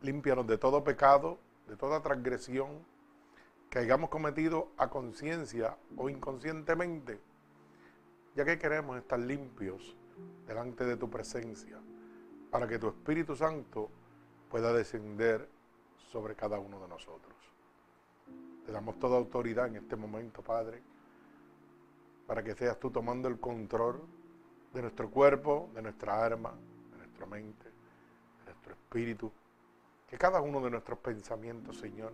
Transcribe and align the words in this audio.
Límpianos 0.00 0.46
de 0.46 0.58
todo 0.58 0.82
pecado, 0.82 1.38
de 1.68 1.76
toda 1.76 2.02
transgresión 2.02 2.84
que 3.72 3.78
hayamos 3.78 4.10
cometido 4.10 4.68
a 4.76 4.90
conciencia 4.90 5.78
o 5.96 6.10
inconscientemente, 6.10 7.18
ya 8.36 8.44
que 8.44 8.58
queremos 8.58 8.98
estar 8.98 9.18
limpios 9.18 9.96
delante 10.46 10.84
de 10.84 10.98
tu 10.98 11.08
presencia, 11.08 11.80
para 12.50 12.68
que 12.68 12.78
tu 12.78 12.88
Espíritu 12.88 13.34
Santo 13.34 13.88
pueda 14.50 14.74
descender 14.74 15.48
sobre 16.10 16.34
cada 16.34 16.58
uno 16.58 16.80
de 16.80 16.88
nosotros. 16.88 17.34
Te 18.66 18.72
damos 18.72 18.98
toda 18.98 19.16
autoridad 19.16 19.68
en 19.68 19.76
este 19.76 19.96
momento, 19.96 20.42
Padre, 20.42 20.82
para 22.26 22.44
que 22.44 22.54
seas 22.54 22.78
tú 22.78 22.90
tomando 22.90 23.26
el 23.26 23.40
control 23.40 24.02
de 24.74 24.82
nuestro 24.82 25.10
cuerpo, 25.10 25.70
de 25.74 25.80
nuestra 25.80 26.22
alma, 26.22 26.52
de 26.90 26.98
nuestra 26.98 27.24
mente, 27.24 27.64
de 27.64 28.44
nuestro 28.44 28.74
espíritu. 28.74 29.32
Que 30.06 30.18
cada 30.18 30.42
uno 30.42 30.60
de 30.60 30.68
nuestros 30.68 30.98
pensamientos, 30.98 31.78
Señor, 31.78 32.12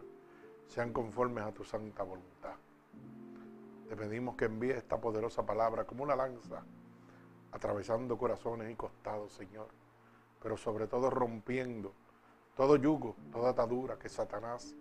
sean 0.69 0.93
conformes 0.93 1.45
a 1.45 1.53
tu 1.53 1.65
santa 1.65 2.03
voluntad. 2.03 2.55
Te 3.89 3.97
pedimos 3.97 4.37
que 4.37 4.45
envíes 4.45 4.77
esta 4.77 5.01
poderosa 5.01 5.45
palabra 5.45 5.85
como 5.85 6.05
una 6.05 6.15
lanza, 6.15 6.63
atravesando 7.53 8.17
corazones 8.19 8.71
y 8.71 8.77
costados, 8.77 9.33
Señor, 9.33 9.69
pero 10.41 10.57
sobre 10.57 10.87
todo 10.87 11.11
rompiendo 11.11 11.95
todo 12.59 12.75
yugo, 12.75 13.15
toda 13.31 13.51
atadura 13.51 13.99
que 13.99 14.09
Satanás, 14.09 14.75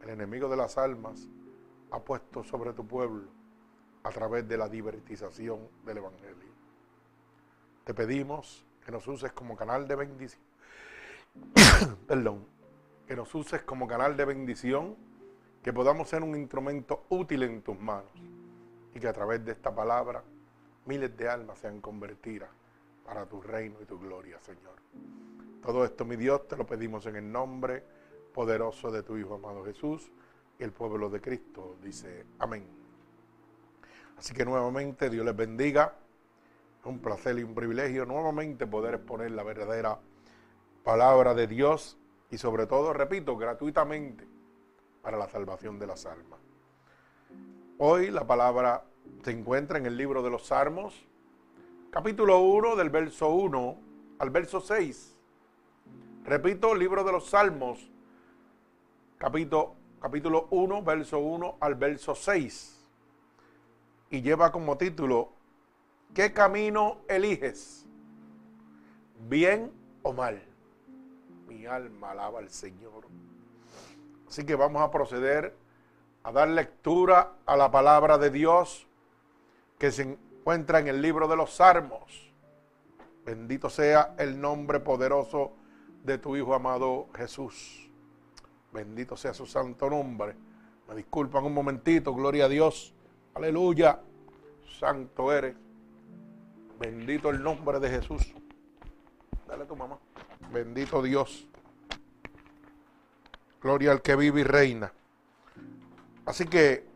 el 0.00 0.10
enemigo 0.10 0.48
de 0.48 0.56
las 0.56 0.78
almas, 0.78 1.28
ha 1.90 1.98
puesto 1.98 2.44
sobre 2.44 2.72
tu 2.72 2.86
pueblo 2.86 3.28
a 4.04 4.10
través 4.10 4.46
de 4.46 4.56
la 4.56 4.68
divertización 4.68 5.68
del 5.84 5.98
Evangelio. 5.98 6.52
Te 7.84 7.94
pedimos 7.94 8.64
que 8.84 8.92
nos 8.92 9.08
uses 9.08 9.32
como 9.32 9.56
canal 9.56 9.88
de 9.88 9.96
bendición. 9.96 10.42
Perdón. 12.06 12.53
Que 13.06 13.16
nos 13.16 13.34
uses 13.34 13.62
como 13.62 13.86
canal 13.86 14.16
de 14.16 14.24
bendición, 14.24 14.96
que 15.62 15.72
podamos 15.72 16.08
ser 16.08 16.22
un 16.22 16.36
instrumento 16.36 17.04
útil 17.08 17.42
en 17.42 17.62
tus 17.62 17.78
manos 17.78 18.12
y 18.94 19.00
que 19.00 19.08
a 19.08 19.12
través 19.12 19.44
de 19.44 19.52
esta 19.52 19.74
palabra 19.74 20.22
miles 20.86 21.16
de 21.16 21.28
almas 21.28 21.58
sean 21.58 21.80
convertidas 21.80 22.50
para 23.04 23.26
tu 23.26 23.40
reino 23.40 23.80
y 23.82 23.84
tu 23.84 23.98
gloria, 23.98 24.38
Señor. 24.40 24.76
Todo 25.62 25.84
esto, 25.84 26.04
mi 26.04 26.16
Dios, 26.16 26.46
te 26.48 26.56
lo 26.56 26.66
pedimos 26.66 27.06
en 27.06 27.16
el 27.16 27.30
nombre 27.30 27.82
poderoso 28.32 28.90
de 28.90 29.02
tu 29.02 29.16
Hijo 29.16 29.34
amado 29.34 29.64
Jesús 29.64 30.10
y 30.58 30.64
el 30.64 30.72
pueblo 30.72 31.08
de 31.08 31.20
Cristo 31.20 31.76
dice 31.82 32.26
amén. 32.38 32.66
Así 34.18 34.34
que 34.34 34.44
nuevamente 34.44 35.10
Dios 35.10 35.24
les 35.24 35.36
bendiga 35.36 35.94
un 36.84 36.98
placer 36.98 37.38
y 37.38 37.42
un 37.42 37.54
privilegio 37.54 38.04
nuevamente 38.04 38.66
poder 38.66 38.94
exponer 38.94 39.30
la 39.30 39.42
verdadera 39.42 39.98
palabra 40.82 41.34
de 41.34 41.46
Dios 41.46 41.96
y 42.34 42.38
sobre 42.38 42.66
todo, 42.66 42.92
repito, 42.92 43.36
gratuitamente 43.36 44.26
para 45.02 45.16
la 45.16 45.28
salvación 45.28 45.78
de 45.78 45.86
las 45.86 46.04
almas. 46.04 46.40
Hoy 47.78 48.10
la 48.10 48.26
palabra 48.26 48.82
se 49.22 49.30
encuentra 49.30 49.78
en 49.78 49.86
el 49.86 49.96
libro 49.96 50.20
de 50.20 50.30
los 50.30 50.46
Salmos, 50.48 51.06
capítulo 51.92 52.40
1 52.40 52.74
del 52.74 52.90
verso 52.90 53.28
1 53.28 53.76
al 54.18 54.30
verso 54.30 54.60
6. 54.60 55.16
Repito, 56.24 56.74
libro 56.74 57.04
de 57.04 57.12
los 57.12 57.30
Salmos, 57.30 57.88
capítulo, 59.16 59.76
capítulo 60.00 60.48
1, 60.50 60.82
verso 60.82 61.20
1 61.20 61.58
al 61.60 61.76
verso 61.76 62.16
6. 62.16 62.84
Y 64.10 64.22
lleva 64.22 64.50
como 64.50 64.76
título 64.76 65.30
¿Qué 66.12 66.32
camino 66.32 66.98
eliges? 67.06 67.86
¿Bien 69.28 69.70
o 70.02 70.12
mal? 70.12 70.53
Mi 71.54 71.66
alma 71.66 72.10
alaba 72.10 72.40
al 72.40 72.50
Señor. 72.50 73.04
Así 74.28 74.44
que 74.44 74.56
vamos 74.56 74.82
a 74.82 74.90
proceder 74.90 75.54
a 76.24 76.32
dar 76.32 76.48
lectura 76.48 77.34
a 77.46 77.56
la 77.56 77.70
palabra 77.70 78.18
de 78.18 78.30
Dios 78.30 78.88
que 79.78 79.92
se 79.92 80.02
encuentra 80.02 80.80
en 80.80 80.88
el 80.88 81.00
libro 81.00 81.28
de 81.28 81.36
los 81.36 81.54
Salmos. 81.54 82.32
Bendito 83.24 83.70
sea 83.70 84.16
el 84.18 84.40
nombre 84.40 84.80
poderoso 84.80 85.52
de 86.02 86.18
tu 86.18 86.36
Hijo 86.36 86.54
amado 86.54 87.06
Jesús. 87.14 87.88
Bendito 88.72 89.16
sea 89.16 89.32
su 89.32 89.46
santo 89.46 89.88
nombre. 89.88 90.34
Me 90.88 90.96
disculpan 90.96 91.44
un 91.44 91.54
momentito, 91.54 92.12
gloria 92.14 92.46
a 92.46 92.48
Dios. 92.48 92.92
Aleluya. 93.32 94.00
Santo 94.80 95.32
eres. 95.32 95.54
Bendito 96.80 97.30
el 97.30 97.40
nombre 97.40 97.78
de 97.78 97.90
Jesús. 97.90 98.34
Dale 99.46 99.62
a 99.62 99.66
tu 99.68 99.76
mamá. 99.76 99.98
Bendito 100.54 101.02
Dios. 101.02 101.48
Gloria 103.60 103.90
al 103.90 104.02
que 104.02 104.14
vive 104.14 104.42
y 104.42 104.44
reina. 104.44 104.92
Así 106.26 106.46
que 106.46 106.86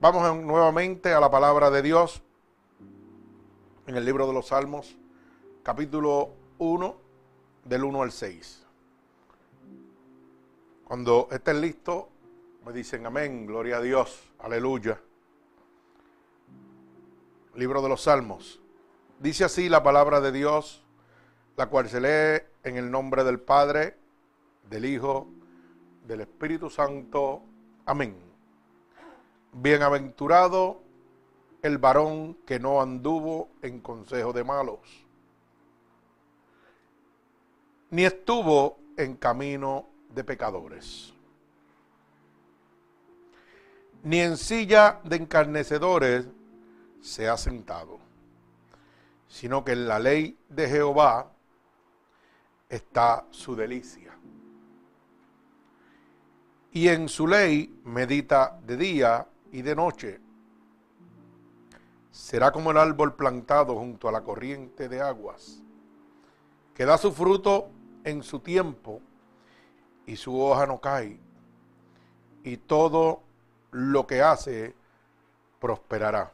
vamos 0.00 0.42
nuevamente 0.42 1.12
a 1.12 1.20
la 1.20 1.30
palabra 1.30 1.70
de 1.70 1.82
Dios 1.82 2.22
en 3.86 3.96
el 3.96 4.04
libro 4.06 4.26
de 4.26 4.32
los 4.32 4.46
Salmos, 4.46 4.96
capítulo 5.62 6.30
1, 6.56 6.96
del 7.66 7.84
1 7.84 8.02
al 8.02 8.12
6. 8.12 8.64
Cuando 10.84 11.28
estén 11.32 11.60
listos, 11.60 12.06
me 12.64 12.72
dicen 12.72 13.04
amén, 13.04 13.44
gloria 13.44 13.76
a 13.76 13.80
Dios, 13.82 14.32
aleluya. 14.38 14.98
Libro 17.56 17.82
de 17.82 17.90
los 17.90 18.00
Salmos, 18.00 18.58
Dice 19.20 19.44
así 19.44 19.68
la 19.68 19.82
palabra 19.82 20.20
de 20.20 20.32
Dios, 20.32 20.83
la 21.56 21.66
cual 21.66 21.88
se 21.88 22.00
lee 22.00 22.42
en 22.62 22.76
el 22.76 22.90
nombre 22.90 23.24
del 23.24 23.40
Padre, 23.40 23.96
del 24.68 24.84
Hijo 24.84 25.28
del 26.06 26.22
Espíritu 26.22 26.68
Santo. 26.68 27.42
Amén. 27.86 28.16
Bienaventurado 29.52 30.82
el 31.62 31.78
varón 31.78 32.34
que 32.46 32.58
no 32.58 32.82
anduvo 32.82 33.48
en 33.62 33.80
consejo 33.80 34.32
de 34.32 34.44
malos, 34.44 34.80
ni 37.90 38.04
estuvo 38.04 38.78
en 38.96 39.16
camino 39.16 39.86
de 40.10 40.24
pecadores, 40.24 41.14
ni 44.02 44.20
en 44.20 44.36
silla 44.36 45.00
de 45.04 45.16
encarnecedores 45.16 46.26
se 47.00 47.28
ha 47.28 47.36
sentado, 47.38 47.98
sino 49.28 49.64
que 49.64 49.72
en 49.72 49.88
la 49.88 49.98
ley 49.98 50.36
de 50.48 50.68
Jehová 50.68 51.33
está 52.74 53.24
su 53.30 53.54
delicia. 53.54 54.16
Y 56.72 56.88
en 56.88 57.08
su 57.08 57.26
ley 57.26 57.80
medita 57.84 58.58
de 58.66 58.76
día 58.76 59.28
y 59.52 59.62
de 59.62 59.76
noche. 59.76 60.20
Será 62.10 62.50
como 62.50 62.72
el 62.72 62.78
árbol 62.78 63.14
plantado 63.14 63.76
junto 63.76 64.08
a 64.08 64.12
la 64.12 64.22
corriente 64.22 64.88
de 64.88 65.00
aguas, 65.00 65.62
que 66.74 66.84
da 66.84 66.98
su 66.98 67.12
fruto 67.12 67.68
en 68.02 68.22
su 68.22 68.40
tiempo 68.40 69.00
y 70.06 70.16
su 70.16 70.38
hoja 70.40 70.66
no 70.66 70.80
cae, 70.80 71.18
y 72.42 72.56
todo 72.56 73.22
lo 73.70 74.06
que 74.06 74.20
hace 74.20 74.74
prosperará. 75.60 76.32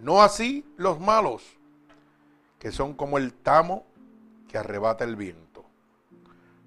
No 0.00 0.22
así 0.22 0.66
los 0.76 1.00
malos, 1.00 1.58
que 2.58 2.72
son 2.72 2.94
como 2.94 3.18
el 3.18 3.32
tamo 3.32 3.86
que 4.52 4.58
arrebata 4.58 5.02
el 5.04 5.16
viento. 5.16 5.64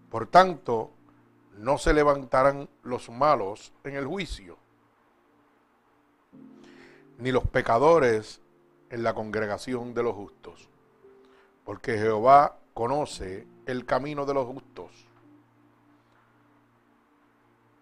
Por 0.10 0.26
tanto, 0.26 0.92
no 1.60 1.78
se 1.78 1.94
levantarán 1.94 2.68
los 2.82 3.12
malos 3.12 3.74
en 3.84 3.96
el 3.96 4.08
juicio, 4.08 4.58
ni 7.20 7.32
los 7.32 7.48
pecadores 7.48 8.42
en 8.90 9.04
la 9.04 9.14
congregación 9.14 9.94
de 9.94 10.02
los 10.02 10.16
justos, 10.16 10.68
porque 11.64 12.00
Jehová 12.00 12.58
conoce 12.74 13.48
el 13.68 13.86
camino 13.86 14.26
de 14.26 14.34
los 14.34 14.48
justos, 14.48 15.08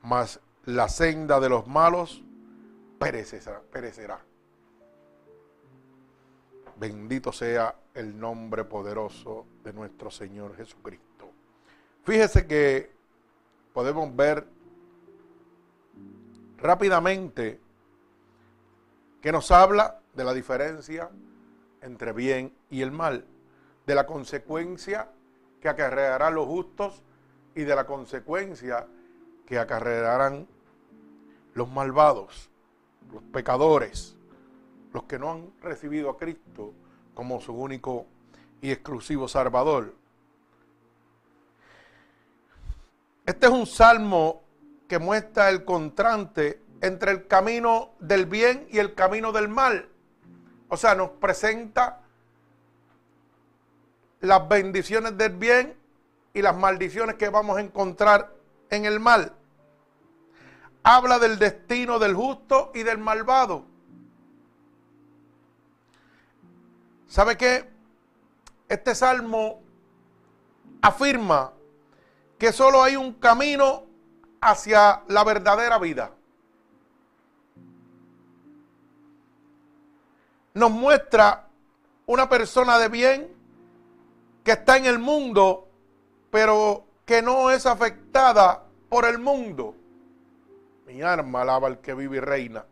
mas 0.02 0.42
la 0.66 0.90
senda 0.90 1.40
de 1.40 1.48
los 1.48 1.66
malos 1.66 2.24
perecerá. 3.00 3.62
perecerá. 3.72 4.22
Bendito 6.76 7.32
sea 7.32 7.76
el 7.94 8.20
nombre 8.20 8.64
poderoso 8.66 9.46
de 9.64 9.74
nuestro 9.74 10.10
Señor 10.10 10.56
Jesucristo. 10.56 11.30
Fíjese 12.04 12.48
que 12.48 12.92
podemos 13.74 14.16
ver 14.16 14.46
rápidamente 16.58 17.60
que 19.22 19.32
nos 19.32 19.52
habla 19.52 20.02
de 20.14 20.24
la 20.24 20.34
diferencia 20.34 21.10
entre 21.82 22.12
bien 22.14 22.54
y 22.70 22.82
el 22.82 22.92
mal, 22.92 23.26
de 23.86 23.96
la 23.96 24.06
consecuencia 24.06 25.10
que 25.62 25.70
acarrearán 25.70 26.36
los 26.36 26.48
justos 26.48 27.04
y 27.56 27.62
de 27.62 27.76
la 27.76 27.86
consecuencia 27.86 28.88
que 29.46 29.60
acarrearán 29.60 30.48
los 31.54 31.70
malvados, 31.70 32.50
los 33.12 33.22
pecadores 33.24 34.18
los 34.94 35.04
que 35.04 35.20
no 35.20 35.32
han 35.32 35.52
recibido 35.62 36.10
a 36.10 36.18
Cristo 36.18 36.74
como 37.14 37.42
su 37.42 37.54
único 37.54 38.06
y 38.62 38.72
exclusivo 38.72 39.28
Salvador. 39.28 39.94
Este 43.26 43.48
es 43.48 43.52
un 43.52 43.66
salmo 43.66 44.44
que 44.88 45.00
muestra 45.00 45.50
el 45.50 45.66
contraste 45.66 46.62
entre 46.82 47.12
el 47.12 47.28
camino 47.28 47.92
del 48.00 48.26
bien 48.26 48.68
y 48.70 48.80
el 48.80 48.94
camino 48.94 49.32
del 49.32 49.50
mal. 49.50 49.90
O 50.70 50.78
sea, 50.78 50.96
nos 50.96 51.10
presenta 51.12 52.02
las 54.20 54.48
bendiciones 54.48 55.18
del 55.18 55.34
bien 55.34 55.76
y 56.34 56.42
las 56.42 56.56
maldiciones 56.56 57.16
que 57.16 57.30
vamos 57.30 57.58
a 57.58 57.62
encontrar 57.62 58.34
en 58.70 58.86
el 58.86 59.00
mal. 59.00 59.34
Habla 60.84 61.20
del 61.20 61.40
destino 61.40 62.00
del 62.00 62.14
justo 62.14 62.72
y 62.74 62.84
del 62.84 62.98
malvado. 62.98 63.73
¿Sabe 67.14 67.38
qué? 67.38 67.70
Este 68.68 68.96
salmo 68.96 69.62
afirma 70.82 71.54
que 72.40 72.52
solo 72.52 72.82
hay 72.82 72.96
un 72.96 73.14
camino 73.14 73.84
hacia 74.42 75.04
la 75.10 75.24
verdadera 75.24 75.78
vida. 75.78 76.10
Nos 80.56 80.72
muestra 80.72 81.50
una 82.08 82.28
persona 82.28 82.80
de 82.80 82.90
bien 82.90 83.32
que 84.44 84.54
está 84.54 84.78
en 84.78 84.88
el 84.88 84.98
mundo, 84.98 85.68
pero 86.32 86.84
que 87.06 87.22
no 87.22 87.52
es 87.52 87.68
afectada 87.68 88.64
por 88.90 89.06
el 89.06 89.20
mundo. 89.20 89.76
Mi 90.88 91.04
alma 91.04 91.44
alaba 91.44 91.68
al 91.68 91.80
que 91.80 91.94
vive 91.94 92.18
y 92.18 92.22
reina. 92.22 92.66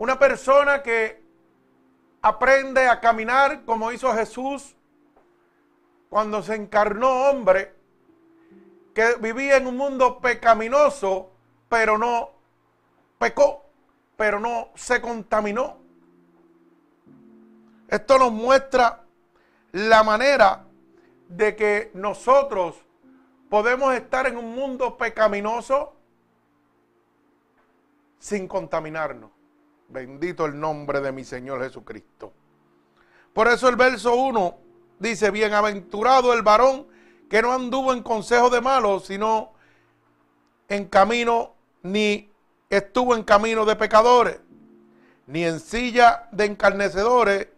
Una 0.00 0.18
persona 0.18 0.82
que 0.82 1.23
aprende 2.24 2.88
a 2.88 3.00
caminar 3.00 3.66
como 3.66 3.92
hizo 3.92 4.10
Jesús 4.14 4.74
cuando 6.08 6.42
se 6.42 6.54
encarnó 6.54 7.28
hombre, 7.28 7.74
que 8.94 9.16
vivía 9.20 9.58
en 9.58 9.66
un 9.66 9.76
mundo 9.76 10.20
pecaminoso, 10.20 11.32
pero 11.68 11.98
no 11.98 12.30
pecó, 13.18 13.66
pero 14.16 14.40
no 14.40 14.70
se 14.74 15.02
contaminó. 15.02 15.76
Esto 17.88 18.18
nos 18.18 18.32
muestra 18.32 19.02
la 19.72 20.02
manera 20.02 20.64
de 21.28 21.54
que 21.54 21.90
nosotros 21.92 22.76
podemos 23.50 23.92
estar 23.92 24.26
en 24.26 24.38
un 24.38 24.54
mundo 24.54 24.96
pecaminoso 24.96 25.94
sin 28.18 28.48
contaminarnos. 28.48 29.33
Bendito 29.88 30.46
el 30.46 30.58
nombre 30.58 31.00
de 31.00 31.12
mi 31.12 31.24
Señor 31.24 31.62
Jesucristo. 31.62 32.32
Por 33.32 33.48
eso 33.48 33.68
el 33.68 33.76
verso 33.76 34.14
1 34.14 34.58
dice, 34.98 35.30
bienaventurado 35.30 36.32
el 36.32 36.42
varón 36.42 36.86
que 37.28 37.42
no 37.42 37.52
anduvo 37.52 37.92
en 37.92 38.02
consejo 38.02 38.50
de 38.50 38.60
malos, 38.60 39.06
sino 39.06 39.52
en 40.68 40.86
camino, 40.86 41.54
ni 41.82 42.30
estuvo 42.70 43.14
en 43.14 43.22
camino 43.22 43.64
de 43.64 43.76
pecadores, 43.76 44.40
ni 45.26 45.44
en 45.44 45.60
silla 45.60 46.28
de 46.32 46.44
encarnecedores 46.44 47.48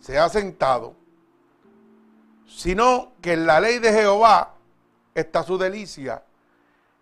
se 0.00 0.18
ha 0.18 0.28
sentado, 0.28 0.94
sino 2.46 3.12
que 3.20 3.32
en 3.32 3.46
la 3.46 3.60
ley 3.60 3.78
de 3.78 3.92
Jehová 3.92 4.54
está 5.14 5.42
su 5.42 5.58
delicia, 5.58 6.22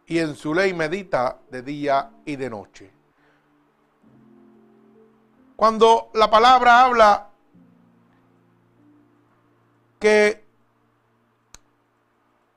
y 0.07 0.19
en 0.19 0.35
su 0.35 0.55
ley 0.55 0.73
medita 0.75 1.39
de 1.51 1.63
día 1.63 2.11
y 2.25 2.37
de 2.37 2.51
noche. 2.51 2.91
Cuando 5.57 6.11
la 6.15 6.31
palabra 6.31 6.85
habla 6.85 7.29
que 10.01 10.45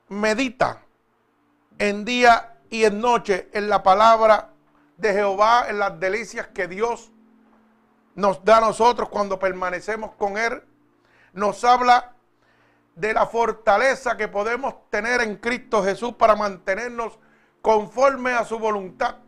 medita 0.08 0.82
en 1.78 2.04
día 2.04 2.58
y 2.70 2.84
en 2.84 3.00
noche 3.00 3.48
en 3.52 3.68
la 3.68 3.82
palabra 3.82 4.50
de 4.96 5.12
Jehová, 5.12 5.66
en 5.68 5.78
las 5.78 5.98
delicias 6.00 6.48
que 6.48 6.66
Dios 6.66 7.12
nos 8.16 8.44
da 8.44 8.58
a 8.58 8.62
nosotros 8.62 9.08
cuando 9.08 9.38
permanecemos 9.38 10.10
con 10.16 10.36
Él, 10.36 10.62
nos 11.32 11.62
habla 11.62 12.14
de 12.96 13.14
la 13.14 13.26
fortaleza 13.26 14.16
que 14.16 14.26
podemos 14.26 14.74
tener 14.90 15.20
en 15.20 15.36
Cristo 15.36 15.84
Jesús 15.84 16.14
para 16.14 16.34
mantenernos 16.34 17.16
conforme 17.62 18.32
a 18.32 18.44
su 18.44 18.58
voluntad, 18.58 19.18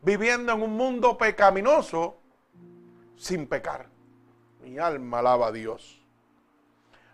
viviendo 0.00 0.52
en 0.52 0.62
un 0.62 0.74
mundo 0.74 1.18
pecaminoso 1.18 2.19
sin 3.20 3.46
pecar. 3.46 3.86
Mi 4.62 4.78
alma 4.78 5.18
alaba 5.18 5.48
a 5.48 5.52
Dios. 5.52 6.00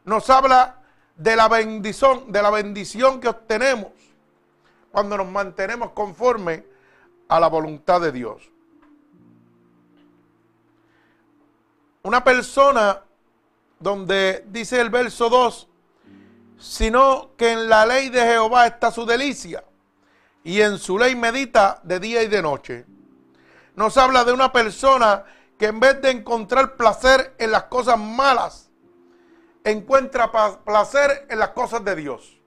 Nos 0.05 0.31
habla 0.31 0.83
de 1.17 1.35
la 1.35 1.49
bendición, 1.49 2.31
de 2.31 2.43
la 2.43 2.51
bendición 2.51 3.21
que 3.21 3.29
obtenemos 3.29 3.91
cuando 4.93 5.17
nos 5.17 5.27
mantenemos 5.27 5.91
conforme 5.91 6.65
a 7.29 7.41
la 7.41 7.49
voluntad 7.49 8.01
de 8.01 8.13
Dios. 8.13 8.51
Una 12.03 12.23
persona 12.23 13.03
donde 13.81 14.45
dice 14.49 14.81
el 14.81 14.91
verso 14.91 15.29
2, 15.29 15.69
sino 16.57 17.31
que 17.37 17.51
en 17.51 17.69
la 17.69 17.85
ley 17.85 18.11
de 18.11 18.21
Jehová 18.21 18.69
está 18.69 18.93
su 18.93 19.05
delicia 19.05 19.65
y 20.45 20.61
en 20.61 20.79
su 20.79 20.99
ley 20.99 21.17
medita 21.17 21.81
de 21.83 21.99
día 21.99 22.23
y 22.23 22.29
de 22.29 22.43
noche. 22.43 22.87
Nos 23.75 23.97
habla 23.97 24.25
de 24.25 24.33
una 24.33 24.53
persona 24.53 25.25
que 25.59 25.67
en 25.67 25.81
vez 25.81 26.01
de 26.03 26.11
encontrar 26.11 26.77
placer 26.77 27.35
en 27.39 27.51
las 27.51 27.65
cosas 27.65 27.99
malas, 27.99 28.71
encuentra 29.65 30.31
placer 30.65 31.27
en 31.31 31.39
las 31.39 31.51
cosas 31.51 31.85
de 31.85 31.97
Dios. 31.97 32.39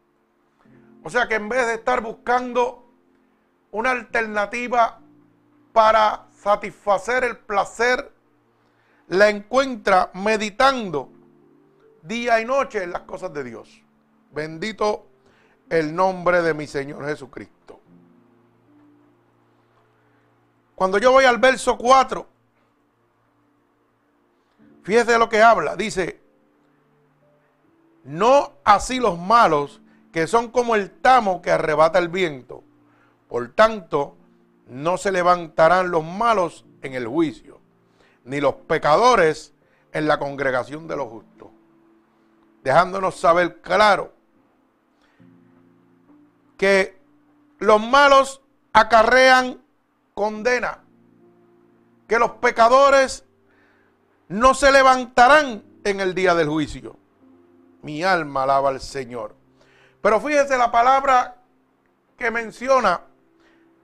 O 1.04 1.10
sea 1.10 1.28
que 1.28 1.36
en 1.36 1.50
vez 1.50 1.66
de 1.68 1.76
estar 1.76 2.02
buscando 2.02 2.86
una 3.72 3.92
alternativa 3.92 5.00
para 5.74 6.28
satisfacer 6.32 7.24
el 7.24 7.38
placer, 7.38 8.12
la 9.08 9.30
encuentra 9.30 10.12
meditando 10.14 11.10
día 12.04 12.40
y 12.40 12.46
noche 12.46 12.84
en 12.84 12.92
las 12.92 13.02
cosas 13.02 13.34
de 13.34 13.44
Dios. 13.44 13.84
Bendito 14.32 15.08
el 15.70 15.96
nombre 15.96 16.42
de 16.42 16.54
mi 16.54 16.68
Señor 16.68 17.06
Jesucristo. 17.06 17.80
Cuando 20.76 20.98
yo 20.98 21.12
voy 21.12 21.26
al 21.26 21.40
verso 21.40 21.78
4, 21.78 22.28
fíjese 24.84 25.18
lo 25.18 25.30
que 25.30 25.42
habla. 25.42 25.76
Dice, 25.76 26.20
no 28.04 28.54
así 28.64 29.00
los 29.00 29.18
malos, 29.18 29.82
que 30.12 30.28
son 30.28 30.50
como 30.50 30.76
el 30.76 30.90
tamo 30.90 31.42
que 31.42 31.52
arrebata 31.52 32.00
el 32.00 32.10
viento. 32.10 32.64
Por 33.28 33.54
tanto, 33.54 34.18
no 34.68 34.98
se 34.98 35.12
levantarán 35.12 35.92
los 35.92 36.04
malos 36.04 36.66
en 36.82 36.94
el 36.94 37.08
juicio, 37.08 37.60
ni 38.24 38.40
los 38.40 38.56
pecadores 38.56 39.54
en 39.92 40.08
la 40.08 40.20
congregación 40.20 40.88
de 40.88 40.96
los 40.96 41.10
justos. 41.10 41.50
Dejándonos 42.64 43.20
saber 43.20 43.62
claro 43.62 44.14
que 46.58 47.00
los 47.60 47.82
malos 47.82 48.42
acarrean 48.74 49.62
condena, 50.14 50.84
que 52.08 52.20
los 52.20 52.32
pecadores 52.32 53.26
no 54.30 54.54
se 54.54 54.72
levantarán 54.72 55.64
en 55.84 56.00
el 56.00 56.14
día 56.14 56.36
del 56.36 56.48
juicio. 56.48 56.96
Mi 57.82 58.04
alma 58.04 58.44
alaba 58.44 58.70
al 58.70 58.80
Señor. 58.80 59.36
Pero 60.02 60.22
fíjese 60.22 60.58
la 60.58 60.72
palabra 60.72 61.38
que 62.18 62.32
menciona 62.32 63.02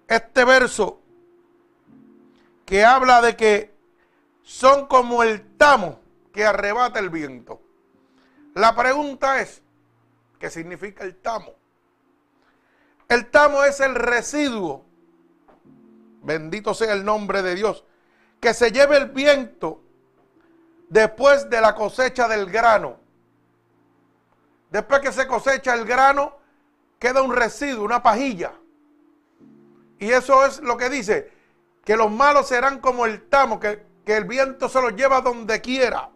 este 0.08 0.46
verso 0.46 1.02
que 2.66 2.86
habla 2.86 3.22
de 3.22 3.36
que 3.36 3.76
son 4.44 4.88
como 4.88 5.24
el 5.24 5.58
tamo 5.58 6.00
que 6.32 6.46
arrebata 6.46 7.00
el 7.00 7.10
viento. 7.10 7.62
La 8.54 8.76
pregunta 8.76 9.42
es, 9.42 9.62
¿qué 10.40 10.50
significa 10.50 11.04
el 11.04 11.16
tamo? 11.16 11.54
El 13.08 13.30
tamo 13.30 13.64
es 13.64 13.80
el 13.80 13.96
residuo, 13.96 14.86
bendito 16.24 16.74
sea 16.74 16.94
el 16.94 17.04
nombre 17.04 17.42
de 17.42 17.56
Dios, 17.56 17.84
que 18.40 18.54
se 18.54 18.72
lleve 18.72 18.98
el 18.98 19.08
viento 19.10 19.85
después 20.90 21.50
de 21.50 21.62
la 21.62 21.76
cosecha 21.76 22.28
del 22.28 22.50
grano. 22.50 22.98
Después 24.70 25.02
que 25.02 25.12
se 25.12 25.28
cosecha 25.28 25.74
el 25.74 25.86
grano, 25.86 26.38
queda 27.00 27.22
un 27.22 27.36
residuo, 27.36 27.86
una 27.86 28.04
pajilla. 28.04 28.54
Y 30.00 30.12
eso 30.12 30.46
es 30.46 30.60
lo 30.60 30.78
que 30.78 30.90
dice, 30.90 31.32
que 31.84 31.96
los 31.96 32.12
malos 32.12 32.48
serán 32.48 32.80
como 32.80 33.06
el 33.06 33.28
tamo, 33.30 33.60
que, 33.60 33.86
el 34.06 34.26
viento 34.26 34.70
se 34.70 34.82
los 34.82 34.96
lleva 34.96 35.22
donde 35.22 35.62
quiera. 35.62 36.10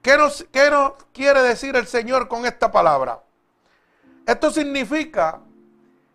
¿Qué 0.00 0.16
nos, 0.16 0.46
¿Qué 0.50 0.70
nos 0.70 0.92
quiere 1.12 1.42
decir 1.42 1.76
el 1.76 1.86
Señor 1.86 2.28
con 2.28 2.46
esta 2.46 2.70
palabra? 2.72 3.22
Esto 4.26 4.50
significa 4.50 5.40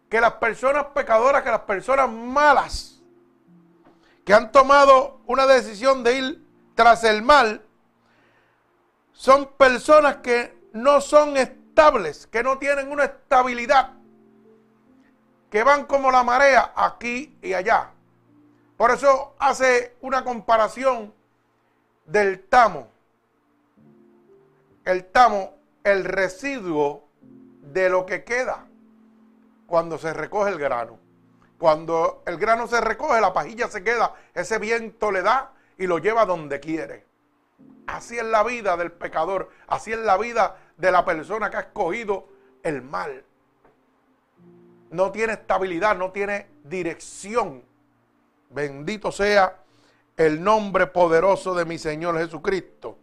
que 0.10 0.22
las 0.22 0.34
personas 0.34 0.86
pecadoras, 0.88 1.44
que 1.44 1.51
las 1.51 1.62
personas 1.62 2.10
malas, 2.10 3.01
que 4.25 4.34
han 4.34 4.51
tomado 4.51 5.22
una 5.25 5.46
decisión 5.46 6.04
de 6.04 6.18
ir 6.18 6.47
tras 6.77 7.03
el 7.03 7.24
mal, 7.24 7.65
son 9.12 9.48
personas 9.57 10.17
que 10.17 10.55
no 10.74 11.01
son 11.01 11.36
estables, 11.36 12.27
que 12.27 12.43
no 12.43 12.60
tienen 12.60 12.91
una 12.91 13.05
estabilidad 13.05 13.93
que 15.50 15.63
van 15.63 15.86
como 15.86 16.12
la 16.12 16.24
marea 16.24 16.74
aquí 16.75 17.36
y 17.41 17.53
allá. 17.53 17.89
Por 18.77 18.91
eso 18.91 19.34
hace 19.39 19.96
una 20.01 20.24
comparación 20.24 21.15
del 22.05 22.43
tamo. 22.48 22.89
El 24.86 25.05
tamo, 25.05 25.55
el 25.84 26.05
residuo 26.05 27.07
de 27.63 27.89
lo 27.89 28.05
que 28.05 28.24
queda 28.24 28.67
cuando 29.65 29.98
se 29.98 30.13
recoge 30.13 30.51
el 30.51 30.60
grano. 30.60 31.00
Cuando 31.57 32.22
el 32.27 32.38
grano 32.38 32.67
se 32.67 32.79
recoge, 32.81 33.19
la 33.19 33.34
pajilla 33.34 33.67
se 33.67 33.84
queda, 33.84 34.13
ese 34.36 34.60
viento 34.60 35.12
le 35.12 35.24
da 35.24 35.53
y 35.77 35.88
lo 35.88 36.00
lleva 36.00 36.25
donde 36.25 36.60
quiere. 36.60 37.05
Así 37.86 38.17
es 38.17 38.25
la 38.25 38.43
vida 38.43 38.75
del 38.77 38.91
pecador, 38.91 39.50
así 39.67 39.93
es 39.93 40.00
la 40.00 40.17
vida 40.17 40.57
de 40.77 40.91
la 40.91 41.05
persona 41.05 41.50
que 41.50 41.57
ha 41.57 41.62
escogido 41.62 42.27
el 42.63 42.81
mal 42.81 43.24
no 44.91 45.12
tiene 45.12 45.34
estabilidad, 45.34 45.98
no 45.98 46.12
tiene 46.12 46.48
dirección. 46.63 47.63
Bendito 48.50 49.12
sea 49.12 49.63
el 50.15 50.41
nombre 50.43 50.88
poderoso 50.88 51.53
de 51.53 51.65
mi 51.65 51.77
Señor 51.77 52.17
Jesucristo. 52.17 52.98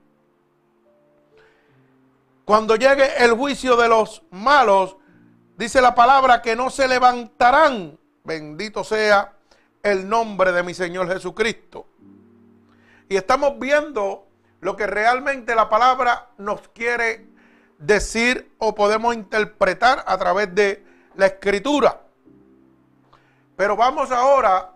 Cuando 2.44 2.76
llegue 2.76 3.24
el 3.24 3.32
juicio 3.32 3.76
de 3.76 3.88
los 3.88 4.22
malos, 4.30 4.96
dice 5.56 5.80
la 5.80 5.94
palabra 5.94 6.42
que 6.42 6.56
no 6.56 6.70
se 6.70 6.88
levantarán. 6.88 7.98
Bendito 8.24 8.84
sea 8.84 9.34
el 9.82 10.08
nombre 10.08 10.52
de 10.52 10.62
mi 10.62 10.74
Señor 10.74 11.08
Jesucristo. 11.08 11.86
Y 13.08 13.16
estamos 13.16 13.58
viendo 13.58 14.26
lo 14.60 14.76
que 14.76 14.86
realmente 14.86 15.54
la 15.54 15.68
palabra 15.68 16.30
nos 16.38 16.68
quiere 16.68 17.26
decir 17.78 18.54
o 18.58 18.74
podemos 18.74 19.14
interpretar 19.14 20.04
a 20.06 20.16
través 20.16 20.54
de 20.54 20.84
la 21.16 21.26
escritura. 21.26 22.00
Pero 23.56 23.76
vamos 23.76 24.10
ahora 24.10 24.72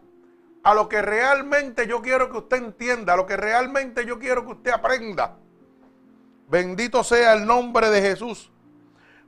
a 0.62 0.74
lo 0.74 0.88
que 0.88 1.00
realmente 1.00 1.86
yo 1.86 2.02
quiero 2.02 2.30
que 2.30 2.38
usted 2.38 2.58
entienda, 2.58 3.14
a 3.14 3.16
lo 3.16 3.26
que 3.26 3.36
realmente 3.36 4.04
yo 4.04 4.18
quiero 4.18 4.44
que 4.44 4.52
usted 4.52 4.70
aprenda. 4.70 5.36
Bendito 6.48 7.02
sea 7.02 7.32
el 7.32 7.46
nombre 7.46 7.90
de 7.90 8.02
Jesús. 8.02 8.50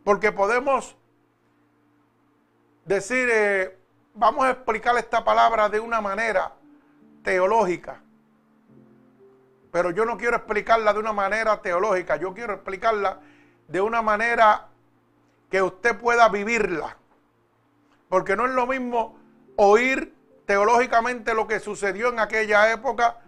Porque 0.04 0.32
podemos 0.32 0.96
decir, 2.84 3.28
eh, 3.30 3.78
vamos 4.14 4.44
a 4.44 4.50
explicar 4.50 4.96
esta 4.96 5.24
palabra 5.24 5.68
de 5.68 5.80
una 5.80 6.00
manera 6.00 6.52
teológica. 7.22 8.02
Pero 9.70 9.90
yo 9.90 10.04
no 10.04 10.16
quiero 10.16 10.36
explicarla 10.36 10.92
de 10.92 10.98
una 10.98 11.12
manera 11.12 11.60
teológica, 11.62 12.16
yo 12.16 12.34
quiero 12.34 12.54
explicarla 12.54 13.20
de 13.68 13.80
una 13.80 14.02
manera 14.02 14.68
que 15.50 15.62
usted 15.62 15.96
pueda 15.98 16.28
vivirla. 16.28 16.96
Porque 18.08 18.36
no 18.36 18.46
es 18.46 18.52
lo 18.52 18.66
mismo 18.66 19.16
oír 19.56 20.14
teológicamente 20.46 21.34
lo 21.34 21.46
que 21.46 21.60
sucedió 21.60 22.08
en 22.08 22.18
aquella 22.18 22.72
época 22.72 23.18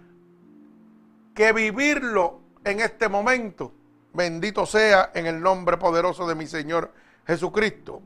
que 1.35 1.53
vivirlo 1.53 2.41
en 2.65 2.81
este 2.81 3.09
momento. 3.09 3.73
Bendito 4.13 4.67
sea 4.67 5.11
en 5.15 5.27
el 5.27 5.41
nombre 5.41 5.77
poderoso 5.77 6.27
de 6.27 6.35
mi 6.35 6.47
Señor 6.47 6.93
Jesucristo. 7.27 8.03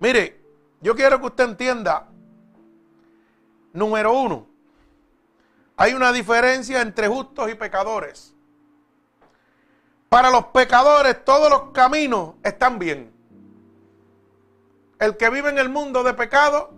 Mire, 0.00 0.40
yo 0.80 0.94
quiero 0.94 1.18
que 1.20 1.26
usted 1.26 1.44
entienda, 1.44 2.08
número 3.72 4.12
uno, 4.12 4.46
hay 5.76 5.94
una 5.94 6.12
diferencia 6.12 6.80
entre 6.80 7.08
justos 7.08 7.50
y 7.50 7.54
pecadores. 7.54 8.34
Para 10.08 10.30
los 10.30 10.46
pecadores 10.46 11.24
todos 11.24 11.50
los 11.50 11.72
caminos 11.72 12.34
están 12.44 12.78
bien. 12.78 13.12
El 15.00 15.16
que 15.16 15.28
vive 15.30 15.50
en 15.50 15.58
el 15.58 15.68
mundo 15.68 16.04
de 16.04 16.14
pecado 16.14 16.72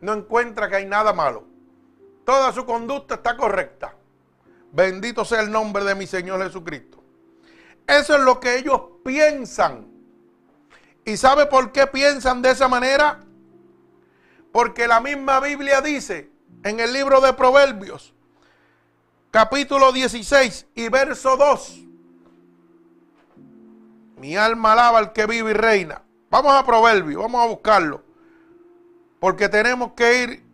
no 0.00 0.14
encuentra 0.14 0.68
que 0.68 0.76
hay 0.76 0.86
nada 0.86 1.12
malo. 1.12 1.44
Toda 2.24 2.52
su 2.52 2.64
conducta 2.64 3.16
está 3.16 3.36
correcta. 3.36 3.94
Bendito 4.72 5.24
sea 5.24 5.40
el 5.40 5.50
nombre 5.50 5.84
de 5.84 5.94
mi 5.94 6.06
Señor 6.06 6.42
Jesucristo. 6.42 7.02
Eso 7.86 8.14
es 8.14 8.20
lo 8.22 8.40
que 8.40 8.56
ellos 8.56 8.80
piensan. 9.04 9.88
¿Y 11.04 11.16
sabe 11.16 11.46
por 11.46 11.72
qué 11.72 11.86
piensan 11.86 12.40
de 12.40 12.52
esa 12.52 12.68
manera? 12.68 13.20
Porque 14.52 14.86
la 14.88 15.00
misma 15.00 15.40
Biblia 15.40 15.80
dice 15.80 16.30
en 16.62 16.80
el 16.80 16.92
libro 16.92 17.20
de 17.20 17.32
Proverbios, 17.32 18.14
capítulo 19.30 19.92
16 19.92 20.66
y 20.74 20.88
verso 20.88 21.36
2. 21.36 21.78
Mi 24.16 24.36
alma 24.36 24.72
alaba 24.72 24.98
al 24.98 25.12
que 25.12 25.26
vive 25.26 25.50
y 25.50 25.54
reina. 25.54 26.02
Vamos 26.30 26.52
a 26.52 26.64
Proverbio, 26.64 27.20
vamos 27.20 27.42
a 27.42 27.48
buscarlo. 27.48 28.02
Porque 29.18 29.48
tenemos 29.48 29.92
que 29.92 30.22
ir 30.22 30.44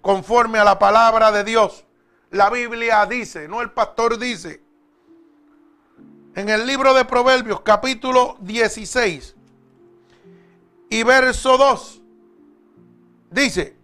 conforme 0.00 0.58
a 0.58 0.64
la 0.64 0.78
palabra 0.78 1.30
de 1.32 1.44
Dios. 1.44 1.84
La 2.30 2.50
Biblia 2.50 3.06
dice, 3.06 3.48
no 3.48 3.62
el 3.62 3.70
pastor 3.70 4.18
dice. 4.18 4.62
En 6.34 6.48
el 6.48 6.66
libro 6.66 6.92
de 6.94 7.04
Proverbios, 7.04 7.62
capítulo 7.62 8.36
16 8.40 9.34
y 10.90 11.02
verso 11.02 11.56
2, 11.56 12.02
dice, 13.30 13.74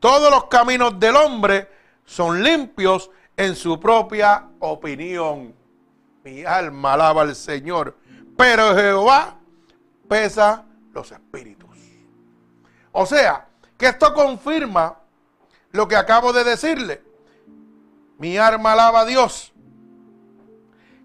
todos 0.00 0.30
los 0.30 0.46
caminos 0.46 0.98
del 0.98 1.14
hombre 1.16 1.68
son 2.06 2.42
limpios 2.42 3.10
en 3.36 3.56
su 3.56 3.78
propia 3.78 4.48
opinión. 4.58 5.54
Mi 6.24 6.44
alma 6.44 6.94
alaba 6.94 7.22
al 7.22 7.34
Señor. 7.34 7.96
Pero 8.36 8.74
Jehová 8.74 9.36
pesa 10.08 10.64
los 10.92 11.10
espíritus. 11.10 11.70
O 12.92 13.06
sea, 13.06 13.48
que 13.76 13.86
esto 13.86 14.12
confirma 14.14 14.98
lo 15.70 15.88
que 15.88 15.96
acabo 15.96 16.32
de 16.32 16.44
decirle. 16.44 17.02
Mi 18.18 18.36
alma 18.38 18.72
alaba 18.72 19.00
a 19.00 19.04
Dios. 19.04 19.52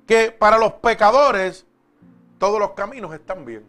Que 0.05 0.31
para 0.31 0.57
los 0.57 0.73
pecadores 0.73 1.65
todos 2.37 2.59
los 2.59 2.71
caminos 2.71 3.13
están 3.13 3.45
bien. 3.45 3.67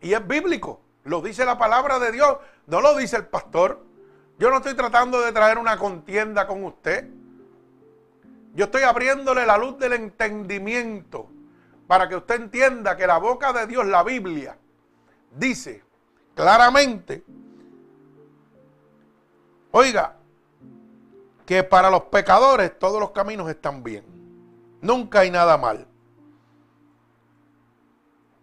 Y 0.00 0.12
es 0.12 0.26
bíblico. 0.26 0.80
Lo 1.04 1.22
dice 1.22 1.44
la 1.44 1.58
palabra 1.58 1.98
de 1.98 2.12
Dios. 2.12 2.38
No 2.66 2.80
lo 2.80 2.96
dice 2.96 3.16
el 3.16 3.26
pastor. 3.26 3.87
Yo 4.38 4.50
no 4.50 4.58
estoy 4.58 4.74
tratando 4.74 5.20
de 5.20 5.32
traer 5.32 5.58
una 5.58 5.76
contienda 5.76 6.46
con 6.46 6.64
usted. 6.64 7.08
Yo 8.54 8.66
estoy 8.66 8.82
abriéndole 8.82 9.44
la 9.44 9.58
luz 9.58 9.78
del 9.78 9.94
entendimiento 9.94 11.28
para 11.86 12.08
que 12.08 12.16
usted 12.16 12.36
entienda 12.36 12.96
que 12.96 13.06
la 13.06 13.18
boca 13.18 13.52
de 13.52 13.66
Dios, 13.66 13.86
la 13.86 14.02
Biblia, 14.02 14.56
dice 15.36 15.82
claramente, 16.34 17.24
oiga, 19.72 20.16
que 21.44 21.64
para 21.64 21.90
los 21.90 22.02
pecadores 22.02 22.78
todos 22.78 23.00
los 23.00 23.10
caminos 23.10 23.48
están 23.48 23.82
bien. 23.82 24.04
Nunca 24.80 25.20
hay 25.20 25.30
nada 25.30 25.56
mal. 25.56 25.86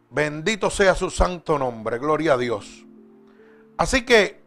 Bendito 0.09 0.69
sea 0.69 0.95
su 0.95 1.09
santo 1.09 1.59
nombre, 1.59 1.99
gloria 1.99 2.33
a 2.33 2.37
Dios. 2.37 2.85
Así 3.77 4.05
que, 4.05 4.44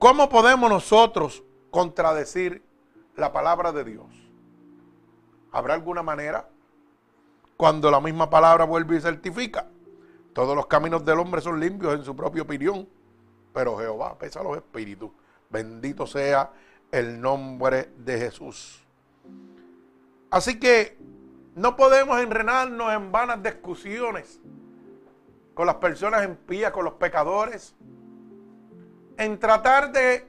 ¿cómo 0.00 0.30
podemos 0.30 0.68
nosotros 0.68 1.44
contradecir 1.70 2.64
la 3.14 3.32
palabra 3.32 3.70
de 3.70 3.84
Dios? 3.84 4.06
¿Habrá 5.52 5.74
alguna 5.74 6.02
manera? 6.02 6.48
Cuando 7.56 7.90
la 7.90 8.00
misma 8.00 8.30
palabra 8.30 8.64
vuelve 8.64 8.96
y 8.96 9.00
certifica. 9.00 9.68
Todos 10.32 10.56
los 10.56 10.66
caminos 10.66 11.04
del 11.04 11.18
hombre 11.18 11.42
son 11.42 11.60
limpios 11.60 11.94
en 11.94 12.02
su 12.02 12.16
propia 12.16 12.42
opinión, 12.42 12.88
pero 13.52 13.76
Jehová 13.76 14.16
pesa 14.18 14.42
los 14.42 14.56
espíritus. 14.56 15.10
Bendito 15.50 16.06
sea 16.06 16.50
el 16.90 17.20
nombre 17.20 17.90
de 17.98 18.18
Jesús. 18.18 18.82
Así 20.30 20.58
que 20.58 20.96
no 21.54 21.76
podemos 21.76 22.18
enrenarnos 22.20 22.92
en 22.94 23.12
vanas 23.12 23.42
discusiones 23.42 24.40
con 25.52 25.66
las 25.66 25.76
personas 25.76 26.24
impías, 26.24 26.70
con 26.70 26.84
los 26.84 26.94
pecadores, 26.94 27.74
en 29.16 29.38
tratar 29.38 29.92
de 29.92 30.28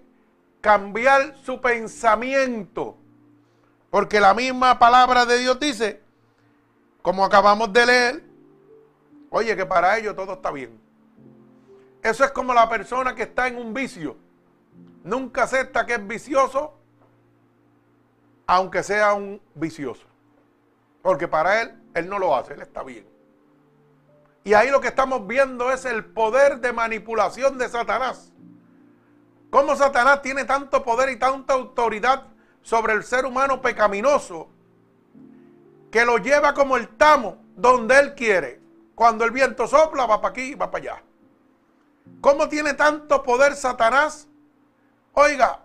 cambiar 0.61 1.35
su 1.43 1.59
pensamiento. 1.59 2.97
Porque 3.89 4.19
la 4.19 4.33
misma 4.33 4.79
palabra 4.79 5.25
de 5.25 5.37
Dios 5.39 5.59
dice, 5.59 6.01
como 7.01 7.25
acabamos 7.25 7.73
de 7.73 7.85
leer, 7.85 8.23
oye, 9.29 9.55
que 9.55 9.65
para 9.65 9.97
ellos 9.97 10.15
todo 10.15 10.33
está 10.33 10.51
bien. 10.51 10.79
Eso 12.01 12.23
es 12.23 12.31
como 12.31 12.53
la 12.53 12.69
persona 12.69 13.15
que 13.15 13.23
está 13.23 13.47
en 13.47 13.57
un 13.57 13.73
vicio. 13.73 14.17
Nunca 15.03 15.43
acepta 15.43 15.85
que 15.85 15.95
es 15.95 16.07
vicioso, 16.07 16.73
aunque 18.47 18.83
sea 18.83 19.13
un 19.13 19.41
vicioso. 19.55 20.05
Porque 21.01 21.27
para 21.27 21.61
él, 21.61 21.73
él 21.93 22.07
no 22.07 22.19
lo 22.19 22.35
hace, 22.35 22.53
él 22.53 22.61
está 22.61 22.83
bien. 22.83 23.05
Y 24.43 24.53
ahí 24.53 24.69
lo 24.69 24.81
que 24.81 24.87
estamos 24.87 25.27
viendo 25.27 25.71
es 25.71 25.85
el 25.85 26.05
poder 26.05 26.59
de 26.59 26.73
manipulación 26.73 27.57
de 27.57 27.69
Satanás. 27.69 28.31
Cómo 29.51 29.75
Satanás 29.75 30.21
tiene 30.21 30.45
tanto 30.45 30.81
poder 30.81 31.09
y 31.09 31.19
tanta 31.19 31.53
autoridad 31.53 32.27
sobre 32.61 32.93
el 32.93 33.03
ser 33.03 33.25
humano 33.25 33.61
pecaminoso 33.61 34.47
que 35.91 36.05
lo 36.05 36.17
lleva 36.17 36.53
como 36.53 36.77
el 36.77 36.87
tamo 36.87 37.37
donde 37.55 37.99
él 37.99 38.15
quiere. 38.15 38.61
Cuando 38.95 39.25
el 39.25 39.31
viento 39.31 39.67
sopla, 39.67 40.05
va 40.05 40.21
para 40.21 40.31
aquí 40.31 40.41
y 40.41 40.55
va 40.55 40.71
para 40.71 40.83
allá. 40.83 41.03
¿Cómo 42.21 42.47
tiene 42.47 42.75
tanto 42.75 43.21
poder 43.23 43.55
Satanás? 43.55 44.29
Oiga, 45.13 45.59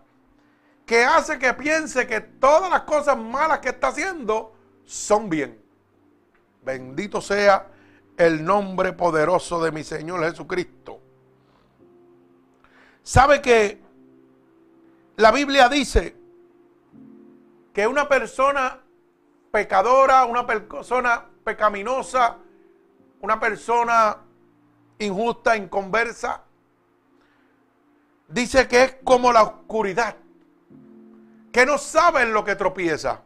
que 0.85 1.05
hace 1.05 1.39
que 1.39 1.55
piense 1.55 2.09
que 2.09 2.21
todas 2.21 2.69
las 2.69 2.83
cosas 2.83 3.17
malas 3.17 3.61
que 3.61 3.69
está 3.69 3.89
haciendo 3.89 4.53
son 4.85 5.29
bien. 5.29 5.63
Bendito 6.63 7.21
sea 7.21 7.69
el 8.17 8.45
nombre 8.45 8.93
poderoso 8.93 9.63
de 9.63 9.71
mi 9.71 9.85
Señor 9.85 10.25
Jesucristo. 10.25 11.06
¿Sabe 13.07 13.41
que 13.41 13.81
la 15.15 15.31
Biblia 15.31 15.69
dice 15.69 16.17
que 17.73 17.87
una 17.87 18.09
persona 18.09 18.81
pecadora, 19.53 20.25
una 20.25 20.45
persona 20.45 21.25
pecaminosa, 21.45 22.37
una 23.21 23.39
persona 23.39 24.17
injusta, 24.99 25.57
inconversa, 25.57 26.43
dice 28.27 28.67
que 28.67 28.83
es 28.83 28.97
como 29.05 29.33
la 29.33 29.45
oscuridad, 29.45 30.17
que 31.53 31.65
no 31.65 31.79
sabe 31.79 32.23
en 32.23 32.33
lo 32.33 32.45
que 32.45 32.57
tropieza. 32.57 33.23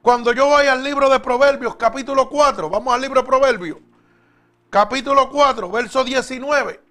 Cuando 0.00 0.32
yo 0.32 0.46
voy 0.46 0.68
al 0.68 0.82
libro 0.82 1.10
de 1.10 1.20
Proverbios, 1.20 1.76
capítulo 1.76 2.30
4, 2.30 2.70
vamos 2.70 2.94
al 2.94 3.02
libro 3.02 3.20
de 3.20 3.26
Proverbios, 3.26 3.76
capítulo 4.70 5.28
4, 5.28 5.70
verso 5.70 6.02
19. 6.02 6.85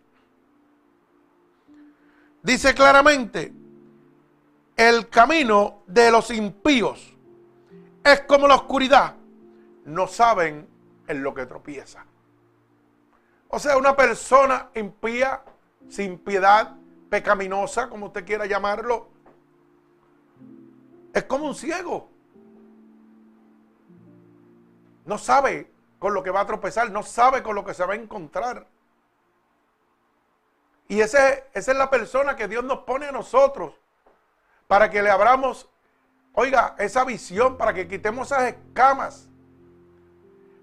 Dice 2.45 2.75
claramente, 2.75 3.51
el 4.77 5.09
camino 5.09 5.81
de 5.87 6.11
los 6.11 6.29
impíos 6.29 7.17
es 8.03 8.21
como 8.21 8.47
la 8.47 8.53
oscuridad. 8.53 9.15
No 9.85 10.05
saben 10.05 10.69
en 11.07 11.23
lo 11.23 11.33
que 11.33 11.47
tropieza. 11.47 12.05
O 13.47 13.57
sea, 13.57 13.77
una 13.77 13.95
persona 13.95 14.69
impía, 14.75 15.41
sin 15.89 16.19
piedad, 16.19 16.75
pecaminosa, 17.09 17.89
como 17.89 18.07
usted 18.07 18.23
quiera 18.23 18.45
llamarlo, 18.45 19.09
es 21.15 21.23
como 21.23 21.47
un 21.47 21.55
ciego. 21.55 22.11
No 25.05 25.17
sabe 25.17 25.71
con 25.97 26.13
lo 26.13 26.21
que 26.21 26.29
va 26.29 26.41
a 26.41 26.45
tropezar, 26.45 26.91
no 26.91 27.01
sabe 27.01 27.41
con 27.41 27.55
lo 27.55 27.65
que 27.65 27.73
se 27.73 27.83
va 27.83 27.93
a 27.93 27.97
encontrar. 27.97 28.67
Y 30.87 31.01
ese, 31.01 31.45
esa 31.53 31.71
es 31.71 31.77
la 31.77 31.89
persona 31.89 32.35
que 32.35 32.47
Dios 32.47 32.63
nos 32.63 32.79
pone 32.79 33.07
a 33.07 33.11
nosotros 33.11 33.73
para 34.67 34.89
que 34.89 35.01
le 35.01 35.09
abramos, 35.09 35.69
oiga, 36.33 36.75
esa 36.77 37.03
visión, 37.03 37.57
para 37.57 37.73
que 37.73 37.87
quitemos 37.87 38.27
esas 38.27 38.53
escamas. 38.53 39.27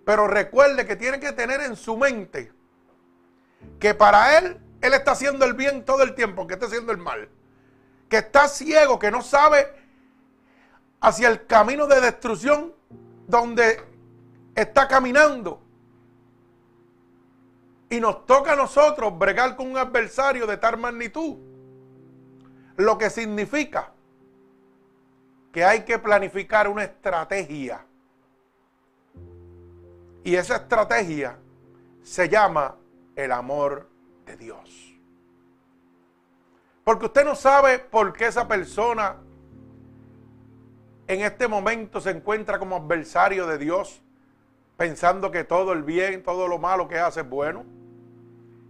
Pero 0.04 0.26
recuerde 0.26 0.86
que 0.86 0.96
tiene 0.96 1.20
que 1.20 1.32
tener 1.32 1.60
en 1.60 1.76
su 1.76 1.96
mente 1.96 2.52
que 3.78 3.94
para 3.94 4.38
él, 4.38 4.60
él 4.80 4.94
está 4.94 5.12
haciendo 5.12 5.44
el 5.44 5.54
bien 5.54 5.84
todo 5.84 6.02
el 6.02 6.14
tiempo, 6.14 6.46
que 6.46 6.54
está 6.54 6.66
haciendo 6.66 6.92
el 6.92 6.98
mal. 6.98 7.28
Que 8.08 8.18
está 8.18 8.48
ciego, 8.48 8.98
que 8.98 9.10
no 9.10 9.22
sabe 9.22 9.72
hacia 11.00 11.28
el 11.28 11.46
camino 11.46 11.86
de 11.86 12.00
destrucción 12.00 12.74
donde 13.26 13.82
está 14.54 14.88
caminando. 14.88 15.61
Y 17.92 18.00
nos 18.00 18.24
toca 18.24 18.54
a 18.54 18.56
nosotros 18.56 19.18
bregar 19.18 19.54
con 19.54 19.70
un 19.70 19.76
adversario 19.76 20.46
de 20.46 20.56
tal 20.56 20.78
magnitud. 20.78 21.36
Lo 22.78 22.96
que 22.96 23.10
significa 23.10 23.92
que 25.52 25.62
hay 25.62 25.82
que 25.84 25.98
planificar 25.98 26.68
una 26.68 26.84
estrategia. 26.84 27.84
Y 30.24 30.34
esa 30.36 30.56
estrategia 30.56 31.36
se 32.02 32.30
llama 32.30 32.76
el 33.14 33.30
amor 33.30 33.90
de 34.24 34.38
Dios. 34.38 34.98
Porque 36.84 37.04
usted 37.04 37.26
no 37.26 37.34
sabe 37.34 37.78
por 37.78 38.14
qué 38.14 38.28
esa 38.28 38.48
persona 38.48 39.16
en 41.08 41.20
este 41.20 41.46
momento 41.46 42.00
se 42.00 42.08
encuentra 42.08 42.58
como 42.58 42.76
adversario 42.76 43.46
de 43.46 43.58
Dios 43.58 44.00
pensando 44.78 45.30
que 45.30 45.44
todo 45.44 45.74
el 45.74 45.82
bien, 45.82 46.22
todo 46.22 46.48
lo 46.48 46.58
malo 46.58 46.88
que 46.88 46.98
hace 46.98 47.20
es 47.20 47.28
bueno? 47.28 47.81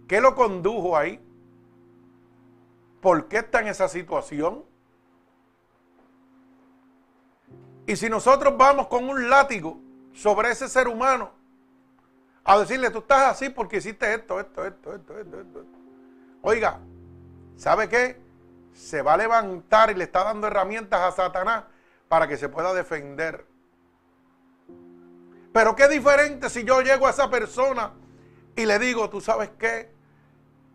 ¿Qué 0.07 0.21
lo 0.21 0.35
condujo 0.35 0.97
ahí? 0.97 1.19
¿Por 3.01 3.27
qué 3.27 3.37
está 3.37 3.61
en 3.61 3.67
esa 3.67 3.87
situación? 3.87 4.63
Y 7.85 7.95
si 7.95 8.09
nosotros 8.09 8.55
vamos 8.57 8.87
con 8.87 9.09
un 9.09 9.29
látigo 9.29 9.79
sobre 10.13 10.51
ese 10.51 10.69
ser 10.69 10.87
humano, 10.87 11.31
a 12.45 12.59
decirle, 12.59 12.89
tú 12.89 12.99
estás 12.99 13.31
así 13.31 13.49
porque 13.49 13.77
hiciste 13.77 14.13
esto, 14.13 14.39
esto, 14.39 14.65
esto, 14.65 14.95
esto, 14.95 15.19
esto, 15.19 15.39
esto. 15.39 15.65
Oiga, 16.41 16.79
¿sabe 17.55 17.87
qué? 17.87 18.21
Se 18.73 19.01
va 19.01 19.13
a 19.13 19.17
levantar 19.17 19.91
y 19.91 19.95
le 19.95 20.03
está 20.03 20.23
dando 20.23 20.47
herramientas 20.47 20.99
a 21.01 21.11
Satanás 21.11 21.65
para 22.09 22.27
que 22.27 22.37
se 22.37 22.49
pueda 22.49 22.73
defender 22.73 23.45
pero 25.53 25.75
qué 25.75 25.87
diferente 25.87 26.49
si 26.49 26.63
yo 26.63 26.81
llego 26.81 27.05
a 27.05 27.11
esa 27.11 27.29
persona 27.29 27.93
y 28.55 28.65
le 28.65 28.79
digo, 28.79 29.09
tú 29.09 29.21
sabes 29.21 29.49
qué, 29.57 29.91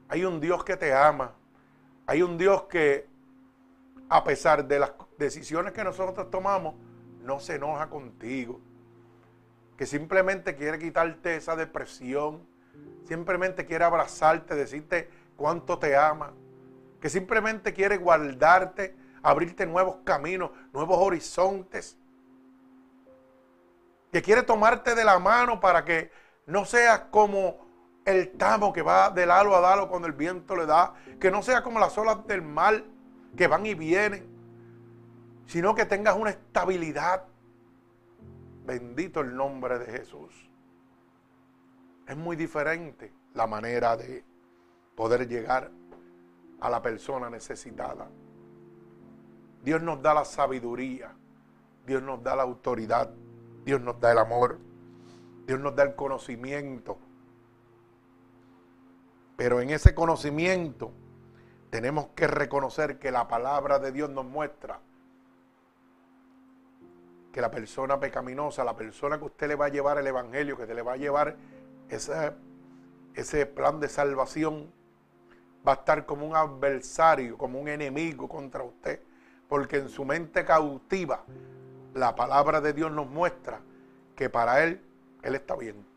hay 0.08 0.24
un 0.24 0.40
Dios 0.40 0.64
que 0.64 0.76
te 0.76 0.92
ama, 0.92 1.32
hay 2.06 2.22
un 2.22 2.38
Dios 2.38 2.64
que 2.64 3.06
a 4.08 4.24
pesar 4.24 4.66
de 4.66 4.78
las 4.78 4.92
decisiones 5.18 5.72
que 5.72 5.84
nosotros 5.84 6.30
tomamos, 6.30 6.74
no 7.22 7.40
se 7.40 7.56
enoja 7.56 7.88
contigo, 7.90 8.60
que 9.76 9.86
simplemente 9.86 10.56
quiere 10.56 10.78
quitarte 10.78 11.36
esa 11.36 11.54
depresión, 11.54 12.46
simplemente 13.06 13.66
quiere 13.66 13.84
abrazarte, 13.84 14.54
decirte 14.54 15.10
cuánto 15.36 15.78
te 15.78 15.94
ama, 15.94 16.32
que 17.00 17.10
simplemente 17.10 17.72
quiere 17.74 17.98
guardarte, 17.98 18.96
abrirte 19.22 19.66
nuevos 19.66 19.98
caminos, 20.04 20.50
nuevos 20.72 20.98
horizontes, 20.98 21.98
que 24.10 24.22
quiere 24.22 24.42
tomarte 24.42 24.94
de 24.94 25.04
la 25.04 25.18
mano 25.18 25.60
para 25.60 25.84
que 25.84 26.10
no 26.46 26.64
seas 26.64 27.00
como 27.10 27.67
el 28.08 28.30
tamo 28.30 28.72
que 28.72 28.80
va 28.80 29.10
de 29.10 29.26
lado 29.26 29.54
a 29.54 29.60
lado 29.60 29.88
cuando 29.88 30.08
el 30.08 30.14
viento 30.14 30.56
le 30.56 30.64
da, 30.64 30.94
que 31.20 31.30
no 31.30 31.42
sea 31.42 31.62
como 31.62 31.78
las 31.78 31.96
olas 31.98 32.26
del 32.26 32.40
mar 32.40 32.82
que 33.36 33.46
van 33.46 33.66
y 33.66 33.74
vienen, 33.74 34.26
sino 35.46 35.74
que 35.74 35.84
tengas 35.84 36.16
una 36.16 36.30
estabilidad. 36.30 37.24
Bendito 38.64 39.20
el 39.20 39.36
nombre 39.36 39.78
de 39.78 39.86
Jesús. 39.86 40.50
Es 42.06 42.16
muy 42.16 42.36
diferente 42.36 43.12
la 43.34 43.46
manera 43.46 43.96
de 43.96 44.24
poder 44.94 45.28
llegar 45.28 45.70
a 46.60 46.70
la 46.70 46.80
persona 46.80 47.28
necesitada. 47.28 48.08
Dios 49.62 49.82
nos 49.82 50.00
da 50.00 50.14
la 50.14 50.24
sabiduría, 50.24 51.14
Dios 51.86 52.02
nos 52.02 52.22
da 52.22 52.34
la 52.36 52.42
autoridad, 52.42 53.10
Dios 53.64 53.82
nos 53.82 54.00
da 54.00 54.12
el 54.12 54.18
amor, 54.18 54.58
Dios 55.46 55.60
nos 55.60 55.76
da 55.76 55.82
el 55.82 55.94
conocimiento. 55.94 56.98
Pero 59.38 59.60
en 59.60 59.70
ese 59.70 59.94
conocimiento 59.94 60.90
tenemos 61.70 62.08
que 62.16 62.26
reconocer 62.26 62.98
que 62.98 63.12
la 63.12 63.28
palabra 63.28 63.78
de 63.78 63.92
Dios 63.92 64.10
nos 64.10 64.24
muestra 64.24 64.80
que 67.30 67.40
la 67.40 67.48
persona 67.48 68.00
pecaminosa, 68.00 68.64
la 68.64 68.74
persona 68.74 69.16
que 69.16 69.26
usted 69.26 69.46
le 69.46 69.54
va 69.54 69.66
a 69.66 69.68
llevar 69.68 69.96
el 69.96 70.08
Evangelio, 70.08 70.56
que 70.56 70.66
te 70.66 70.74
le 70.74 70.82
va 70.82 70.94
a 70.94 70.96
llevar 70.96 71.36
ese, 71.88 72.32
ese 73.14 73.46
plan 73.46 73.78
de 73.78 73.88
salvación, 73.88 74.72
va 75.64 75.70
a 75.70 75.76
estar 75.76 76.04
como 76.04 76.26
un 76.26 76.34
adversario, 76.34 77.38
como 77.38 77.60
un 77.60 77.68
enemigo 77.68 78.28
contra 78.28 78.64
usted. 78.64 79.00
Porque 79.48 79.76
en 79.76 79.88
su 79.88 80.04
mente 80.04 80.44
cautiva, 80.44 81.22
la 81.94 82.16
palabra 82.16 82.60
de 82.60 82.72
Dios 82.72 82.90
nos 82.90 83.08
muestra 83.08 83.60
que 84.16 84.28
para 84.28 84.64
Él, 84.64 84.82
Él 85.22 85.36
está 85.36 85.54
bien. 85.54 85.87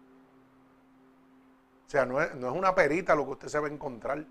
Sea, 1.91 2.05
no 2.05 2.21
es, 2.21 2.31
una 2.33 2.73
perita 2.73 3.13
lo 3.15 3.25
que 3.25 3.31
usted 3.31 3.47
se 3.49 3.59
va 3.59 3.67
a 3.67 3.69
encontrar. 3.69 4.23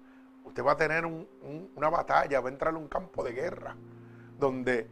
Usted 0.44 0.64
va 0.64 0.72
a 0.72 0.76
tener 0.78 1.04
una 1.04 1.90
batalla, 1.90 2.40
va 2.40 2.48
a 2.48 2.52
entrar 2.52 2.72
en 2.72 2.80
un 2.80 2.88
campo 2.88 3.22
de 3.22 3.32
guerra, 3.32 3.76
donde 4.38 4.88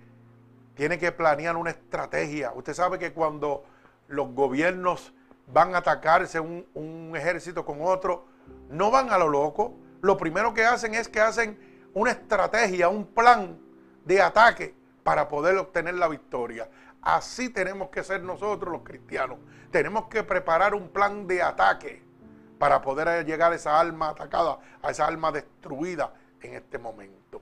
tiene 0.74 0.98
que 0.98 1.10
planear 1.10 1.56
una 1.56 1.70
estrategia. 1.70 2.52
Usted 2.54 2.74
sabe 2.74 2.98
que 2.98 3.14
cuando 3.14 3.64
los 4.08 4.34
gobiernos 4.34 5.14
van 5.50 5.74
a 5.74 5.78
atacarse 5.78 6.40
un, 6.40 6.66
un 6.74 7.14
ejército 7.16 7.64
con 7.64 7.78
otro, 7.80 8.26
no 8.68 8.90
van 8.90 9.08
a 9.12 9.16
lo 9.16 9.30
loco. 9.30 9.74
Lo 10.02 10.18
primero 10.18 10.52
que 10.52 10.66
hacen 10.66 10.94
es 10.94 11.08
que 11.08 11.22
hacen 11.22 11.58
una 11.94 12.10
estrategia, 12.10 12.90
un 12.90 13.06
plan 13.06 13.58
de 14.04 14.20
ataque 14.20 14.74
para 15.02 15.26
poder 15.26 15.56
obtener 15.56 15.94
la 15.94 16.08
victoria. 16.08 16.68
Así 17.00 17.48
tenemos 17.48 17.88
que 17.88 18.04
ser 18.04 18.22
nosotros 18.22 18.70
los 18.70 18.82
cristianos. 18.82 19.38
Tenemos 19.70 20.08
que 20.08 20.22
preparar 20.22 20.74
un 20.74 20.90
plan 20.90 21.26
de 21.26 21.40
ataque 21.40 22.07
para 22.58 22.82
poder 22.82 23.24
llegar 23.24 23.52
a 23.52 23.54
esa 23.54 23.78
alma 23.78 24.10
atacada, 24.10 24.58
a 24.82 24.90
esa 24.90 25.06
alma 25.06 25.32
destruida 25.32 26.12
en 26.42 26.54
este 26.54 26.78
momento. 26.78 27.40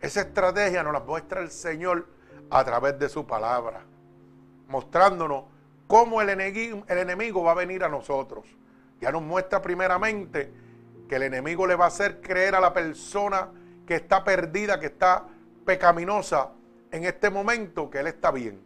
Esa 0.00 0.22
estrategia 0.22 0.82
nos 0.82 0.92
la 0.92 1.00
muestra 1.00 1.40
el 1.40 1.50
Señor 1.50 2.06
a 2.50 2.64
través 2.64 2.98
de 2.98 3.08
su 3.08 3.26
palabra, 3.26 3.82
mostrándonos 4.68 5.44
cómo 5.86 6.20
el 6.20 6.30
enemigo, 6.30 6.84
el 6.88 6.98
enemigo 6.98 7.42
va 7.42 7.52
a 7.52 7.56
venir 7.56 7.84
a 7.84 7.88
nosotros. 7.88 8.46
Ya 9.00 9.12
nos 9.12 9.22
muestra 9.22 9.62
primeramente 9.62 10.52
que 11.08 11.16
el 11.16 11.24
enemigo 11.24 11.66
le 11.66 11.74
va 11.74 11.86
a 11.86 11.88
hacer 11.88 12.20
creer 12.20 12.54
a 12.54 12.60
la 12.60 12.72
persona 12.72 13.50
que 13.86 13.96
está 13.96 14.24
perdida, 14.24 14.78
que 14.78 14.86
está 14.86 15.26
pecaminosa 15.64 16.50
en 16.90 17.04
este 17.04 17.30
momento, 17.30 17.90
que 17.90 17.98
él 17.98 18.06
está 18.06 18.30
bien. 18.30 18.62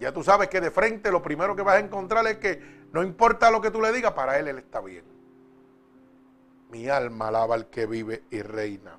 Ya 0.00 0.12
tú 0.12 0.22
sabes 0.22 0.48
que 0.48 0.60
de 0.60 0.70
frente 0.70 1.10
lo 1.10 1.22
primero 1.22 1.56
que 1.56 1.62
vas 1.62 1.76
a 1.76 1.80
encontrar 1.80 2.26
es 2.26 2.38
que 2.38 2.77
no 2.92 3.02
importa 3.02 3.50
lo 3.50 3.60
que 3.60 3.70
tú 3.70 3.80
le 3.80 3.92
digas, 3.92 4.12
para 4.12 4.38
él 4.38 4.48
él 4.48 4.58
está 4.58 4.80
bien. 4.80 5.04
Mi 6.70 6.88
alma 6.88 7.28
alaba 7.28 7.54
al 7.54 7.68
que 7.68 7.86
vive 7.86 8.24
y 8.30 8.42
reina. 8.42 8.98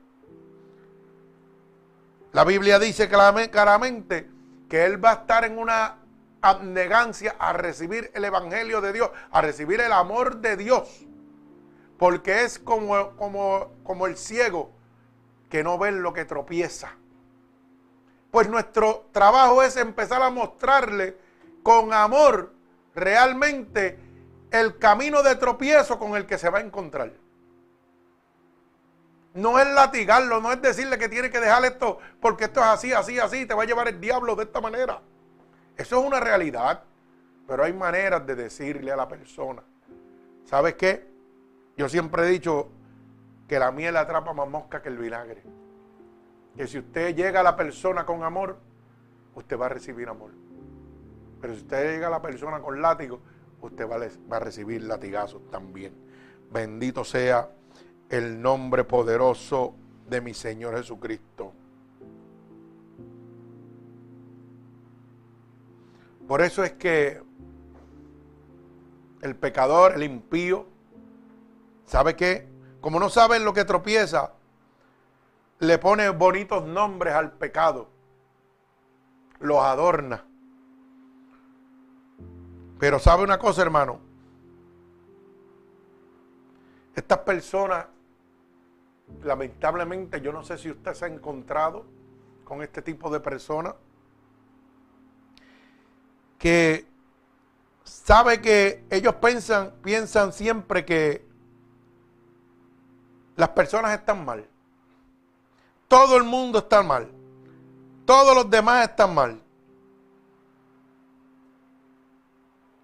La 2.32 2.44
Biblia 2.44 2.78
dice 2.78 3.10
claramente 3.10 4.30
que 4.70 4.86
él 4.86 5.04
va 5.04 5.12
a 5.12 5.14
estar 5.16 5.46
en 5.46 5.58
una 5.58 5.98
abnegancia 6.42 7.36
a 7.40 7.54
recibir 7.54 8.12
el 8.14 8.24
Evangelio 8.24 8.82
de 8.82 8.94
Dios, 8.94 9.10
a 9.32 9.42
recibir 9.42 9.82
el 9.82 9.92
amor 9.92 10.38
de 10.38 10.56
Dios. 10.56 11.06
Porque 11.98 12.44
es 12.44 12.60
como, 12.60 13.16
como, 13.18 13.72
como 13.84 14.06
el 14.06 14.16
ciego 14.16 14.72
que 15.50 15.64
no 15.64 15.78
ve 15.78 15.92
lo 15.92 16.14
que 16.14 16.26
tropieza. 16.26 16.96
Pues 18.32 18.48
nuestro 18.48 19.08
trabajo 19.12 19.64
es 19.64 19.76
empezar 19.76 20.22
a 20.22 20.30
mostrarle 20.30 21.18
con 21.64 21.94
amor 21.94 22.54
realmente 23.00 23.98
el 24.52 24.78
camino 24.78 25.24
de 25.24 25.36
tropiezo 25.36 26.00
con 26.00 26.16
el 26.16 26.26
que 26.26 26.38
se 26.38 26.50
va 26.50 26.60
a 26.60 26.62
encontrar. 26.62 27.12
No 29.34 29.60
es 29.60 29.68
latigarlo, 29.68 30.42
no 30.42 30.52
es 30.52 30.62
decirle 30.62 30.98
que 30.98 31.08
tiene 31.08 31.30
que 31.30 31.40
dejar 31.40 31.64
esto 31.66 32.00
porque 32.20 32.46
esto 32.46 32.60
es 32.60 32.66
así, 32.66 32.94
así, 32.94 33.20
así, 33.20 33.46
te 33.46 33.54
va 33.54 33.64
a 33.64 33.66
llevar 33.66 33.88
el 33.88 34.00
diablo 34.02 34.36
de 34.36 34.44
esta 34.44 34.60
manera. 34.60 35.02
Eso 35.78 36.00
es 36.00 36.06
una 36.06 36.20
realidad, 36.20 36.84
pero 37.48 37.64
hay 37.64 37.74
maneras 37.74 38.26
de 38.26 38.36
decirle 38.36 38.92
a 38.92 38.96
la 38.96 39.08
persona, 39.08 39.64
¿sabes 40.46 40.74
qué? 40.76 41.08
Yo 41.78 41.88
siempre 41.88 42.24
he 42.24 42.30
dicho 42.30 42.70
que 43.48 43.60
la 43.60 43.72
miel 43.72 43.96
atrapa 43.98 44.34
más 44.34 44.50
mosca 44.50 44.82
que 44.82 44.90
el 44.90 44.98
vinagre. 44.98 45.42
Que 46.58 46.68
si 46.68 46.80
usted 46.80 47.16
llega 47.16 47.40
a 47.40 47.44
la 47.44 47.56
persona 47.56 48.06
con 48.06 48.24
amor, 48.24 48.58
usted 49.36 49.58
va 49.58 49.68
a 49.68 49.70
recibir 49.70 50.10
amor. 50.10 50.32
Pero 51.42 51.54
si 51.54 51.62
usted 51.62 51.94
llega 51.94 52.08
a 52.08 52.12
la 52.12 52.22
persona 52.22 52.60
con 52.60 52.82
látigo, 52.82 53.20
usted 53.62 53.90
va 53.90 53.96
a, 53.96 54.10
va 54.32 54.38
a 54.38 54.40
recibir 54.40 54.84
latigazos 54.84 55.50
también. 55.50 55.94
Bendito 56.52 57.04
sea 57.04 57.50
el 58.10 58.42
nombre 58.42 58.84
poderoso 58.84 59.76
de 60.08 60.22
mi 60.22 60.34
Señor 60.34 60.76
Jesucristo. 60.78 61.54
Por 66.28 66.42
eso 66.42 66.64
es 66.64 66.74
que 66.74 67.22
el 69.22 69.36
pecador, 69.36 69.94
el 69.94 70.04
impío, 70.04 70.68
¿sabe 71.86 72.16
qué? 72.16 72.48
Como 72.82 73.00
no 73.00 73.10
sabe 73.10 73.40
lo 73.40 73.54
que 73.54 73.66
tropieza, 73.66 74.34
le 75.60 75.78
pone 75.78 76.10
bonitos 76.10 76.66
nombres 76.66 77.14
al 77.14 77.34
pecado, 77.34 77.90
los 79.40 79.58
adorna. 79.58 80.29
Pero 82.80 82.98
sabe 82.98 83.24
una 83.24 83.38
cosa, 83.38 83.62
hermano, 83.62 84.00
estas 86.96 87.20
personas, 87.20 87.86
lamentablemente, 89.22 90.22
yo 90.22 90.32
no 90.32 90.44
sé 90.44 90.58
si 90.58 90.72
usted 90.72 90.94
se 90.94 91.06
ha 91.06 91.08
encontrado 91.10 91.86
con 92.46 92.64
este 92.64 92.82
tipo 92.82 93.10
de 93.10 93.20
personas, 93.20 93.76
que 96.38 96.88
sabe 97.84 98.40
que 98.42 98.86
ellos 98.90 99.16
piensan, 99.16 99.74
piensan 99.84 100.32
siempre 100.32 100.86
que 100.86 101.28
las 103.36 103.50
personas 103.50 103.92
están 103.92 104.24
mal. 104.24 104.48
Todo 105.90 106.16
el 106.16 106.24
mundo 106.24 106.60
está 106.60 106.82
mal. 106.82 107.12
Todos 108.06 108.36
los 108.36 108.50
demás 108.50 108.90
están 108.90 109.14
mal. 109.14 109.42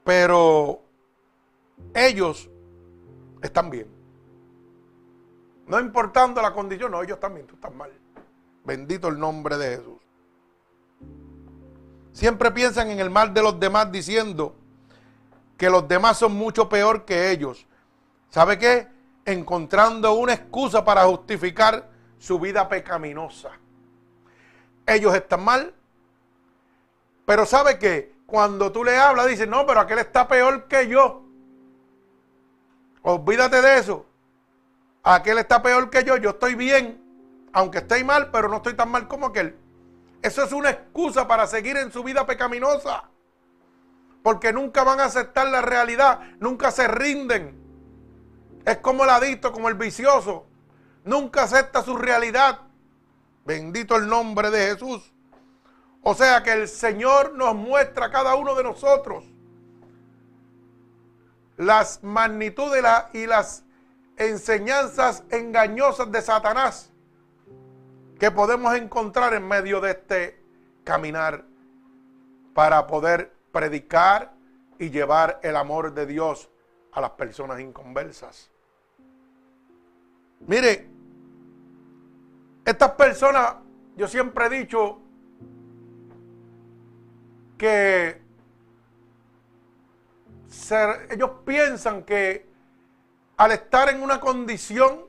Pero 0.05 0.83
ellos 1.93 2.49
están 3.41 3.69
bien. 3.69 3.87
No 5.67 5.79
importando 5.79 6.41
la 6.41 6.53
condición, 6.53 6.91
no, 6.91 7.01
ellos 7.01 7.19
también, 7.19 7.47
tú 7.47 7.55
estás 7.55 7.73
mal. 7.73 7.91
Bendito 8.63 9.07
el 9.07 9.19
nombre 9.19 9.57
de 9.57 9.77
Jesús. 9.77 9.97
Siempre 12.13 12.51
piensan 12.51 12.91
en 12.91 12.99
el 12.99 13.09
mal 13.09 13.33
de 13.33 13.41
los 13.41 13.59
demás 13.59 13.91
diciendo 13.91 14.55
que 15.57 15.69
los 15.69 15.87
demás 15.87 16.17
son 16.17 16.33
mucho 16.33 16.69
peor 16.69 17.03
que 17.03 17.31
ellos. 17.31 17.65
¿Sabe 18.29 18.59
qué? 18.59 18.87
Encontrando 19.25 20.13
una 20.13 20.33
excusa 20.33 20.85
para 20.85 21.05
justificar 21.05 21.89
su 22.19 22.39
vida 22.39 22.69
pecaminosa. 22.69 23.51
Ellos 24.85 25.15
están 25.15 25.43
mal, 25.43 25.73
pero 27.25 27.45
¿sabe 27.45 27.79
qué? 27.79 28.14
Cuando 28.25 28.71
tú 28.71 28.83
le 28.83 28.97
hablas, 28.97 29.27
dice, 29.27 29.45
no, 29.47 29.65
pero 29.65 29.79
aquel 29.81 29.99
está 29.99 30.27
peor 30.27 30.67
que 30.67 30.87
yo. 30.87 31.23
Olvídate 33.03 33.61
de 33.61 33.77
eso. 33.77 34.05
Aquel 35.03 35.37
está 35.37 35.61
peor 35.61 35.89
que 35.91 36.03
yo, 36.03 36.17
yo 36.17 36.31
estoy 36.31 36.55
bien, 36.55 36.99
aunque 37.53 37.77
estoy 37.79 38.03
mal, 38.03 38.31
pero 38.31 38.49
no 38.49 38.57
estoy 38.57 38.73
tan 38.73 38.89
mal 38.89 39.07
como 39.07 39.27
aquel. 39.27 39.55
Eso 40.23 40.43
es 40.43 40.51
una 40.51 40.71
excusa 40.71 41.27
para 41.27 41.45
seguir 41.45 41.77
en 41.77 41.91
su 41.91 42.03
vida 42.03 42.25
pecaminosa. 42.25 43.03
porque 44.25 44.51
nunca 44.51 44.83
van 44.83 44.99
a 44.99 45.05
aceptar 45.05 45.47
la 45.49 45.61
realidad, 45.61 46.19
nunca 46.39 46.71
se 46.71 46.87
rinden. 46.87 47.55
Es 48.65 48.79
como 48.79 49.03
el 49.03 49.11
adicto, 49.11 49.51
como 49.51 49.69
el 49.69 49.75
vicioso, 49.75 50.47
nunca 51.03 51.43
acepta 51.43 51.83
su 51.83 51.95
realidad. 51.95 52.61
Bendito 53.45 53.95
el 53.95 54.07
nombre 54.07 54.49
de 54.49 54.71
Jesús. 54.71 55.13
O 56.07 56.13
sea 56.13 56.43
que 56.43 56.53
el 56.53 56.67
Señor 56.67 57.33
nos 57.33 57.55
muestra 57.55 58.05
a 58.05 58.11
cada 58.11 58.35
uno 58.35 58.53
de 58.53 58.61
nosotros 58.61 59.23
las 61.57 62.03
magnitudes 62.03 62.83
y 63.13 63.25
las 63.25 63.63
enseñanzas 64.15 65.23
engañosas 65.31 66.11
de 66.11 66.21
Satanás 66.21 66.91
que 68.19 68.29
podemos 68.29 68.75
encontrar 68.75 69.33
en 69.33 69.47
medio 69.47 69.81
de 69.81 69.91
este 69.91 70.43
caminar 70.83 71.43
para 72.53 72.85
poder 72.85 73.33
predicar 73.51 74.31
y 74.77 74.91
llevar 74.91 75.39
el 75.41 75.55
amor 75.55 75.91
de 75.95 76.05
Dios 76.05 76.51
a 76.91 77.01
las 77.01 77.11
personas 77.11 77.59
inconversas. 77.59 78.51
Mire, 80.41 80.87
estas 82.63 82.91
personas, 82.91 83.55
yo 83.95 84.07
siempre 84.07 84.45
he 84.45 84.49
dicho 84.49 85.01
que 87.57 88.21
ellos 91.09 91.31
piensan 91.45 92.03
que 92.03 92.47
al 93.37 93.51
estar 93.51 93.89
en 93.89 94.01
una 94.01 94.19
condición 94.19 95.05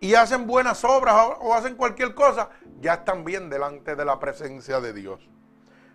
y 0.00 0.14
hacen 0.14 0.46
buenas 0.46 0.84
obras 0.84 1.14
o, 1.40 1.54
hacen 1.54 1.76
cualquier 1.76 2.14
cosa, 2.14 2.50
ya 2.80 2.94
están 2.94 3.24
bien 3.24 3.48
delante 3.48 3.94
de 3.94 4.04
la 4.04 4.18
presencia 4.18 4.80
de 4.80 4.92
Dios. 4.92 5.20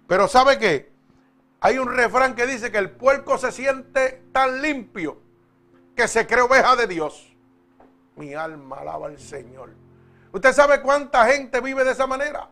Pero 0.08 0.28
¿sabe 0.28 0.58
qué? 0.58 0.92
Hay 1.60 1.78
un 1.78 1.94
refrán 1.94 2.36
que 2.36 2.46
dice 2.46 2.72
que 2.72 2.78
el 2.78 2.92
puerco 2.92 3.38
se 3.38 3.52
siente 3.52 4.24
tan 4.32 4.62
limpio 4.62 5.20
que 5.96 6.08
se 6.08 6.26
cree 6.26 6.42
oveja 6.42 6.76
de 6.76 6.88
Dios. 6.88 7.36
Mi 8.16 8.34
alma 8.34 8.78
alaba 8.78 9.08
al 9.08 9.20
Señor. 9.20 9.72
¿Usted 10.32 10.54
sabe 10.54 10.82
cuánta 10.82 11.26
gente 11.26 11.60
vive 11.60 11.84
de 11.84 11.92
esa 11.92 12.08
manera? 12.08 12.50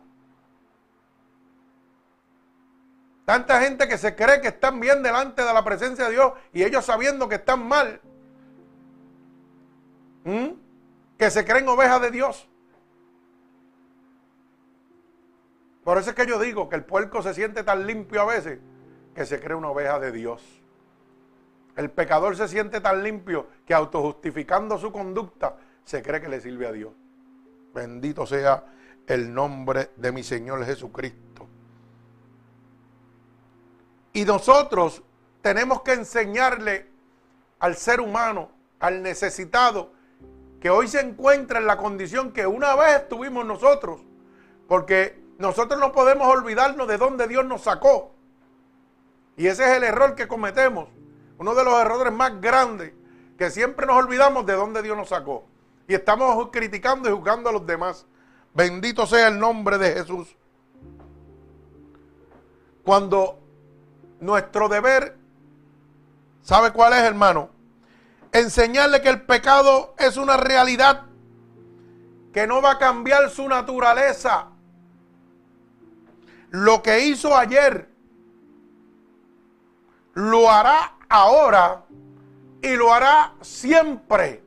Tanta 3.26 3.60
gente 3.60 3.88
que 3.88 3.98
se 3.98 4.14
cree 4.14 4.40
que 4.40 4.48
están 4.48 4.78
bien 4.78 5.02
delante 5.02 5.42
de 5.42 5.52
la 5.52 5.64
presencia 5.64 6.04
de 6.06 6.12
Dios 6.12 6.32
y 6.52 6.62
ellos 6.62 6.84
sabiendo 6.84 7.28
que 7.28 7.34
están 7.34 7.66
mal. 7.66 8.00
Que 11.18 11.30
se 11.30 11.44
creen 11.44 11.68
ovejas 11.68 12.00
de 12.00 12.12
Dios. 12.12 12.48
Por 15.82 15.98
eso 15.98 16.10
es 16.10 16.16
que 16.16 16.26
yo 16.26 16.38
digo 16.38 16.68
que 16.68 16.76
el 16.76 16.84
puerco 16.84 17.20
se 17.20 17.34
siente 17.34 17.64
tan 17.64 17.84
limpio 17.84 18.22
a 18.22 18.26
veces 18.26 18.60
que 19.12 19.26
se 19.26 19.40
cree 19.40 19.56
una 19.56 19.70
oveja 19.70 19.98
de 19.98 20.12
Dios. 20.12 20.42
El 21.74 21.90
pecador 21.90 22.36
se 22.36 22.46
siente 22.46 22.80
tan 22.80 23.02
limpio 23.02 23.48
que 23.66 23.74
autojustificando 23.74 24.78
su 24.78 24.92
conducta 24.92 25.56
se 25.84 26.00
cree 26.00 26.20
que 26.20 26.28
le 26.28 26.40
sirve 26.40 26.68
a 26.68 26.72
Dios. 26.72 26.92
Bendito 27.74 28.24
sea 28.24 28.64
el 29.08 29.34
nombre 29.34 29.90
de 29.96 30.12
mi 30.12 30.22
Señor 30.22 30.64
Jesucristo. 30.64 31.35
Y 34.16 34.24
nosotros 34.24 35.02
tenemos 35.42 35.82
que 35.82 35.92
enseñarle 35.92 36.88
al 37.58 37.76
ser 37.76 38.00
humano, 38.00 38.48
al 38.80 39.02
necesitado, 39.02 39.92
que 40.58 40.70
hoy 40.70 40.88
se 40.88 41.00
encuentra 41.00 41.58
en 41.58 41.66
la 41.66 41.76
condición 41.76 42.32
que 42.32 42.46
una 42.46 42.74
vez 42.76 43.10
tuvimos 43.10 43.44
nosotros, 43.44 44.00
porque 44.68 45.22
nosotros 45.36 45.78
no 45.78 45.92
podemos 45.92 46.28
olvidarnos 46.28 46.88
de 46.88 46.96
dónde 46.96 47.28
Dios 47.28 47.44
nos 47.44 47.64
sacó. 47.64 48.14
Y 49.36 49.48
ese 49.48 49.64
es 49.64 49.76
el 49.76 49.84
error 49.84 50.14
que 50.14 50.26
cometemos, 50.26 50.88
uno 51.36 51.54
de 51.54 51.64
los 51.64 51.78
errores 51.78 52.14
más 52.14 52.40
grandes, 52.40 52.94
que 53.36 53.50
siempre 53.50 53.84
nos 53.84 53.96
olvidamos 53.96 54.46
de 54.46 54.54
dónde 54.54 54.80
Dios 54.80 54.96
nos 54.96 55.10
sacó. 55.10 55.44
Y 55.88 55.92
estamos 55.92 56.48
criticando 56.50 57.10
y 57.10 57.12
juzgando 57.12 57.50
a 57.50 57.52
los 57.52 57.66
demás. 57.66 58.06
Bendito 58.54 59.06
sea 59.06 59.28
el 59.28 59.38
nombre 59.38 59.76
de 59.76 59.92
Jesús. 59.92 60.34
Cuando 62.82 63.45
nuestro 64.20 64.68
deber, 64.68 65.16
¿sabe 66.42 66.72
cuál 66.72 66.92
es, 66.92 67.00
hermano? 67.00 67.50
Enseñarle 68.32 69.00
que 69.00 69.08
el 69.08 69.22
pecado 69.22 69.94
es 69.98 70.16
una 70.16 70.36
realidad 70.36 71.04
que 72.32 72.46
no 72.46 72.60
va 72.60 72.72
a 72.72 72.78
cambiar 72.78 73.30
su 73.30 73.48
naturaleza. 73.48 74.48
Lo 76.50 76.82
que 76.82 77.06
hizo 77.06 77.36
ayer, 77.36 77.88
lo 80.14 80.50
hará 80.50 80.94
ahora 81.08 81.84
y 82.62 82.76
lo 82.76 82.92
hará 82.92 83.34
siempre. 83.40 84.42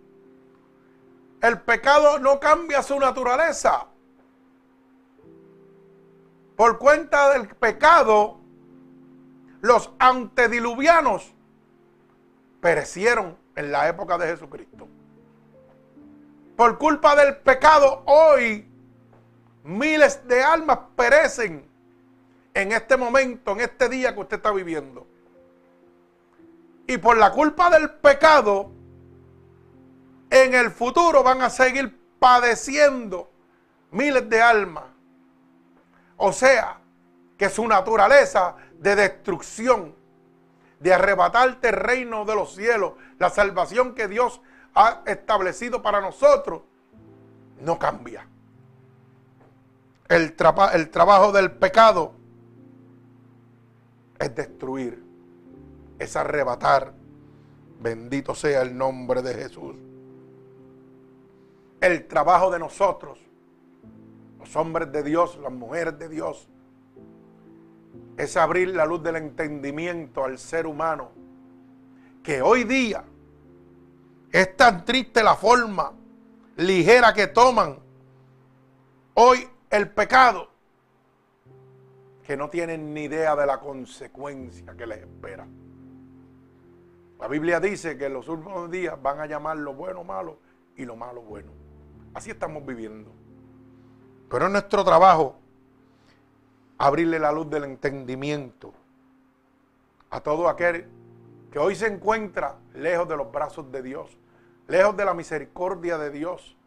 El 1.41 1.61
pecado 1.61 2.19
no 2.19 2.39
cambia 2.39 2.83
su 2.83 2.99
naturaleza. 2.99 3.87
Por 6.55 6.77
cuenta 6.77 7.29
del 7.31 7.47
pecado, 7.47 8.38
los 9.61 9.91
antediluvianos 9.99 11.33
perecieron 12.61 13.37
en 13.55 13.71
la 13.71 13.87
época 13.89 14.17
de 14.17 14.27
Jesucristo. 14.27 14.87
Por 16.55 16.77
culpa 16.77 17.15
del 17.15 17.37
pecado, 17.37 18.03
hoy 18.05 18.67
miles 19.63 20.27
de 20.27 20.43
almas 20.43 20.79
perecen 20.95 21.65
en 22.53 22.71
este 22.71 22.97
momento, 22.97 23.51
en 23.51 23.61
este 23.61 23.87
día 23.87 24.13
que 24.13 24.19
usted 24.19 24.37
está 24.37 24.51
viviendo. 24.51 25.07
Y 26.87 26.97
por 26.97 27.17
la 27.17 27.31
culpa 27.31 27.69
del 27.69 27.89
pecado, 27.91 28.71
en 30.29 30.53
el 30.53 30.71
futuro 30.71 31.23
van 31.23 31.41
a 31.41 31.49
seguir 31.49 31.97
padeciendo 32.19 33.31
miles 33.91 34.29
de 34.29 34.41
almas. 34.41 34.85
O 36.17 36.33
sea, 36.33 36.79
que 37.37 37.49
su 37.49 37.65
naturaleza 37.67 38.55
de 38.79 38.95
destrucción, 38.95 39.93
de 40.79 40.93
arrebatarte 40.93 41.69
el 41.69 41.75
reino 41.75 42.25
de 42.25 42.35
los 42.35 42.55
cielos, 42.55 42.93
la 43.17 43.29
salvación 43.29 43.93
que 43.93 44.07
Dios 44.07 44.41
ha 44.73 45.03
establecido 45.05 45.81
para 45.81 46.01
nosotros, 46.01 46.61
no 47.61 47.77
cambia. 47.77 48.25
El, 50.07 50.35
el 50.73 50.89
trabajo 50.89 51.31
del 51.31 51.51
pecado 51.51 52.13
es 54.17 54.33
destruir, 54.33 55.03
es 55.99 56.15
arrebatar. 56.15 56.93
Bendito 57.81 58.33
sea 58.35 58.61
el 58.61 58.77
nombre 58.77 59.21
de 59.21 59.33
Jesús. 59.33 59.75
El 61.81 62.07
trabajo 62.07 62.51
de 62.51 62.59
nosotros, 62.59 63.19
los 64.37 64.55
hombres 64.55 64.91
de 64.91 65.03
Dios, 65.03 65.37
las 65.41 65.51
mujeres 65.51 65.97
de 65.97 66.09
Dios, 66.09 66.49
es 68.19 68.35
abrir 68.35 68.75
la 68.75 68.85
luz 68.85 69.01
del 69.01 69.15
entendimiento 69.15 70.25
al 70.25 70.37
ser 70.37 70.67
humano. 70.67 71.09
Que 72.21 72.41
hoy 72.41 72.65
día 72.65 73.01
es 74.29 74.57
tan 74.57 74.83
triste 74.83 75.23
la 75.23 75.35
forma 75.35 75.93
ligera 76.57 77.13
que 77.13 77.27
toman 77.27 77.79
hoy 79.13 79.47
el 79.69 79.89
pecado 79.91 80.49
que 82.25 82.35
no 82.35 82.49
tienen 82.49 82.93
ni 82.93 83.03
idea 83.03 83.37
de 83.37 83.45
la 83.45 83.57
consecuencia 83.57 84.75
que 84.75 84.85
les 84.85 84.99
espera. 84.99 85.47
La 87.21 87.27
Biblia 87.29 87.61
dice 87.61 87.97
que 87.97 88.07
en 88.07 88.13
los 88.13 88.27
últimos 88.27 88.69
días 88.69 89.01
van 89.01 89.21
a 89.21 89.27
llamar 89.27 89.55
lo 89.55 89.73
bueno 89.73 90.03
malo 90.03 90.39
y 90.75 90.83
lo 90.83 90.97
malo 90.97 91.21
bueno. 91.21 91.53
Así 92.13 92.31
estamos 92.31 92.65
viviendo. 92.65 93.13
Pero 94.29 94.47
es 94.47 94.51
nuestro 94.51 94.83
trabajo 94.83 95.39
abrirle 96.79 97.19
la 97.19 97.31
luz 97.31 97.49
del 97.49 97.65
entendimiento 97.65 98.73
a 100.09 100.21
todo 100.21 100.47
aquel 100.47 100.87
que 101.51 101.59
hoy 101.59 101.75
se 101.75 101.87
encuentra 101.87 102.57
lejos 102.73 103.07
de 103.07 103.17
los 103.17 103.31
brazos 103.31 103.69
de 103.71 103.83
Dios, 103.83 104.17
lejos 104.67 104.95
de 104.95 105.05
la 105.05 105.13
misericordia 105.13 105.97
de 105.97 106.09
Dios, 106.09 106.57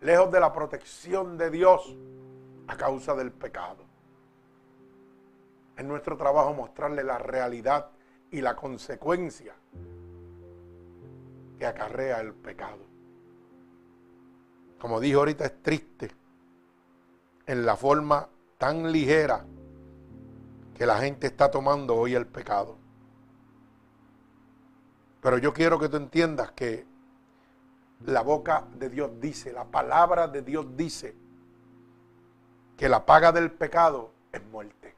lejos 0.00 0.30
de 0.32 0.40
la 0.40 0.52
protección 0.52 1.38
de 1.38 1.50
Dios 1.50 1.96
a 2.66 2.76
causa 2.76 3.14
del 3.14 3.30
pecado. 3.30 3.84
Es 5.76 5.84
nuestro 5.84 6.16
trabajo 6.16 6.52
mostrarle 6.52 7.04
la 7.04 7.18
realidad 7.18 7.90
y 8.32 8.40
la 8.40 8.56
consecuencia 8.56 9.54
que 11.58 11.66
acarrea 11.66 12.20
el 12.20 12.34
pecado. 12.34 12.84
Como 14.80 14.98
dijo 14.98 15.20
ahorita, 15.20 15.44
es 15.44 15.62
triste 15.62 16.10
en 17.46 17.64
la 17.64 17.76
forma 17.76 18.28
tan 18.58 18.90
ligera 18.90 19.44
que 20.80 20.86
la 20.86 20.98
gente 20.98 21.26
está 21.26 21.50
tomando 21.50 21.94
hoy 21.94 22.14
el 22.14 22.26
pecado. 22.26 22.78
Pero 25.20 25.36
yo 25.36 25.52
quiero 25.52 25.78
que 25.78 25.90
tú 25.90 25.98
entiendas 25.98 26.52
que 26.52 26.86
la 28.06 28.22
boca 28.22 28.64
de 28.78 28.88
Dios 28.88 29.10
dice, 29.20 29.52
la 29.52 29.66
palabra 29.66 30.26
de 30.26 30.40
Dios 30.40 30.74
dice 30.78 31.14
que 32.78 32.88
la 32.88 33.04
paga 33.04 33.30
del 33.30 33.52
pecado 33.52 34.10
es 34.32 34.42
muerte. 34.46 34.96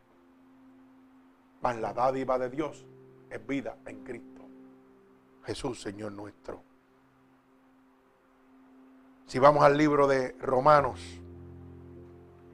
mas 1.61 1.77
la 1.81 1.93
dádiva 1.93 2.39
de 2.39 2.49
Dios 2.49 2.87
es 3.29 3.45
vida 3.45 3.77
en 3.85 4.05
Cristo. 4.05 4.43
Jesús, 5.43 5.83
Señor 5.83 6.13
nuestro. 6.13 6.63
Si 9.27 9.41
vamos 9.41 9.65
al 9.65 9.77
libro 9.77 10.07
de 10.07 10.37
Romanos, 10.39 11.01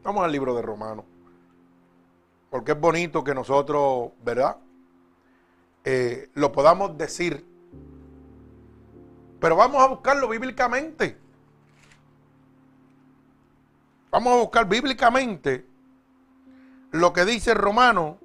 vamos 0.03 0.25
al 0.25 0.33
libro 0.33 0.55
de 0.55 0.63
Romanos, 0.63 1.05
porque 2.51 2.73
es 2.73 2.81
bonito 2.81 3.23
que 3.23 3.35
nosotros, 3.35 4.11
¿verdad? 4.23 4.57
Eh, 5.85 6.31
lo 6.35 6.53
podamos 6.53 6.97
decir, 6.97 7.45
pero 9.41 9.57
vamos 9.57 9.83
a 9.83 9.87
buscarlo 9.87 10.29
bíblicamente. 10.29 11.17
Vamos 14.11 14.33
a 14.33 14.37
buscar 14.37 14.69
bíblicamente 14.69 15.67
lo 16.93 17.13
que 17.13 17.25
dice 17.25 17.53
Romano 17.53 18.19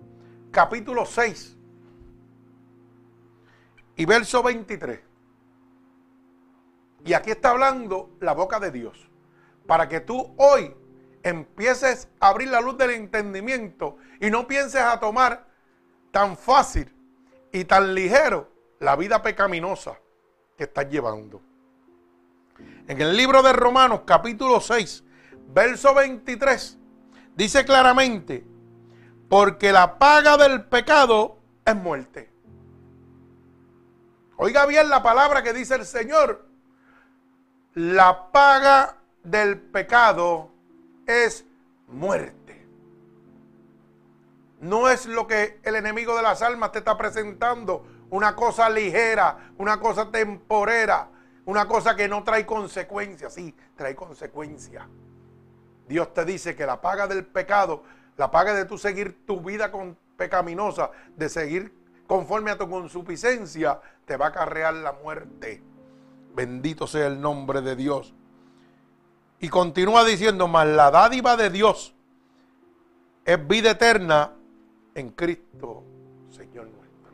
capítulo 0.51 1.05
6 1.05 1.57
y 3.97 4.05
verso 4.05 4.41
23. 4.41 4.99
Y 7.05 7.13
aquí 7.13 7.31
está 7.31 7.49
hablando 7.49 8.11
la 8.21 8.33
boca 8.33 8.59
de 8.59 8.71
Dios. 8.71 9.09
Para 9.67 9.89
que 9.89 9.99
tú 9.99 10.33
hoy 10.37 10.73
empieces 11.23 12.09
a 12.19 12.29
abrir 12.29 12.49
la 12.49 12.61
luz 12.61 12.77
del 12.77 12.91
entendimiento 12.91 13.97
y 14.19 14.29
no 14.29 14.45
pienses 14.47 14.81
a 14.81 14.99
tomar 14.99 15.47
tan 16.11 16.37
fácil 16.37 16.93
y 17.51 17.65
tan 17.65 17.95
ligero 17.95 18.51
la 18.79 18.95
vida 18.95 19.21
pecaminosa 19.21 19.97
que 20.57 20.65
estás 20.65 20.89
llevando. 20.89 21.41
En 22.87 23.01
el 23.01 23.15
libro 23.15 23.41
de 23.41 23.53
Romanos 23.53 24.01
capítulo 24.05 24.59
6 24.59 25.03
verso 25.47 25.93
23, 25.93 26.77
dice 27.35 27.65
claramente, 27.65 28.45
porque 29.29 29.71
la 29.71 29.97
paga 29.97 30.37
del 30.37 30.65
pecado 30.65 31.39
es 31.65 31.75
muerte. 31.75 32.31
Oiga 34.37 34.65
bien 34.65 34.89
la 34.89 35.01
palabra 35.01 35.43
que 35.43 35.53
dice 35.53 35.75
el 35.75 35.85
Señor. 35.85 36.47
La 37.75 38.31
paga 38.31 38.97
del 39.23 39.59
pecado 39.59 40.52
es 41.05 41.45
muerte. 41.87 42.65
No 44.59 44.89
es 44.89 45.05
lo 45.05 45.27
que 45.27 45.59
el 45.63 45.75
enemigo 45.75 46.15
de 46.15 46.23
las 46.23 46.41
almas 46.41 46.71
te 46.71 46.79
está 46.79 46.97
presentando, 46.97 47.85
una 48.09 48.35
cosa 48.35 48.69
ligera, 48.69 49.51
una 49.57 49.79
cosa 49.79 50.09
temporera, 50.09 51.09
una 51.45 51.67
cosa 51.67 51.95
que 51.95 52.07
no 52.07 52.23
trae 52.23 52.45
consecuencias. 52.45 53.33
Sí, 53.33 53.53
trae 53.75 53.95
consecuencias. 53.95 54.85
Dios 55.87 56.13
te 56.13 56.23
dice 56.23 56.55
que 56.55 56.65
la 56.65 56.79
paga 56.79 57.07
del 57.07 57.25
pecado, 57.25 57.83
la 58.15 58.31
paga 58.31 58.53
de 58.53 58.65
tu 58.65 58.77
seguir 58.77 59.25
tu 59.25 59.41
vida 59.41 59.71
con 59.71 59.97
pecaminosa, 60.15 60.91
de 61.15 61.27
seguir 61.27 61.73
conforme 62.07 62.51
a 62.51 62.57
tu 62.57 62.69
consuficiencia, 62.69 63.81
te 64.05 64.15
va 64.15 64.27
a 64.27 64.29
acarrear 64.29 64.73
la 64.75 64.93
muerte. 64.93 65.61
Bendito 66.33 66.87
sea 66.87 67.07
el 67.07 67.19
nombre 67.19 67.61
de 67.61 67.75
Dios. 67.75 68.13
Y 69.43 69.49
continúa 69.49 70.05
diciendo, 70.05 70.47
mas 70.47 70.65
la 70.65 70.89
dádiva 70.89 71.35
de 71.35 71.49
Dios 71.49 71.93
es 73.25 73.45
vida 73.45 73.71
eterna 73.71 74.31
en 74.95 75.09
Cristo, 75.09 75.83
Señor 76.29 76.67
nuestro. 76.67 77.11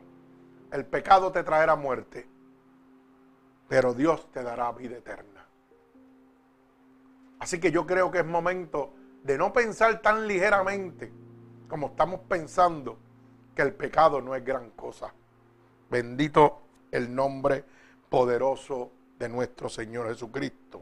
El 0.70 0.86
pecado 0.86 1.32
te 1.32 1.42
traerá 1.42 1.74
muerte, 1.74 2.28
pero 3.66 3.94
Dios 3.94 4.30
te 4.30 4.44
dará 4.44 4.70
vida 4.70 4.98
eterna. 4.98 5.44
Así 7.40 7.58
que 7.58 7.72
yo 7.72 7.84
creo 7.84 8.12
que 8.12 8.20
es 8.20 8.26
momento 8.26 8.94
de 9.24 9.36
no 9.36 9.52
pensar 9.52 10.00
tan 10.00 10.28
ligeramente 10.28 11.12
como 11.66 11.88
estamos 11.88 12.20
pensando 12.28 12.96
que 13.56 13.62
el 13.62 13.74
pecado 13.74 14.20
no 14.20 14.36
es 14.36 14.44
gran 14.44 14.70
cosa. 14.70 15.12
Bendito 15.90 16.62
el 16.92 17.12
nombre 17.12 17.64
poderoso 18.08 18.92
de 19.18 19.28
nuestro 19.28 19.68
Señor 19.68 20.06
Jesucristo. 20.10 20.80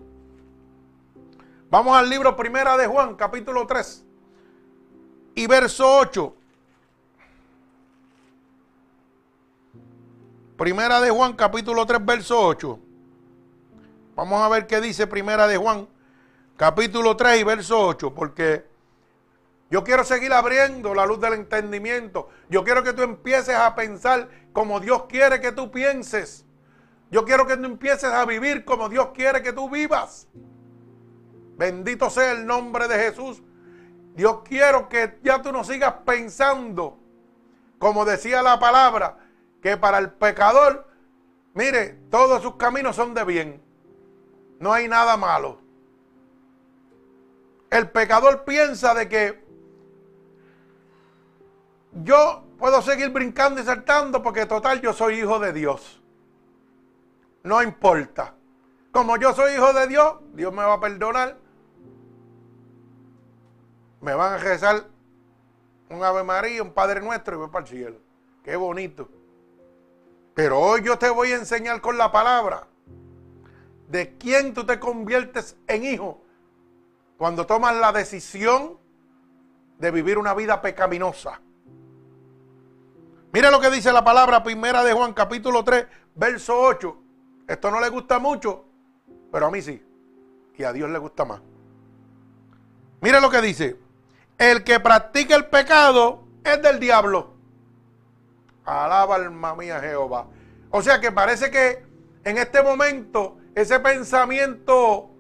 Vamos 1.71 1.95
al 1.95 2.09
libro 2.09 2.35
Primera 2.35 2.79
de 2.79 2.87
Juan, 2.87 3.15
capítulo 3.15 3.67
3 3.67 4.07
y 5.35 5.47
verso 5.47 5.99
8. 5.99 6.35
Primera 10.57 10.99
de 11.03 11.11
Juan, 11.11 11.35
capítulo 11.35 11.85
3, 11.85 12.07
verso 12.07 12.41
8. 12.41 12.79
Vamos 14.17 14.43
a 14.43 14.49
ver 14.49 14.67
qué 14.67 14.81
dice 14.81 15.07
Primera 15.07 15.47
de 15.47 15.59
Juan, 15.59 15.87
capítulo 16.57 17.19
3 17.19 17.41
y 17.41 17.45
verso 17.45 17.87
8, 17.87 18.15
porque 18.15 18.65
yo 19.71 19.85
quiero 19.85 20.05
seguir 20.05 20.33
abriendo 20.33 20.95
la 20.95 21.05
luz 21.05 21.21
del 21.21 21.35
entendimiento. 21.35 22.31
Yo 22.49 22.65
quiero 22.65 22.83
que 22.83 22.95
tú 22.95 23.03
empieces 23.03 23.55
a 23.55 23.75
pensar 23.75 24.31
como 24.55 24.81
Dios 24.81 25.05
quiere 25.07 25.39
que 25.39 25.53
tú 25.53 25.71
pienses. 25.71 26.47
Yo 27.11 27.27
quiero 27.27 27.47
que 27.47 27.59
tú 27.59 27.67
empieces 27.67 28.11
a 28.11 28.25
vivir 28.25 28.65
como 28.65 28.89
Dios 28.89 29.11
quiere 29.13 29.43
que 29.43 29.53
tú 29.53 29.69
vivas. 29.69 30.29
Bendito 31.59 32.09
sea 32.09 32.33
el 32.33 32.47
nombre 32.47 32.89
de 32.89 32.99
Jesús. 32.99 33.43
Dios 34.15 34.41
quiero 34.45 34.89
que 34.89 35.19
ya 35.23 35.43
tú 35.43 35.53
no 35.53 35.65
sigas 35.65 35.95
pensando, 36.07 36.99
como 37.79 38.05
decía 38.05 38.43
la 38.43 38.59
palabra, 38.59 39.19
que 39.61 39.77
para 39.77 39.99
el 39.99 40.11
pecador, 40.11 40.89
mire, 41.55 41.99
todos 42.11 42.43
sus 42.43 42.57
caminos 42.57 42.97
son 42.97 43.13
de 43.15 43.25
bien. 43.25 43.63
No 44.59 44.73
hay 44.73 44.89
nada 44.89 45.17
malo 45.17 45.69
el 47.71 47.91
pecador 47.91 48.45
piensa 48.45 48.95
de 48.95 49.09
que 49.09 49.45
yo 51.93 52.45
puedo 52.59 52.81
seguir 52.83 53.11
brincando 53.11 53.61
y 53.61 53.65
saltando 53.65 54.23
porque 54.23 54.47
total 54.47 54.81
yo 54.81 54.93
soy 54.93 55.21
hijo 55.21 55.39
de 55.39 55.53
Dios. 55.53 56.03
No 57.43 57.63
importa. 57.63 58.35
Como 58.91 59.17
yo 59.17 59.33
soy 59.35 59.55
hijo 59.55 59.73
de 59.73 59.87
Dios, 59.87 60.15
Dios 60.33 60.53
me 60.53 60.63
va 60.63 60.75
a 60.75 60.81
perdonar. 60.81 61.37
Me 64.01 64.15
van 64.15 64.35
a 64.35 64.39
rezar 64.39 64.85
un 65.91 66.03
Ave 66.05 66.23
María, 66.23 66.63
un 66.63 66.73
Padre 66.73 67.01
Nuestro 67.01 67.35
y 67.35 67.39
voy 67.39 67.49
para 67.49 67.65
el 67.65 67.71
cielo. 67.71 67.97
Qué 68.43 68.57
bonito. 68.57 69.09
Pero 70.35 70.59
hoy 70.59 70.83
yo 70.83 70.99
te 70.99 71.11
voy 71.11 71.33
a 71.33 71.37
enseñar 71.37 71.81
con 71.81 71.99
la 71.99 72.13
palabra 72.13 72.69
de 73.89 74.17
quién 74.19 74.55
tú 74.55 74.65
te 74.65 74.79
conviertes 74.79 75.57
en 75.67 75.85
hijo 75.85 76.23
cuando 77.17 77.47
tomas 77.47 77.75
la 77.77 77.91
decisión 77.93 78.79
de 79.79 79.91
vivir 79.91 80.19
una 80.19 80.35
vida 80.35 80.61
pecaminosa. 80.61 81.41
Mira 83.33 83.51
lo 83.51 83.61
que 83.61 83.71
dice 83.71 83.93
la 83.93 84.05
palabra 84.05 84.43
primera 84.43 84.85
de 84.85 84.93
Juan 84.93 85.13
capítulo 85.13 85.65
3, 85.65 85.87
verso 86.15 86.59
8. 86.59 86.97
Esto 87.49 87.71
no 87.71 87.81
le 87.81 87.89
gusta 87.89 88.19
mucho, 88.19 88.65
pero 89.33 89.47
a 89.47 89.51
mí 89.51 89.61
sí. 89.61 89.83
Y 90.57 90.65
a 90.65 90.73
Dios 90.73 90.91
le 90.91 90.99
gusta 90.99 91.25
más. 91.25 91.41
Mira 93.01 93.21
lo 93.21 93.31
que 93.31 93.41
dice. 93.41 93.88
El 94.39 94.63
que 94.63 94.79
practica 94.79 95.35
el 95.35 95.47
pecado 95.47 96.25
es 96.45 96.63
del 96.63 96.79
diablo. 96.79 97.35
Alaba 98.65 99.17
alma 99.17 99.57
mía 99.57 99.81
Jehová. 99.81 100.29
O 100.71 100.81
sea 100.81 101.01
que 101.01 101.11
parece 101.11 101.51
que 101.51 101.85
en 102.25 102.39
este 102.39 102.63
momento 102.63 103.39
ese 103.55 103.81
pensamiento 103.81 105.11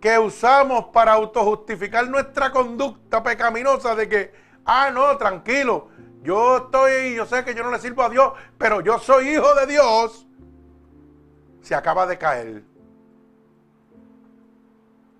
que 0.00 0.18
usamos 0.18 0.86
para 0.86 1.12
autojustificar 1.12 2.08
nuestra 2.08 2.50
conducta 2.50 3.22
pecaminosa 3.22 3.94
de 3.94 4.08
que, 4.08 4.32
ah, 4.64 4.90
no, 4.92 5.16
tranquilo, 5.16 5.88
yo 6.22 6.58
estoy, 6.58 7.14
yo 7.14 7.26
sé 7.26 7.44
que 7.44 7.54
yo 7.54 7.62
no 7.62 7.70
le 7.70 7.78
sirvo 7.78 8.02
a 8.02 8.08
Dios, 8.08 8.32
pero 8.56 8.80
yo 8.80 8.98
soy 8.98 9.30
hijo 9.30 9.54
de 9.54 9.66
Dios, 9.66 10.26
se 11.62 11.74
acaba 11.74 12.06
de 12.06 12.18
caer. 12.18 12.62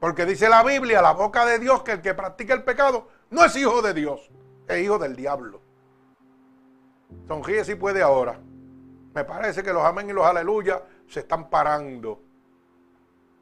Porque 0.00 0.26
dice 0.26 0.48
la 0.48 0.62
Biblia, 0.62 1.02
la 1.02 1.12
boca 1.12 1.44
de 1.44 1.58
Dios, 1.58 1.82
que 1.82 1.92
el 1.92 2.02
que 2.02 2.14
practica 2.14 2.54
el 2.54 2.62
pecado 2.62 3.08
no 3.30 3.44
es 3.44 3.56
hijo 3.56 3.82
de 3.82 3.94
Dios, 3.94 4.30
es 4.68 4.78
hijo 4.82 4.98
del 4.98 5.16
diablo. 5.16 5.60
Sonríe 7.26 7.64
si 7.64 7.74
puede 7.74 8.02
ahora. 8.02 8.38
Me 9.14 9.24
parece 9.24 9.62
que 9.62 9.72
los 9.72 9.84
amén 9.84 10.08
y 10.10 10.12
los 10.12 10.24
aleluya 10.24 10.82
se 11.08 11.20
están 11.20 11.50
parando. 11.50 12.22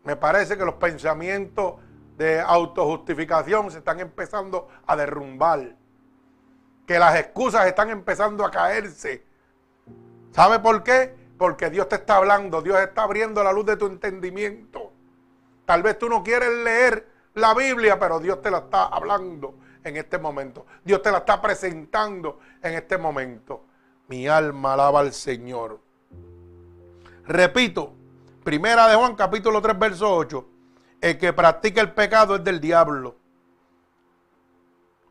Me 0.04 0.16
parece 0.16 0.56
que 0.56 0.64
los 0.64 0.76
pensamientos 0.76 1.74
de 2.16 2.40
autojustificación 2.40 3.70
se 3.70 3.78
están 3.78 4.00
empezando 4.00 4.68
a 4.86 4.96
derrumbar. 4.96 5.76
Que 6.86 6.98
las 6.98 7.16
excusas 7.16 7.66
están 7.66 7.90
empezando 7.90 8.44
a 8.44 8.50
caerse. 8.50 9.26
¿Sabe 10.30 10.60
por 10.60 10.82
qué? 10.82 11.14
Porque 11.36 11.68
Dios 11.68 11.88
te 11.88 11.96
está 11.96 12.16
hablando, 12.16 12.62
Dios 12.62 12.78
está 12.80 13.02
abriendo 13.02 13.42
la 13.42 13.52
luz 13.52 13.66
de 13.66 13.76
tu 13.76 13.86
entendimiento. 13.86 14.92
Tal 15.66 15.82
vez 15.82 15.98
tú 15.98 16.08
no 16.08 16.22
quieres 16.22 16.50
leer 16.64 17.06
la 17.34 17.52
Biblia, 17.52 17.98
pero 17.98 18.18
Dios 18.18 18.40
te 18.40 18.50
la 18.50 18.58
está 18.58 18.86
hablando 18.86 19.58
en 19.84 19.98
este 19.98 20.16
momento. 20.16 20.64
Dios 20.82 21.02
te 21.02 21.10
la 21.12 21.18
está 21.18 21.42
presentando 21.42 22.40
en 22.62 22.74
este 22.74 22.96
momento. 22.96 23.66
Mi 24.08 24.26
alma 24.26 24.72
alaba 24.72 25.00
al 25.00 25.12
Señor. 25.12 25.80
Repito, 27.26 27.92
Primera 28.46 28.86
de 28.86 28.94
Juan, 28.94 29.16
capítulo 29.16 29.60
3, 29.60 29.76
verso 29.76 30.14
8. 30.14 30.48
El 31.00 31.18
que 31.18 31.32
practica 31.32 31.80
el 31.80 31.92
pecado 31.92 32.36
es 32.36 32.44
del 32.44 32.60
diablo. 32.60 33.16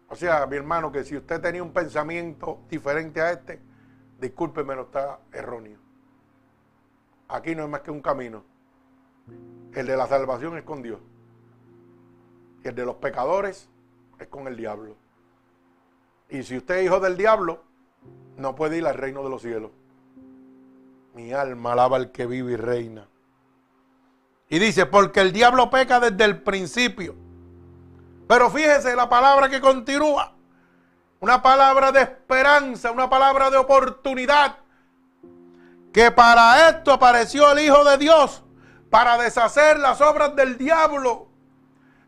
O 0.08 0.16
sea, 0.16 0.48
mi 0.48 0.56
hermano, 0.56 0.90
que 0.90 1.04
si 1.04 1.18
usted 1.18 1.42
tenía 1.42 1.62
un 1.62 1.74
pensamiento 1.74 2.62
diferente 2.70 3.20
a 3.20 3.34
este, 3.34 3.62
discúlpeme, 4.22 4.74
no 4.78 4.84
está 4.84 5.20
erróneo. 5.34 5.78
Aquí 7.28 7.54
no 7.56 7.64
es 7.64 7.70
más 7.70 7.82
que 7.82 7.92
un 7.92 8.02
camino. 8.02 8.46
El 9.74 9.88
de 9.88 9.98
la 9.98 10.08
salvación 10.08 10.58
es 10.58 10.64
con 10.64 10.82
Dios. 10.82 11.00
Y 12.64 12.68
el 12.68 12.76
de 12.76 12.86
los 12.86 12.96
pecadores 12.96 13.70
es 14.20 14.28
con 14.28 14.48
el 14.48 14.56
diablo. 14.56 14.96
Y 16.30 16.44
si 16.44 16.58
usted 16.58 16.78
es 16.78 16.86
hijo 16.86 17.00
del 17.00 17.18
diablo, 17.18 17.64
no 18.38 18.56
puede 18.56 18.78
ir 18.78 18.88
al 18.88 18.96
reino 18.96 19.24
de 19.24 19.30
los 19.30 19.42
cielos. 19.42 19.72
Mi 21.14 21.32
alma 21.34 21.74
alaba 21.74 21.98
al 21.98 22.12
que 22.12 22.26
vive 22.26 22.54
y 22.54 22.56
reina. 22.56 23.08
Y 24.50 24.60
dice, 24.60 24.86
porque 24.86 25.22
el 25.22 25.32
diablo 25.32 25.70
peca 25.70 26.00
desde 26.00 26.24
el 26.24 26.42
principio. 26.42 27.16
Pero 28.28 28.50
fíjese 28.50 28.96
la 28.96 29.10
palabra 29.10 29.50
que 29.50 29.62
continúa. 29.62 30.34
Una 31.20 31.42
palabra 31.42 31.92
de 31.92 32.02
esperanza, 32.02 32.92
una 32.92 33.10
palabra 33.10 33.50
de 33.50 33.58
oportunidad. 33.58 34.58
Que 35.92 36.12
para 36.12 36.70
esto 36.70 36.92
apareció 36.92 37.52
el 37.52 37.60
Hijo 37.60 37.84
de 37.84 37.98
Dios, 37.98 38.44
para 38.96 39.18
deshacer 39.18 39.78
las 39.78 40.00
obras 40.00 40.38
del 40.38 40.58
diablo. 40.58 41.28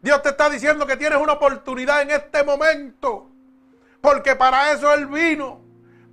Dios 0.01 0.21
te 0.21 0.29
está 0.29 0.49
diciendo 0.49 0.87
que 0.87 0.95
tienes 0.95 1.19
una 1.19 1.33
oportunidad 1.33 2.01
en 2.01 2.11
este 2.11 2.45
momento. 2.45 3.29
Porque 3.99 4.37
para 4.37 4.71
eso 4.71 4.93
Él 4.93 5.05
vino. 5.07 5.59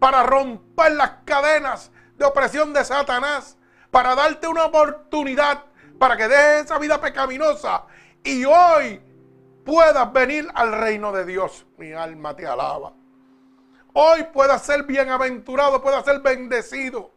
Para 0.01 0.25
romper 0.25 0.91
las 0.97 1.11
cadenas 1.25 1.93
de 2.17 2.25
opresión 2.25 2.73
de 2.73 2.85
Satanás. 2.85 3.57
Para 3.93 4.17
darte 4.17 4.49
una 4.49 4.65
oportunidad. 4.65 5.63
Para 5.97 6.17
que 6.17 6.27
dejes 6.27 6.65
esa 6.65 6.79
vida 6.79 7.01
pecaminosa. 7.01 7.85
Y 8.25 8.45
hoy 8.45 9.01
puedas 9.65 10.13
venir 10.13 10.49
al 10.57 10.73
reino 10.73 11.13
de 11.13 11.25
Dios. 11.25 11.67
Mi 11.79 11.93
alma 11.93 12.35
te 12.35 12.49
alaba. 12.49 12.93
Hoy 13.93 14.25
puedas 14.33 14.63
ser 14.63 14.83
bienaventurado, 14.83 15.81
puedas 15.81 16.05
ser 16.05 16.19
bendecido 16.19 17.13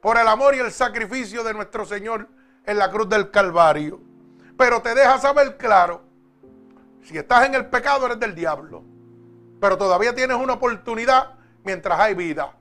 por 0.00 0.18
el 0.18 0.28
amor 0.28 0.54
y 0.54 0.60
el 0.60 0.70
sacrificio 0.70 1.42
de 1.42 1.52
nuestro 1.52 1.84
Señor 1.84 2.28
en 2.64 2.78
la 2.78 2.90
cruz 2.90 3.08
del 3.08 3.30
Calvario. 3.30 4.00
Pero 4.56 4.82
te 4.82 4.94
deja 4.94 5.18
saber 5.18 5.56
claro, 5.56 6.02
si 7.02 7.16
estás 7.18 7.46
en 7.46 7.54
el 7.54 7.66
pecado 7.66 8.06
eres 8.06 8.20
del 8.20 8.34
diablo. 8.34 8.82
Pero 9.60 9.76
todavía 9.76 10.14
tienes 10.14 10.36
una 10.36 10.54
oportunidad 10.54 11.34
mientras 11.64 11.98
hay 11.98 12.14
vida. 12.14 12.54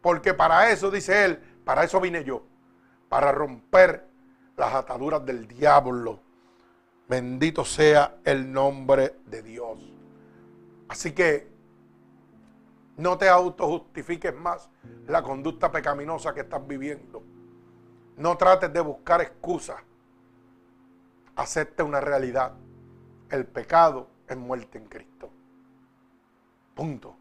Porque 0.00 0.34
para 0.34 0.70
eso, 0.70 0.90
dice 0.90 1.24
él, 1.24 1.40
para 1.64 1.84
eso 1.84 2.00
vine 2.00 2.24
yo. 2.24 2.42
Para 3.08 3.32
romper 3.32 4.06
las 4.56 4.74
ataduras 4.74 5.24
del 5.24 5.46
diablo 5.46 6.20
Bendito 7.08 7.64
sea 7.64 8.18
el 8.24 8.52
nombre 8.52 9.20
de 9.26 9.42
Dios. 9.42 9.78
Así 10.88 11.12
que 11.12 11.48
no 12.96 13.16
te 13.16 13.28
autojustifiques 13.28 14.34
más 14.34 14.68
la 15.06 15.22
conducta 15.22 15.70
pecaminosa 15.70 16.34
que 16.34 16.40
estás 16.40 16.66
viviendo. 16.66 17.22
No 18.16 18.36
trates 18.36 18.72
de 18.72 18.80
buscar 18.80 19.20
excusas. 19.20 19.76
Acepte 21.34 21.82
una 21.82 22.00
realidad. 22.00 22.52
El 23.30 23.46
pecado 23.46 24.08
es 24.26 24.36
muerte 24.36 24.78
en 24.78 24.86
Cristo. 24.86 25.30
Punto. 26.74 27.16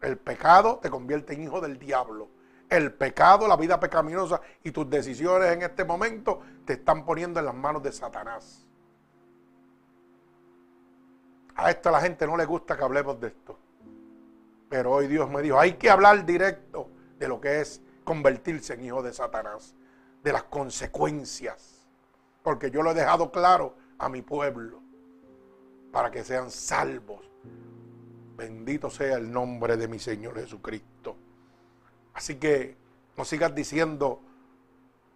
El 0.00 0.18
pecado 0.18 0.78
te 0.78 0.90
convierte 0.90 1.34
en 1.34 1.42
hijo 1.42 1.60
del 1.60 1.78
diablo. 1.78 2.28
El 2.68 2.92
pecado, 2.92 3.46
la 3.46 3.56
vida 3.56 3.78
pecaminosa 3.78 4.40
y 4.62 4.72
tus 4.72 4.88
decisiones 4.90 5.52
en 5.52 5.62
este 5.62 5.84
momento 5.84 6.40
te 6.64 6.74
están 6.74 7.04
poniendo 7.04 7.40
en 7.40 7.46
las 7.46 7.54
manos 7.54 7.82
de 7.82 7.92
Satanás. 7.92 8.66
A 11.54 11.70
esto 11.70 11.88
a 11.88 11.92
la 11.92 12.00
gente 12.00 12.26
no 12.26 12.36
le 12.36 12.44
gusta 12.44 12.76
que 12.76 12.84
hablemos 12.84 13.20
de 13.20 13.28
esto. 13.28 13.58
Pero 14.68 14.92
hoy 14.92 15.06
Dios 15.06 15.30
me 15.30 15.42
dijo, 15.42 15.58
hay 15.58 15.74
que 15.74 15.88
hablar 15.88 16.26
directo 16.26 16.88
de 17.18 17.28
lo 17.28 17.40
que 17.40 17.60
es 17.60 17.80
convertirse 18.04 18.74
en 18.74 18.84
hijo 18.84 19.02
de 19.02 19.12
Satanás, 19.12 19.74
de 20.26 20.32
las 20.32 20.42
consecuencias. 20.42 21.86
Porque 22.42 22.68
yo 22.72 22.82
lo 22.82 22.90
he 22.90 22.94
dejado 22.94 23.30
claro 23.30 23.76
a 23.96 24.08
mi 24.08 24.22
pueblo, 24.22 24.82
para 25.92 26.10
que 26.10 26.24
sean 26.24 26.50
salvos. 26.50 27.30
Bendito 28.36 28.90
sea 28.90 29.18
el 29.18 29.30
nombre 29.30 29.76
de 29.76 29.86
mi 29.86 30.00
Señor 30.00 30.34
Jesucristo. 30.34 31.16
Así 32.12 32.34
que 32.40 32.76
no 33.16 33.24
sigas 33.24 33.54
diciendo 33.54 34.20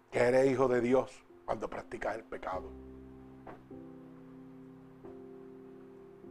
que 0.09 0.19
eres 0.19 0.49
hijo 0.49 0.69
de 0.69 0.79
Dios 0.79 1.11
cuando 1.43 1.69
practicas 1.69 2.15
el 2.15 2.23
pecado. 2.23 2.71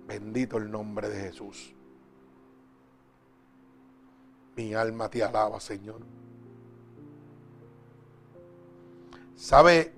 Bendito 0.07 0.57
el 0.57 0.71
nombre 0.71 1.11
de 1.11 1.21
Jesús. 1.21 1.75
Mi 4.57 4.73
alma 4.73 5.11
te 5.11 5.23
alaba, 5.23 5.61
Señor. 5.61 6.01
¿Sabe 9.41 9.95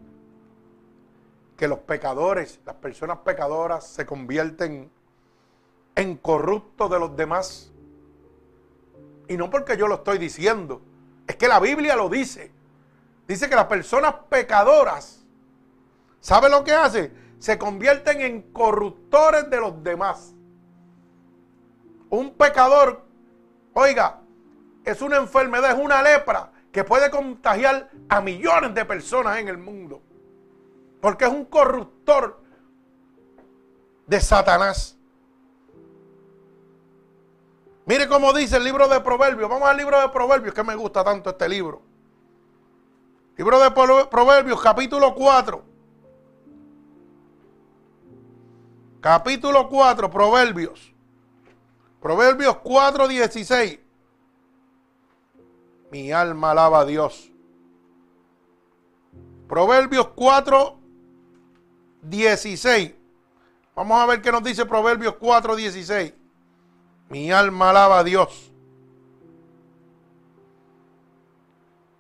que 1.57 1.67
los 1.67 1.81
pecadores, 1.81 2.61
las 2.65 2.77
personas 2.77 3.19
pecadoras 3.19 3.85
se 3.85 4.07
convierten 4.07 4.89
en 5.97 6.17
corruptos 6.17 6.89
de 6.89 7.01
los 7.01 7.17
demás? 7.17 7.73
Y 9.27 9.37
no 9.37 9.51
porque 9.51 9.77
yo 9.77 9.89
lo 9.89 9.97
estoy 9.97 10.19
diciendo, 10.19 10.81
es 11.27 11.35
que 11.35 11.49
la 11.49 11.59
Biblia 11.59 11.97
lo 11.97 12.09
dice. 12.09 12.53
Dice 13.27 13.49
que 13.49 13.57
las 13.57 13.67
personas 13.67 14.15
pecadoras, 14.31 15.25
¿sabe 16.21 16.49
lo 16.49 16.63
que 16.63 16.73
hace? 16.73 17.11
se 17.41 17.59
convierten 17.59 18.21
en 18.21 18.43
corruptores 18.53 19.51
de 19.51 19.57
los 19.59 19.83
demás. 19.83 20.33
Un 22.11 22.33
pecador, 22.35 23.05
oiga, 23.73 24.21
es 24.85 25.03
una 25.03 25.17
enfermedad, 25.17 25.73
es 25.73 25.85
una 25.85 26.01
lepra 26.01 26.52
que 26.73 26.85
puede 26.85 27.11
contagiar 27.11 27.91
a 28.09 28.21
millones 28.21 28.75
de 28.75 28.85
personas 28.85 29.39
en 29.39 29.49
el 29.49 29.59
mundo. 29.59 30.03
Porque 31.01 31.27
es 31.27 31.31
un 31.31 31.45
corruptor 31.45 32.41
de 34.07 34.21
Satanás. 34.21 34.97
Mire 37.85 38.09
cómo 38.09 38.33
dice 38.33 38.57
el 38.57 38.65
libro 38.65 38.89
de 38.89 39.01
Proverbios. 39.01 39.51
Vamos 39.51 39.69
al 39.69 39.77
libro 39.77 40.01
de 40.01 40.09
Proverbios, 40.09 40.55
que 40.55 40.63
me 40.63 40.75
gusta 40.75 41.05
tanto 41.05 41.31
este 41.31 41.49
libro. 41.49 41.83
Libro 43.37 43.61
de 43.61 43.71
Proverbios, 43.71 44.63
capítulo 44.63 45.15
4. 45.15 45.65
Capítulo 49.01 49.69
4, 49.69 50.11
Proverbios. 50.11 50.95
Proverbios 52.01 52.57
4, 52.59 53.09
16. 53.09 53.81
Mi 55.93 56.11
alma 56.11 56.53
alaba 56.53 56.81
a 56.81 56.85
Dios. 56.87 57.31
Proverbios 59.47 60.09
4, 60.15 60.79
16. 62.01 62.95
Vamos 63.77 64.01
a 64.01 64.07
ver 64.07 64.23
qué 64.23 64.33
nos 64.33 64.43
dice 64.43 64.65
Proverbios 64.65 65.17
4, 65.17 65.55
16. 65.55 66.15
Mi 67.11 67.31
alma 67.31 67.69
alaba 67.69 67.99
a 67.99 68.05
Dios. 68.05 68.51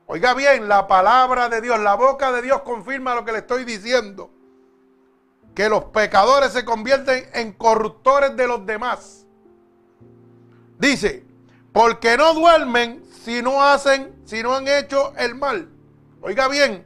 Oiga 0.07 0.33
bien, 0.33 0.69
la 0.69 0.87
palabra 0.87 1.51
de 1.51 1.61
Dios, 1.61 1.79
la 1.79 1.95
boca 1.95 2.33
de 2.33 2.41
Dios 2.41 2.63
confirma 2.63 3.15
lo 3.15 3.27
que 3.27 3.33
le 3.33 3.39
estoy 3.39 3.67
diciendo 3.67 4.31
que 5.55 5.69
los 5.69 5.85
pecadores 5.85 6.53
se 6.53 6.65
convierten 6.65 7.29
en 7.35 7.53
corruptores 7.53 8.35
de 8.39 8.47
los 8.47 8.65
demás. 8.65 9.27
Dice, 10.79 11.27
porque 11.75 12.17
no 12.17 12.33
duermen 12.33 13.03
si 13.25 13.41
no 13.41 13.63
hacen, 13.63 14.15
si 14.25 14.43
no 14.43 14.55
han 14.55 14.67
hecho 14.67 15.13
el 15.17 15.35
mal. 15.35 15.69
Oiga 16.21 16.49
bien, 16.49 16.85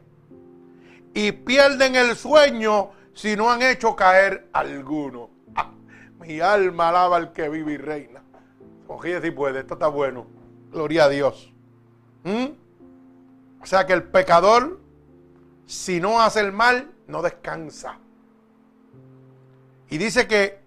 y 1.14 1.32
pierden 1.32 1.96
el 1.96 2.14
sueño 2.14 2.90
si 3.14 3.36
no 3.36 3.50
han 3.50 3.62
hecho 3.62 3.96
caer 3.96 4.48
alguno. 4.52 5.30
Ah, 5.54 5.72
mi 6.20 6.40
alma 6.40 6.90
alaba 6.90 7.16
al 7.16 7.32
que 7.32 7.48
vive 7.48 7.72
y 7.72 7.76
reina. 7.78 8.22
Oye, 8.86 9.20
si 9.22 9.30
puede, 9.30 9.60
esto 9.60 9.74
está 9.74 9.88
bueno. 9.88 10.26
Gloria 10.70 11.04
a 11.04 11.08
Dios. 11.08 11.52
¿Mm? 12.24 12.48
O 13.62 13.66
sea 13.66 13.86
que 13.86 13.94
el 13.94 14.02
pecador, 14.02 14.78
si 15.64 16.00
no 16.00 16.20
hace 16.20 16.40
el 16.40 16.52
mal, 16.52 16.90
no 17.06 17.22
descansa. 17.22 17.98
Y 19.88 19.96
dice 19.96 20.28
que 20.28 20.60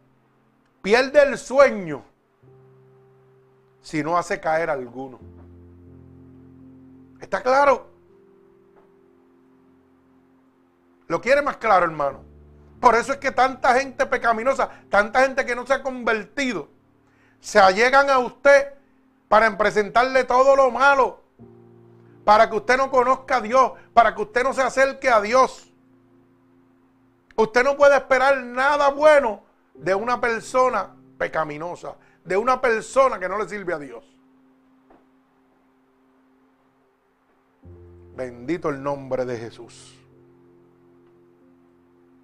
pierde 0.82 1.22
el 1.22 1.38
sueño 1.38 2.04
si 3.82 4.02
no 4.02 4.18
hace 4.18 4.40
caer 4.40 4.72
alguno. 4.72 5.20
¿Está 7.20 7.42
claro? 7.42 7.90
¿Lo 11.08 11.22
quiere 11.22 11.42
más 11.42 11.58
claro, 11.58 11.86
hermano? 11.86 12.24
Por 12.80 12.96
eso 12.96 13.14
es 13.14 13.18
que 13.20 13.32
tanta 13.32 13.74
gente 13.76 14.06
pecaminosa, 14.06 14.70
tanta 14.90 15.22
gente 15.22 15.46
que 15.46 15.56
no 15.56 15.66
se 15.66 15.74
ha 15.74 15.84
convertido, 15.84 16.70
se 17.40 17.60
allegan 17.60 18.10
a 18.10 18.20
usted 18.20 18.74
para 19.28 19.58
presentarle 19.58 20.24
todo 20.24 20.56
lo 20.56 20.72
malo, 20.72 21.24
para 22.24 22.50
que 22.50 22.56
usted 22.56 22.78
no 22.78 22.90
conozca 22.90 23.38
a 23.38 23.42
Dios, 23.42 23.74
para 23.94 24.16
que 24.16 24.22
usted 24.22 24.44
no 24.44 24.54
se 24.54 24.62
acerque 24.62 25.10
a 25.10 25.20
Dios. 25.20 25.74
Usted 27.36 27.64
no 27.64 27.76
puede 27.76 27.96
esperar 27.96 28.38
nada 28.38 28.90
bueno 28.90 29.44
de 29.74 29.96
una 29.96 30.22
persona 30.22 30.96
pecaminosa 31.18 31.96
de 32.24 32.38
una 32.38 32.62
persona 32.62 33.20
que 33.20 33.28
no 33.28 33.38
le 33.38 33.50
sirve 33.50 33.74
a 33.74 33.80
Dios. 33.80 34.09
Bendito 38.16 38.70
el 38.70 38.82
nombre 38.82 39.26
de 39.26 39.38
Jesús. 39.38 39.98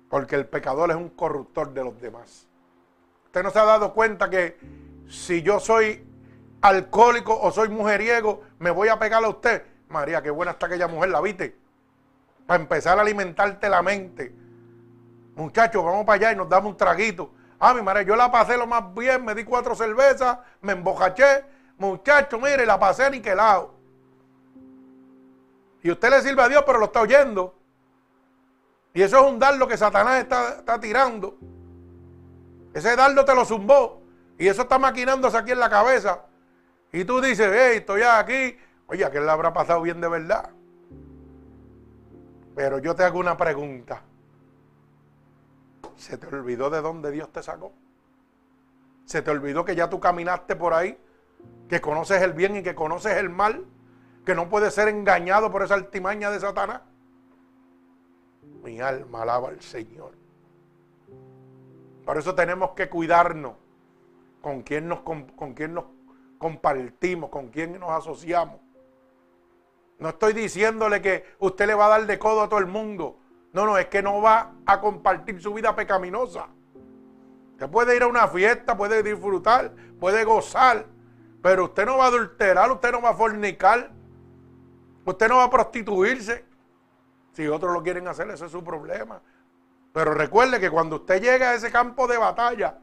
Porque 0.10 0.36
el 0.36 0.46
pecador 0.46 0.90
es 0.92 0.96
un 0.96 1.10
corruptor 1.10 1.74
de 1.74 1.84
los 1.84 2.00
demás. 2.00 2.48
Usted 3.26 3.44
no 3.44 3.52
se 3.52 3.60
ha 3.60 3.66
dado 3.66 3.94
cuenta 3.94 4.30
que 4.30 4.58
si 5.10 5.42
yo 5.42 5.60
soy 5.60 6.06
alcohólico 6.62 7.38
o 7.40 7.52
soy 7.52 7.70
mujeriego, 7.70 8.42
me 8.60 8.72
voy 8.72 8.88
a 8.88 8.98
pegar 8.98 9.24
a 9.24 9.30
usted. 9.30 9.64
María, 9.90 10.22
qué 10.22 10.30
buena 10.30 10.52
está 10.52 10.66
aquella 10.66 10.88
mujer, 10.88 11.10
¿la 11.10 11.22
viste? 11.22 11.56
Para 12.48 12.62
empezar 12.62 12.98
a 12.98 13.02
alimentarte 13.02 13.70
la 13.70 13.82
mente. 13.82 14.34
Muchachos, 15.36 15.84
vamos 15.84 16.06
para 16.06 16.16
allá 16.16 16.32
y 16.32 16.36
nos 16.36 16.50
damos 16.50 16.72
un 16.72 16.78
traguito. 16.78 17.32
Ah, 17.60 17.74
mi 17.74 17.82
madre, 17.82 18.06
yo 18.06 18.16
la 18.16 18.32
pasé 18.32 18.58
lo 18.58 18.68
más 18.68 18.94
bien, 18.94 19.24
me 19.24 19.36
di 19.36 19.44
cuatro 19.44 19.76
cervezas, 19.76 20.40
me 20.62 20.74
embocaché. 20.74 21.46
Muchachos, 21.78 22.40
mire, 22.42 22.66
la 22.66 22.80
pasé 22.80 23.10
lado. 23.36 23.74
Y 25.86 25.92
usted 25.92 26.10
le 26.10 26.20
sirve 26.24 26.42
a 26.42 26.50
Dios, 26.50 26.64
pero 26.66 26.80
lo 26.80 26.86
está 26.86 27.02
oyendo. 27.02 27.54
Y 28.96 29.04
eso 29.04 29.20
es 29.20 29.32
un 29.32 29.38
dardo 29.38 29.68
que 29.68 29.78
Satanás 29.78 30.20
está, 30.20 30.80
tirando. 30.80 31.38
Ese 32.74 32.96
dardo 32.96 33.24
te 33.24 33.36
lo 33.36 33.46
zumbó. 33.46 34.02
Y 34.40 34.48
eso 34.48 34.64
está 34.64 34.80
maquinándose 34.80 35.38
aquí 35.38 35.52
en 35.52 35.60
la 35.60 35.70
cabeza. 35.70 36.26
Y 36.92 37.06
tú 37.06 37.22
dices, 37.22 37.52
hey, 37.54 37.78
estoy 37.78 38.02
aquí. 38.02 38.58
Oye, 38.88 39.08
que 39.12 39.20
él 39.20 39.28
le 39.28 39.32
habrá 39.32 39.54
pasado 39.54 39.84
bien 39.84 40.02
de 40.02 40.08
verdad. 40.08 40.50
Pero 42.56 42.80
yo 42.80 42.96
te 42.96 43.04
hago 43.04 43.20
una 43.20 43.38
pregunta. 43.38 44.02
¿Se 45.98 46.18
te 46.18 46.26
olvidó 46.26 46.72
de 46.72 46.82
dónde 46.82 47.12
Dios 47.12 47.32
te 47.32 47.44
sacó? 47.44 47.74
¿Se 49.06 49.22
te 49.22 49.30
olvidó 49.30 49.64
que 49.64 49.76
ya 49.76 49.88
tú 49.88 50.00
caminaste 50.00 50.56
por 50.56 50.74
ahí? 50.74 50.98
¿Que 51.70 51.80
conoces 51.80 52.24
el 52.24 52.34
bien 52.34 52.56
y 52.56 52.64
que 52.64 52.74
conoces 52.74 53.18
el 53.18 53.30
mal? 53.30 53.68
¿Que 54.26 54.34
no 54.34 54.50
puedes 54.50 54.74
ser 54.74 54.88
engañado 54.88 55.52
por 55.52 55.64
esa 55.64 55.76
altimaña 55.76 56.32
de 56.32 56.40
Satanás? 56.40 56.82
Mi 58.64 58.82
alma 58.82 59.22
alaba 59.22 59.50
al 59.50 59.62
Señor. 59.62 60.14
Por 62.06 62.18
eso 62.18 62.34
tenemos 62.34 62.72
que 62.72 62.90
cuidarnos 62.90 63.54
con 64.42 64.62
quién 64.64 64.88
nos, 64.88 65.02
con, 65.02 65.24
con 65.30 65.54
quién 65.54 65.74
nos 65.74 65.86
compartimos, 66.38 67.30
con 67.30 67.50
quién 67.50 67.80
nos 67.80 67.92
asociamos. 67.92 68.60
No 70.00 70.10
estoy 70.10 70.34
diciéndole 70.34 71.02
que 71.02 71.26
usted 71.40 71.68
le 71.68 71.76
va 71.76 71.86
a 71.86 71.90
dar 71.90 72.06
de 72.06 72.20
codo 72.20 72.42
a 72.42 72.50
todo 72.50 72.60
el 72.60 72.68
mundo. 72.68 73.20
No, 73.54 73.66
no, 73.66 73.78
es 73.78 73.86
que 73.88 74.04
no 74.04 74.22
va 74.22 74.54
a 74.66 74.82
compartir 74.82 75.42
su 75.42 75.54
vida 75.54 75.76
pecaminosa. 75.76 76.48
Usted 77.54 77.70
puede 77.70 77.96
ir 77.96 78.04
a 78.04 78.08
una 78.08 78.28
fiesta, 78.28 78.76
puede 78.76 79.02
disfrutar, 79.02 79.72
puede 79.98 80.26
gozar, 80.26 80.88
pero 81.42 81.66
usted 81.66 81.86
no 81.86 81.98
va 81.98 82.06
a 82.06 82.08
adulterar, 82.08 82.70
usted 82.70 82.92
no 82.92 83.02
va 83.02 83.12
a 83.12 83.14
fornicar, 83.14 83.92
usted 85.06 85.30
no 85.30 85.38
va 85.38 85.46
a 85.46 85.50
prostituirse. 85.50 86.46
Si 87.34 87.48
otros 87.48 87.74
lo 87.74 87.84
quieren 87.84 88.08
hacer, 88.08 88.30
ese 88.30 88.46
es 88.46 88.52
su 88.52 88.64
problema. 88.64 89.22
Pero 89.94 90.14
recuerde 90.14 90.60
que 90.60 90.70
cuando 90.70 90.98
usted 90.98 91.22
llega 91.22 91.52
a 91.52 91.54
ese 91.54 91.72
campo 91.72 92.08
de 92.08 92.18
batalla, 92.18 92.80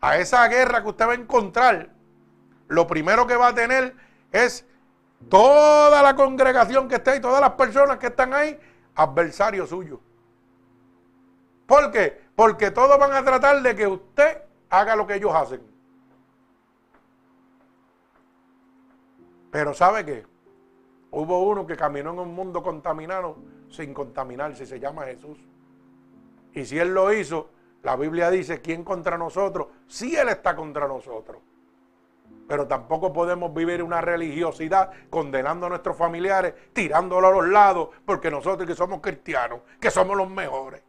a 0.00 0.18
esa 0.18 0.46
guerra 0.48 0.82
que 0.82 0.88
usted 0.88 1.06
va 1.06 1.12
a 1.12 1.16
encontrar, 1.16 1.90
lo 2.68 2.86
primero 2.86 3.26
que 3.26 3.36
va 3.36 3.48
a 3.48 3.54
tener 3.54 3.94
es 4.32 4.66
toda 5.28 6.02
la 6.02 6.16
congregación 6.16 6.88
que 6.88 6.96
está 6.96 7.12
ahí, 7.12 7.20
todas 7.20 7.40
las 7.40 7.52
personas 7.52 7.98
que 7.98 8.06
están 8.06 8.32
ahí, 8.34 8.58
adversarios 8.94 9.68
suyos. 9.68 10.00
¿Por 11.66 11.90
qué? 11.90 12.22
Porque 12.36 12.70
todos 12.70 12.98
van 12.98 13.12
a 13.12 13.24
tratar 13.24 13.62
de 13.62 13.74
que 13.74 13.86
usted 13.86 14.42
haga 14.68 14.96
lo 14.96 15.06
que 15.06 15.14
ellos 15.14 15.34
hacen. 15.34 15.62
Pero 19.50 19.72
¿sabe 19.72 20.04
qué? 20.04 20.33
Hubo 21.16 21.44
uno 21.44 21.64
que 21.64 21.76
caminó 21.76 22.10
en 22.10 22.18
un 22.18 22.34
mundo 22.34 22.60
contaminado 22.60 23.36
sin 23.70 23.94
contaminarse, 23.94 24.66
se 24.66 24.80
llama 24.80 25.04
Jesús. 25.04 25.38
Y 26.52 26.64
si 26.64 26.76
Él 26.76 26.92
lo 26.92 27.12
hizo, 27.12 27.50
la 27.84 27.94
Biblia 27.94 28.30
dice, 28.30 28.60
¿quién 28.60 28.82
contra 28.82 29.16
nosotros? 29.16 29.68
Si 29.86 30.16
Él 30.16 30.28
está 30.28 30.56
contra 30.56 30.88
nosotros. 30.88 31.40
Pero 32.48 32.66
tampoco 32.66 33.12
podemos 33.12 33.54
vivir 33.54 33.80
una 33.84 34.00
religiosidad 34.00 34.90
condenando 35.08 35.66
a 35.66 35.68
nuestros 35.68 35.96
familiares, 35.96 36.52
tirándolo 36.72 37.28
a 37.28 37.30
los 37.30 37.48
lados, 37.48 37.90
porque 38.04 38.28
nosotros 38.28 38.66
que 38.66 38.74
somos 38.74 39.00
cristianos, 39.00 39.60
que 39.80 39.92
somos 39.92 40.16
los 40.16 40.28
mejores. 40.28 40.82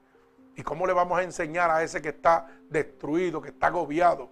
¿Y 0.56 0.64
cómo 0.64 0.88
le 0.88 0.94
vamos 0.94 1.20
a 1.20 1.24
enseñar 1.24 1.70
a 1.70 1.84
ese 1.84 2.02
que 2.02 2.10
está 2.10 2.48
destruido, 2.68 3.42
que 3.44 3.50
está 3.50 3.68
agobiado, 3.68 4.32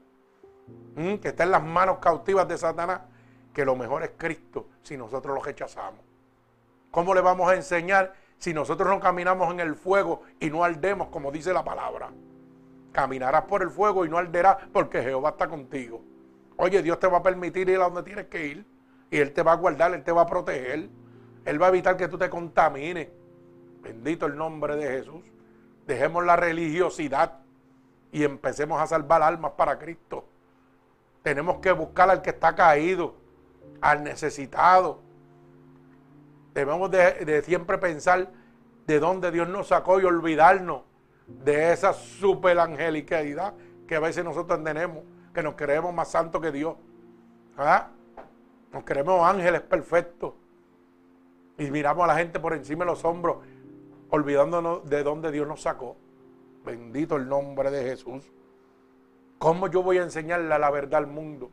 que 0.96 1.28
está 1.28 1.44
en 1.44 1.52
las 1.52 1.64
manos 1.64 2.00
cautivas 2.00 2.48
de 2.48 2.58
Satanás, 2.58 3.02
que 3.54 3.66
lo 3.66 3.76
mejor 3.76 4.04
es 4.04 4.12
Cristo 4.18 4.68
si 4.82 4.98
nosotros 4.98 5.36
lo 5.36 5.42
rechazamos? 5.42 6.02
¿Cómo 6.92 7.14
le 7.14 7.22
vamos 7.22 7.50
a 7.50 7.56
enseñar 7.56 8.14
si 8.38 8.54
nosotros 8.54 8.90
no 8.90 9.00
caminamos 9.00 9.52
en 9.52 9.60
el 9.60 9.76
fuego 9.76 10.22
y 10.40 10.50
no 10.50 10.64
ardemos 10.64 11.08
como 11.08 11.32
dice 11.32 11.54
la 11.54 11.64
palabra? 11.64 12.12
Caminarás 12.92 13.46
por 13.46 13.64
el 13.64 13.70
fuego 13.70 14.06
y 14.06 14.10
no 14.10 14.18
arderás 14.18 14.58
porque 14.72 15.02
Jehová 15.02 15.30
está 15.30 15.48
contigo. 15.48 16.02
Oye, 16.58 16.82
Dios 16.84 17.00
te 17.00 17.08
va 17.08 17.18
a 17.18 17.24
permitir 17.24 17.70
ir 17.70 17.80
a 17.80 17.86
donde 17.86 18.04
tienes 18.04 18.28
que 18.28 18.46
ir. 18.46 18.66
Y 19.10 19.18
Él 19.18 19.34
te 19.34 19.44
va 19.44 19.54
a 19.54 19.56
guardar, 19.56 19.94
Él 19.94 20.04
te 20.04 20.12
va 20.12 20.22
a 20.22 20.28
proteger. 20.28 20.90
Él 21.46 21.62
va 21.62 21.66
a 21.66 21.70
evitar 21.70 21.98
que 21.98 22.08
tú 22.08 22.18
te 22.18 22.30
contamines. 22.30 23.10
Bendito 23.82 24.28
el 24.28 24.36
nombre 24.36 24.76
de 24.76 24.88
Jesús. 24.88 25.24
Dejemos 25.86 26.24
la 26.24 26.36
religiosidad 26.36 27.40
y 28.12 28.24
empecemos 28.24 28.80
a 28.80 28.88
salvar 28.88 29.24
almas 29.24 29.54
para 29.54 29.78
Cristo. 29.80 30.28
Tenemos 31.24 31.58
que 31.58 31.72
buscar 31.72 32.10
al 32.10 32.22
que 32.22 32.30
está 32.30 32.56
caído, 32.56 33.16
al 33.84 34.02
necesitado. 34.02 35.00
Debemos 36.54 36.90
de, 36.90 37.42
siempre 37.44 37.78
pensar 37.78 38.32
de 38.88 39.00
dónde 39.00 39.30
Dios 39.30 39.48
nos 39.50 39.68
sacó 39.68 40.00
y 40.00 40.06
olvidarnos 40.06 40.84
de 41.28 41.74
esa 41.74 41.94
superangelicalidad 41.94 43.54
que 43.86 43.96
a 43.96 44.00
veces 44.00 44.24
nosotros 44.24 44.64
tenemos 44.64 45.04
que 45.34 45.44
nos 45.44 45.56
creemos 45.56 45.94
más 45.94 46.10
santos 46.10 46.42
que 46.42 46.52
Dios. 46.52 46.76
¿Ah? 47.58 47.90
Nos 48.72 48.84
creemos 48.84 49.22
ángeles 49.28 49.62
perfectos. 49.62 50.34
Y 51.58 51.70
miramos 51.70 52.06
a 52.06 52.08
la 52.08 52.16
gente 52.16 52.40
por 52.40 52.54
encima 52.54 52.86
de 52.86 52.92
los 52.92 53.04
hombros, 53.04 53.38
olvidándonos 54.10 54.88
de 54.90 55.04
dónde 55.04 55.32
Dios 55.32 55.48
nos 55.48 55.62
sacó. 55.62 55.98
Bendito 56.64 57.18
el 57.18 57.28
nombre 57.28 57.70
de 57.70 57.84
Jesús. 57.84 58.32
¿Cómo 59.40 59.68
yo 59.68 59.84
voy 59.84 59.98
a 59.98 60.04
enseñarle 60.04 60.48
la 60.48 60.72
verdad 60.72 61.00
al 61.00 61.08
mundo? 61.08 61.52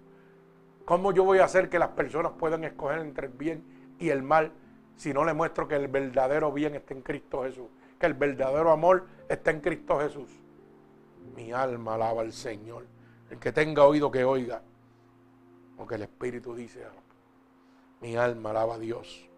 ¿Cómo 0.84 1.12
yo 1.12 1.24
voy 1.24 1.38
a 1.38 1.44
hacer 1.44 1.68
que 1.68 1.78
las 1.78 1.90
personas 1.90 2.32
puedan 2.32 2.64
escoger 2.64 2.98
entre 2.98 3.26
el 3.28 3.32
bien 3.32 3.64
y 3.98 4.08
el 4.10 4.22
mal 4.22 4.52
si 4.96 5.12
no 5.12 5.24
le 5.24 5.34
muestro 5.34 5.68
que 5.68 5.76
el 5.76 5.88
verdadero 5.88 6.52
bien 6.52 6.74
está 6.74 6.94
en 6.94 7.02
Cristo 7.02 7.42
Jesús? 7.44 7.68
Que 7.98 8.06
el 8.06 8.14
verdadero 8.14 8.70
amor 8.70 9.06
está 9.28 9.50
en 9.50 9.60
Cristo 9.60 10.00
Jesús. 10.00 10.30
Mi 11.36 11.52
alma 11.52 11.94
alaba 11.94 12.22
al 12.22 12.32
Señor. 12.32 12.86
El 13.30 13.38
que 13.38 13.52
tenga 13.52 13.84
oído 13.84 14.10
que 14.10 14.24
oiga. 14.24 14.62
Porque 15.76 15.94
el 15.94 16.02
Espíritu 16.02 16.54
dice, 16.54 16.84
mi 18.00 18.16
alma 18.16 18.50
alaba 18.50 18.74
a 18.74 18.78
Dios. 18.78 19.28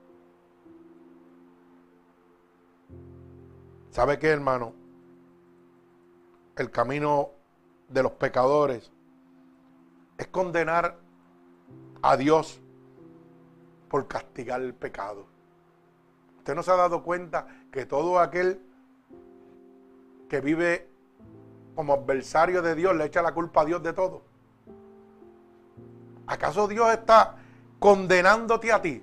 ¿Sabe 3.90 4.18
qué, 4.18 4.28
hermano? 4.28 4.72
El 6.56 6.70
camino 6.70 7.30
de 7.88 8.02
los 8.02 8.12
pecadores 8.12 8.90
es 10.16 10.26
condenar 10.28 11.01
a 12.02 12.16
Dios 12.16 12.60
por 13.88 14.08
castigar 14.08 14.60
el 14.60 14.74
pecado. 14.74 15.26
Usted 16.38 16.54
no 16.54 16.62
se 16.62 16.70
ha 16.72 16.76
dado 16.76 17.02
cuenta 17.02 17.46
que 17.70 17.86
todo 17.86 18.18
aquel 18.18 18.60
que 20.28 20.40
vive 20.40 20.88
como 21.74 21.94
adversario 21.94 22.62
de 22.62 22.74
Dios 22.74 22.94
le 22.96 23.04
echa 23.04 23.22
la 23.22 23.32
culpa 23.32 23.62
a 23.62 23.64
Dios 23.64 23.82
de 23.82 23.92
todo? 23.92 24.22
¿Acaso 26.26 26.68
Dios 26.68 26.90
está 26.92 27.36
condenándote 27.78 28.72
a 28.72 28.80
ti? 28.80 29.02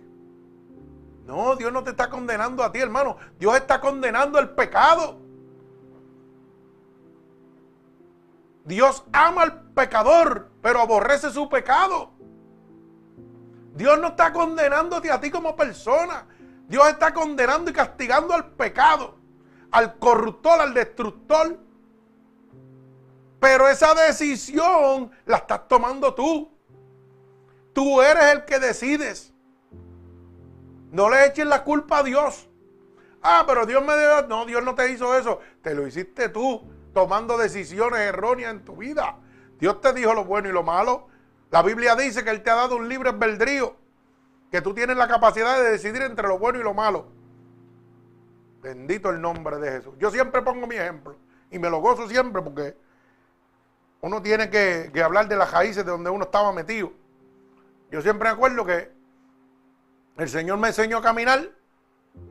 No, 1.26 1.56
Dios 1.56 1.72
no 1.72 1.84
te 1.84 1.92
está 1.92 2.10
condenando 2.10 2.64
a 2.64 2.72
ti, 2.72 2.80
hermano. 2.80 3.18
Dios 3.38 3.56
está 3.56 3.80
condenando 3.80 4.40
el 4.40 4.50
pecado. 4.50 5.20
Dios 8.66 9.04
ama 9.14 9.44
al 9.44 9.62
pecador, 9.72 10.50
pero 10.62 10.80
aborrece 10.80 11.30
su 11.30 11.48
pecado. 11.48 12.12
Dios 13.80 14.00
no 14.00 14.10
está 14.10 14.32
condenándote 14.32 15.12
a 15.12 15.20
ti 15.20 15.32
como 15.32 15.56
persona. 15.56 16.28
Dios 16.68 16.88
está 16.88 17.12
condenando 17.14 17.72
y 17.72 17.74
castigando 17.74 18.36
al 18.36 18.52
pecado, 18.52 19.18
al 19.72 19.98
corruptor, 19.98 20.62
al 20.62 20.74
destructor 20.76 21.58
pero 23.40 23.70
esa 23.70 23.94
decisión 23.94 25.12
la 25.26 25.38
estás 25.38 25.68
tomando 25.68 26.14
tú. 26.14 26.52
Tú 27.74 28.02
eres 28.02 28.34
el 28.34 28.46
que 28.46 28.60
decides. 28.60 29.34
No 30.92 31.10
le 31.10 31.26
eches 31.26 31.46
la 31.46 31.64
culpa 31.64 32.00
a 32.00 32.04
Dios. 32.04 32.50
Ah, 33.22 33.44
pero 33.48 33.66
Dios 33.66 33.84
me 33.84 33.98
dio. 33.98 34.28
No, 34.28 34.46
Dios 34.46 34.64
no 34.64 34.76
te 34.76 34.92
hizo 34.92 35.18
eso. 35.18 35.40
Te 35.62 35.74
lo 35.74 35.88
hiciste 35.88 36.30
tú, 36.30 36.70
tomando 36.94 37.38
decisiones 37.38 38.00
erróneas 38.02 38.52
en 38.52 38.66
tu 38.66 38.76
vida. 38.76 39.18
Dios 39.60 39.80
te 39.80 39.94
dijo 39.94 40.14
lo 40.14 40.26
bueno 40.26 40.50
y 40.50 40.52
lo 40.52 40.64
malo. 40.64 41.08
La 41.52 41.64
Biblia 41.64 41.96
dice 41.96 42.24
que 42.24 42.30
Él 42.30 42.44
te 42.44 42.50
ha 42.50 42.56
dado 42.56 42.76
un 42.76 42.88
libre 42.88 43.10
albedrío, 43.10 43.76
que 44.52 44.62
tú 44.62 44.74
tienes 44.74 44.98
la 44.98 45.08
capacidad 45.08 45.58
de 45.58 45.72
decidir 45.72 46.02
entre 46.02 46.28
lo 46.28 46.38
bueno 46.38 46.60
y 46.60 46.64
lo 46.64 46.74
malo. 46.74 47.08
Bendito 48.62 49.10
el 49.10 49.22
nombre 49.22 49.58
de 49.58 49.72
Jesús. 49.72 49.94
Yo 49.98 50.12
siempre 50.12 50.42
pongo 50.42 50.68
mi 50.68 50.76
ejemplo 50.76 51.16
y 51.50 51.60
me 51.60 51.70
lo 51.70 51.80
gozo 51.80 52.08
siempre 52.08 52.42
porque 52.42 52.76
uno 54.02 54.22
tiene 54.22 54.50
que, 54.50 54.92
hablar 55.04 55.28
de 55.28 55.36
las 55.36 55.52
raíces 55.52 55.86
de 55.86 55.92
donde 55.92 56.10
uno 56.10 56.26
estaba 56.26 56.52
metido. 56.54 56.92
Yo 57.92 58.02
siempre 58.02 58.30
me 58.30 58.34
acuerdo 58.34 58.66
que 58.66 58.92
el 60.18 60.30
Señor 60.30 60.60
me 60.60 60.68
enseñó 60.70 60.98
a 60.98 61.02
caminar. 61.02 61.50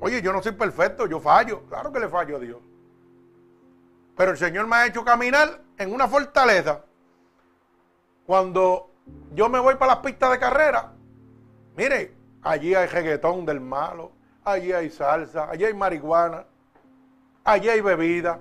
Oye, 0.01 0.23
yo 0.23 0.33
no 0.33 0.43
soy 0.43 0.53
perfecto, 0.53 1.07
yo 1.07 1.21
fallo. 1.21 1.65
Claro 1.69 1.93
que 1.93 2.01
le 2.01 2.09
fallo 2.09 2.37
a 2.37 2.41
Dios. 2.41 2.59
Pero 4.17 4.33
el 4.33 4.39
Señor 4.39 4.67
me 4.67 4.77
ha 4.77 4.87
hecho 4.87 5.05
caminar 5.05 5.63
en 5.77 5.93
una 5.93 6.09
fortaleza. 6.09 6.85
Cuando 8.27 8.91
yo 9.35 9.49
me 9.49 9.59
voy 9.59 9.77
para 9.77 9.95
las 9.95 10.03
pistas 10.03 10.33
de 10.33 10.39
carrera, 10.39 10.93
mire, 11.77 12.15
allí 12.43 12.75
hay 12.75 12.87
reggaetón 12.87 13.47
del 13.47 13.61
malo, 13.61 14.13
allí 14.45 14.73
hay 14.73 14.91
salsa, 14.91 15.49
allí 15.51 15.65
hay 15.65 15.75
marihuana, 15.75 16.45
allí 17.45 17.69
hay 17.69 17.81
bebida, 17.81 18.39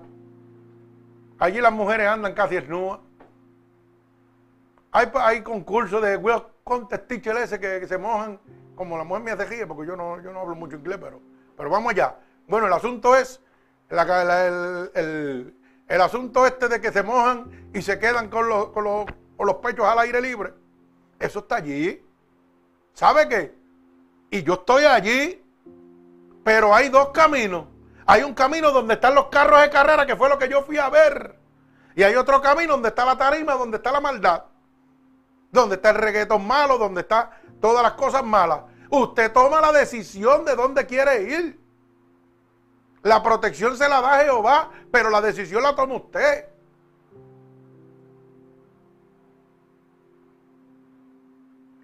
allí 1.39 1.61
las 1.61 1.73
mujeres 1.73 2.07
andan 2.07 2.33
casi 2.33 2.55
desnudas. 2.55 2.99
Hay, 4.91 5.43
concursos 5.43 6.01
de 6.01 6.17
Will 6.17 6.41
Contest 6.63 7.11
ese 7.11 7.59
que, 7.59 7.87
se 7.87 7.97
mojan, 7.99 8.39
como 8.73 8.97
la 8.97 9.03
mujer 9.03 9.23
me 9.23 9.31
hace 9.31 9.45
ríe, 9.45 9.67
porque 9.67 9.85
yo 9.85 9.95
no, 9.95 10.13
hablo 10.13 10.55
mucho 10.55 10.77
inglés, 10.77 10.97
pero, 10.99 11.21
pero 11.55 11.69
vamos 11.69 11.91
allá. 11.91 12.15
Bueno, 12.47 12.65
el 12.65 12.73
asunto 12.73 13.15
es 13.15 13.39
el, 13.89 15.53
asunto 16.01 16.45
este 16.45 16.67
de 16.67 16.81
que 16.81 16.91
se 16.91 17.03
mojan 17.03 17.69
y 17.73 17.81
se 17.81 17.99
quedan 17.99 18.29
con 18.29 18.49
los, 18.49 19.05
pechos 19.61 19.85
al 19.85 19.99
aire 19.99 20.21
libre, 20.21 20.53
eso 21.19 21.39
está 21.39 21.57
allí. 21.57 22.03
¿Sabe 22.93 23.29
qué? 23.29 23.55
Y 24.31 24.43
yo 24.43 24.55
estoy 24.55 24.85
allí, 24.85 25.43
pero 26.43 26.73
hay 26.73 26.89
dos 26.89 27.09
caminos. 27.09 27.65
Hay 28.05 28.23
un 28.23 28.33
camino 28.33 28.71
donde 28.71 28.95
están 28.95 29.15
los 29.15 29.27
carros 29.27 29.61
de 29.61 29.69
carrera, 29.69 30.05
que 30.05 30.15
fue 30.15 30.29
lo 30.29 30.37
que 30.37 30.49
yo 30.49 30.63
fui 30.63 30.77
a 30.77 30.89
ver. 30.89 31.37
Y 31.95 32.03
hay 32.03 32.15
otro 32.15 32.41
camino 32.41 32.73
donde 32.73 32.89
está 32.89 33.05
la 33.05 33.17
tarima, 33.17 33.53
donde 33.53 33.77
está 33.77 33.91
la 33.91 33.99
maldad. 33.99 34.45
Donde 35.51 35.75
está 35.75 35.89
el 35.89 35.97
reggaetón 35.97 36.45
malo, 36.45 36.77
donde 36.77 37.01
está 37.01 37.31
todas 37.59 37.83
las 37.83 37.93
cosas 37.93 38.23
malas. 38.23 38.61
Usted 38.89 39.31
toma 39.33 39.59
la 39.59 39.71
decisión 39.71 40.45
de 40.45 40.55
dónde 40.55 40.85
quiere 40.85 41.23
ir. 41.23 41.59
La 43.03 43.21
protección 43.21 43.77
se 43.77 43.87
la 43.87 44.01
da 44.01 44.23
Jehová, 44.23 44.71
pero 44.91 45.09
la 45.09 45.21
decisión 45.21 45.63
la 45.63 45.75
toma 45.75 45.95
usted. 45.95 46.45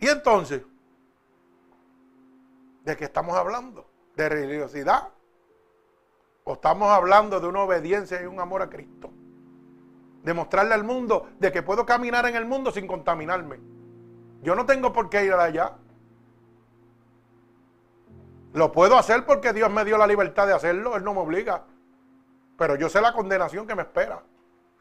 Y 0.04 0.08
entonces, 0.10 0.62
¿de 2.84 2.97
qué 2.97 3.06
estamos 3.06 3.38
hablando? 3.38 3.89
¿De 4.18 4.28
religiosidad? 4.28 5.14
¿O 6.43 6.56
estamos 6.56 6.89
hablando 6.89 7.39
de 7.39 7.47
una 7.47 7.62
obediencia 7.62 8.22
y 8.22 8.26
un 8.26 8.38
amor 8.41 8.62
a 8.64 8.70
Cristo? 8.70 9.10
Demostrarle 10.24 10.74
al 10.74 10.84
mundo 10.84 11.30
de 11.39 11.54
que 11.54 11.64
puedo 11.64 11.86
caminar 11.86 12.26
en 12.26 12.36
el 12.36 12.45
mundo 12.45 12.70
sin 12.74 12.86
contaminarme. 12.86 13.62
Yo 14.41 14.56
no 14.56 14.66
tengo 14.66 14.91
por 14.91 15.10
qué 15.10 15.24
ir 15.24 15.32
allá. 15.32 15.78
Lo 18.51 18.74
puedo 18.74 18.97
hacer 18.97 19.26
porque 19.26 19.54
Dios 19.54 19.72
me 19.72 19.86
dio 19.86 19.97
la 19.97 20.06
libertad 20.06 20.47
de 20.47 20.54
hacerlo, 20.54 20.97
Él 20.97 21.06
no 21.06 21.14
me 21.14 21.22
obliga. 21.22 21.64
Pero 22.58 22.76
yo 22.76 22.89
sé 22.89 22.99
la 22.99 23.14
condenación 23.14 23.66
que 23.66 23.76
me 23.76 23.84
espera. 23.84 24.22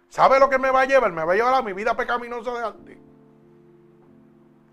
¿Sabe 0.08 0.40
lo 0.40 0.50
que 0.50 0.58
me 0.58 0.72
va 0.72 0.80
a 0.80 0.84
llevar? 0.84 1.12
Me 1.12 1.24
va 1.24 1.32
a 1.32 1.36
llevar 1.36 1.54
a 1.54 1.62
mi 1.62 1.74
vida 1.74 1.96
pecaminosa 1.96 2.50
de 2.54 2.66
antes. 2.66 3.11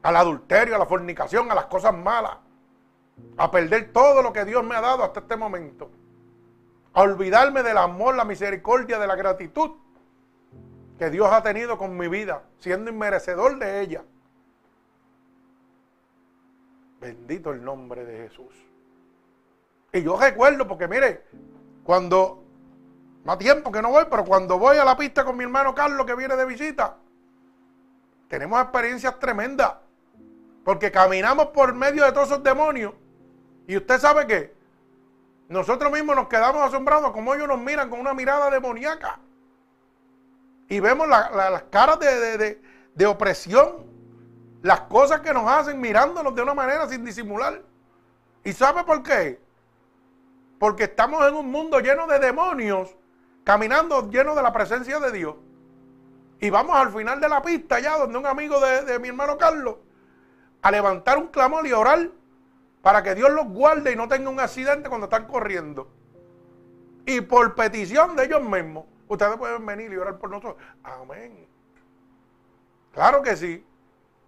Al 0.04 0.16
adulterio, 0.16 0.76
a 0.76 0.80
la 0.80 0.86
fornicación, 0.86 1.52
a 1.52 1.56
las 1.56 1.66
cosas 1.66 1.96
malas. 1.96 2.38
A 3.38 3.52
perder 3.52 3.92
todo 3.92 4.22
lo 4.22 4.32
que 4.32 4.46
Dios 4.46 4.64
me 4.64 4.76
ha 4.76 4.82
dado 4.82 5.04
hasta 5.04 5.22
este 5.22 5.36
momento. 5.36 5.90
A 6.94 7.02
olvidarme 7.02 7.64
del 7.64 7.78
amor, 7.78 8.16
la 8.16 8.26
misericordia, 8.26 8.98
de 8.98 9.08
la 9.08 9.16
gratitud 9.16 9.72
que 11.00 11.10
Dios 11.10 11.32
ha 11.32 11.42
tenido 11.42 11.78
con 11.78 11.98
mi 11.98 12.10
vida, 12.10 12.44
siendo 12.58 12.92
inmerecedor 12.92 13.58
de 13.58 13.80
ella. 13.80 14.04
Bendito 17.00 17.52
el 17.52 17.64
nombre 17.64 18.04
de 18.04 18.28
Jesús. 18.28 18.54
Y 19.94 20.04
yo 20.04 20.20
recuerdo, 20.20 20.68
porque 20.68 20.90
mire, 20.90 21.24
cuando, 21.86 22.44
más 23.24 23.38
tiempo 23.38 23.72
que 23.72 23.82
no 23.82 23.92
voy, 23.92 24.04
pero 24.10 24.26
cuando 24.26 24.60
voy 24.60 24.76
a 24.76 24.84
la 24.84 24.98
pista 24.98 25.24
con 25.24 25.38
mi 25.38 25.46
hermano 25.46 25.74
Carlos 25.74 26.06
que 26.06 26.16
viene 26.16 26.36
de 26.36 26.46
visita, 26.46 26.98
tenemos 28.28 28.62
experiencias 28.62 29.18
tremendas. 29.20 29.76
Porque 30.70 30.92
caminamos 30.92 31.48
por 31.48 31.74
medio 31.74 32.06
de 32.06 32.12
todos 32.12 32.28
esos 32.28 32.44
demonios. 32.44 32.94
Y 33.66 33.76
usted 33.76 34.00
sabe 34.00 34.28
que 34.28 34.54
nosotros 35.48 35.92
mismos 35.92 36.16
nos 36.16 36.28
quedamos 36.28 36.62
asombrados 36.62 37.12
como 37.12 37.34
ellos 37.34 37.48
nos 37.48 37.60
miran 37.60 37.90
con 37.90 38.00
una 38.00 38.14
mirada 38.14 38.52
demoníaca. 38.52 39.18
Y 40.68 40.80
vemos 40.80 41.08
las 41.08 41.64
caras 41.72 41.98
de, 41.98 42.62
de 42.94 43.06
opresión, 43.08 43.78
las 44.62 44.82
cosas 44.82 45.22
que 45.22 45.34
nos 45.34 45.50
hacen 45.50 45.82
mirándonos 45.82 46.36
de 46.36 46.44
una 46.44 46.54
manera 46.54 46.88
sin 46.88 47.04
disimular. 47.04 47.64
¿Y 48.44 48.54
sabe 48.54 48.84
por 48.84 49.02
qué? 49.02 49.42
Porque 50.60 50.84
estamos 50.84 51.28
en 51.28 51.34
un 51.34 51.50
mundo 51.50 51.80
lleno 51.80 52.06
de 52.06 52.20
demonios, 52.20 52.96
caminando 53.44 54.08
lleno 54.12 54.36
de 54.36 54.44
la 54.44 54.54
presencia 54.54 55.00
de 55.00 55.12
Dios. 55.14 55.36
Y 56.40 56.52
vamos 56.52 56.76
al 56.76 56.94
final 56.94 57.20
de 57.20 57.28
la 57.28 57.42
pista, 57.42 57.80
ya 57.80 57.98
donde 57.98 58.20
un 58.20 58.28
amigo 58.28 58.60
de, 58.60 59.00
mi 59.00 59.08
hermano 59.08 59.36
Carlos, 59.36 59.78
a 60.62 60.72
levantar 60.72 61.18
un 61.18 61.28
clamor 61.28 61.66
y 61.66 61.74
orar 61.74 62.10
para 62.82 63.04
que 63.04 63.16
Dios 63.16 63.32
los 63.32 63.48
guarde 63.48 63.92
y 63.92 63.96
no 63.96 64.08
tenga 64.08 64.30
un 64.30 64.40
accidente 64.40 64.90
cuando 64.90 65.06
están 65.06 65.26
corriendo. 65.26 65.90
Y 67.06 67.22
por 67.22 67.56
petición 67.56 68.16
de 68.16 68.26
ellos 68.26 68.42
mismos, 68.42 68.86
ustedes 69.08 69.38
pueden 69.38 69.66
venir 69.66 69.92
y 69.92 69.98
orar 69.98 70.18
por 70.18 70.30
nosotros. 70.30 70.58
Amén. 70.84 71.48
Claro 72.94 73.22
que 73.22 73.36
sí. 73.36 73.66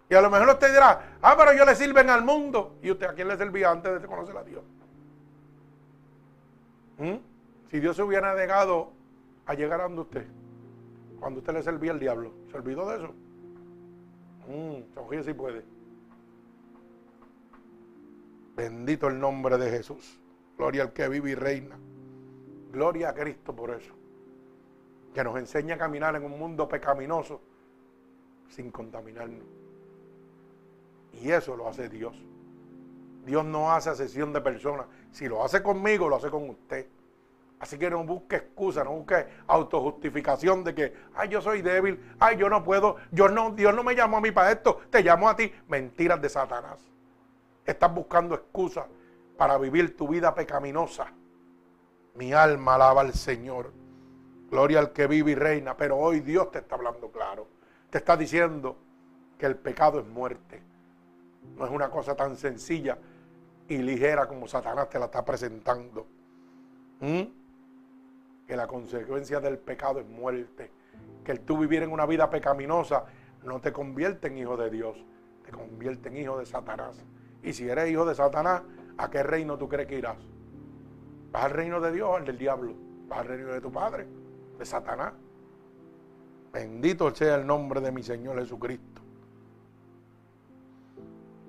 Y 0.08 0.14
a 0.14 0.20
lo 0.20 0.30
mejor 0.30 0.48
usted 0.48 0.68
dirá, 0.68 1.16
ah, 1.22 1.34
pero 1.38 1.54
yo 1.54 1.64
le 1.64 1.74
sirven 1.74 2.10
al 2.10 2.24
mundo. 2.24 2.76
¿Y 2.82 2.90
usted 2.90 3.06
a 3.06 3.14
quién 3.14 3.28
le 3.28 3.36
servía 3.36 3.70
antes 3.70 4.00
de 4.00 4.06
conocer 4.06 4.36
a 4.36 4.42
Dios? 4.42 4.62
¿Mm? 6.98 7.16
Si 7.70 7.80
Dios 7.80 7.96
se 7.96 8.02
hubiera 8.02 8.34
negado 8.34 8.92
a 9.46 9.54
llegar 9.54 9.80
a 9.80 9.84
donde 9.84 10.02
usted, 10.02 10.26
cuando 11.18 11.40
usted 11.40 11.54
le 11.54 11.62
servía 11.62 11.92
al 11.92 11.98
diablo, 11.98 12.32
¿se 12.50 12.56
olvidó 12.56 12.88
de 12.90 12.96
eso? 12.96 13.14
Mm, 14.48 15.22
si 15.22 15.32
puede. 15.32 15.64
Bendito 18.56 19.08
el 19.08 19.18
nombre 19.18 19.56
de 19.58 19.70
Jesús. 19.70 20.20
Gloria 20.58 20.82
al 20.82 20.92
que 20.92 21.08
vive 21.08 21.30
y 21.30 21.34
reina. 21.34 21.78
Gloria 22.70 23.10
a 23.10 23.14
Cristo 23.14 23.54
por 23.54 23.70
eso. 23.70 23.92
Que 25.14 25.24
nos 25.24 25.36
enseña 25.38 25.74
a 25.74 25.78
caminar 25.78 26.16
en 26.16 26.24
un 26.24 26.38
mundo 26.38 26.68
pecaminoso 26.68 27.40
sin 28.48 28.70
contaminarnos. 28.70 29.46
Y 31.12 31.30
eso 31.30 31.56
lo 31.56 31.68
hace 31.68 31.88
Dios. 31.88 32.14
Dios 33.24 33.44
no 33.44 33.72
hace 33.72 33.90
asesión 33.90 34.32
de 34.32 34.40
personas. 34.40 34.86
Si 35.10 35.28
lo 35.28 35.44
hace 35.44 35.62
conmigo, 35.62 36.08
lo 36.08 36.16
hace 36.16 36.30
con 36.30 36.48
usted. 36.50 36.86
Así 37.60 37.78
que 37.78 37.88
no 37.88 38.02
busque 38.02 38.36
excusa, 38.36 38.82
no 38.82 38.90
busque 38.90 39.24
autojustificación 39.46 40.64
de 40.64 40.74
que, 40.74 40.94
ay, 41.14 41.28
yo 41.28 41.40
soy 41.40 41.62
débil, 41.62 42.00
ay, 42.18 42.36
yo 42.36 42.48
no 42.48 42.64
puedo, 42.64 42.96
yo 43.12 43.28
no, 43.28 43.52
Dios 43.52 43.72
no 43.72 43.84
me 43.84 43.94
llamó 43.94 44.16
a 44.16 44.20
mí 44.20 44.32
para 44.32 44.50
esto, 44.50 44.80
te 44.90 45.04
llamó 45.04 45.28
a 45.28 45.36
ti. 45.36 45.52
Mentiras 45.68 46.20
de 46.20 46.28
Satanás. 46.28 46.80
Estás 47.64 47.94
buscando 47.94 48.34
excusas 48.34 48.86
para 49.36 49.58
vivir 49.58 49.96
tu 49.96 50.08
vida 50.08 50.34
pecaminosa. 50.34 51.12
Mi 52.14 52.32
alma 52.32 52.74
alaba 52.74 53.00
al 53.00 53.14
Señor. 53.14 53.72
Gloria 54.50 54.80
al 54.80 54.92
que 54.92 55.06
vive 55.06 55.32
y 55.32 55.34
reina. 55.34 55.76
Pero 55.76 55.96
hoy 55.96 56.20
Dios 56.20 56.50
te 56.50 56.58
está 56.58 56.74
hablando 56.74 57.10
claro. 57.10 57.46
Te 57.90 57.98
está 57.98 58.16
diciendo 58.16 58.76
que 59.38 59.46
el 59.46 59.56
pecado 59.56 60.00
es 60.00 60.06
muerte. 60.06 60.62
No 61.56 61.64
es 61.64 61.70
una 61.70 61.90
cosa 61.90 62.14
tan 62.14 62.36
sencilla 62.36 62.98
y 63.68 63.78
ligera 63.78 64.26
como 64.26 64.46
Satanás 64.46 64.88
te 64.90 64.98
la 64.98 65.06
está 65.06 65.24
presentando. 65.24 66.06
¿Mm? 67.00 67.22
Que 68.46 68.56
la 68.56 68.66
consecuencia 68.66 69.40
del 69.40 69.58
pecado 69.58 70.00
es 70.00 70.06
muerte. 70.06 70.70
Que 71.24 71.32
el 71.32 71.40
tú 71.40 71.58
vivir 71.58 71.82
en 71.82 71.92
una 71.92 72.06
vida 72.06 72.28
pecaminosa 72.28 73.04
no 73.44 73.60
te 73.60 73.72
convierte 73.72 74.28
en 74.28 74.38
hijo 74.38 74.56
de 74.56 74.70
Dios, 74.70 74.96
te 75.44 75.50
convierte 75.50 76.08
en 76.08 76.16
hijo 76.18 76.38
de 76.38 76.46
Satanás. 76.46 77.04
Y 77.42 77.52
si 77.52 77.68
eres 77.68 77.90
hijo 77.90 78.04
de 78.04 78.14
Satanás, 78.14 78.62
¿a 78.96 79.10
qué 79.10 79.22
reino 79.22 79.58
tú 79.58 79.68
crees 79.68 79.88
que 79.88 79.98
irás? 79.98 80.16
¿Vas 81.32 81.44
al 81.44 81.50
reino 81.50 81.80
de 81.80 81.92
Dios 81.92 82.08
o 82.08 82.16
al 82.16 82.24
del 82.24 82.38
diablo? 82.38 82.74
¿Vas 83.08 83.20
al 83.20 83.28
reino 83.28 83.52
de 83.52 83.60
tu 83.60 83.72
padre? 83.72 84.06
De 84.58 84.64
Satanás. 84.64 85.14
Bendito 86.52 87.14
sea 87.14 87.36
el 87.36 87.46
nombre 87.46 87.80
de 87.80 87.90
mi 87.90 88.02
Señor 88.02 88.38
Jesucristo. 88.38 89.00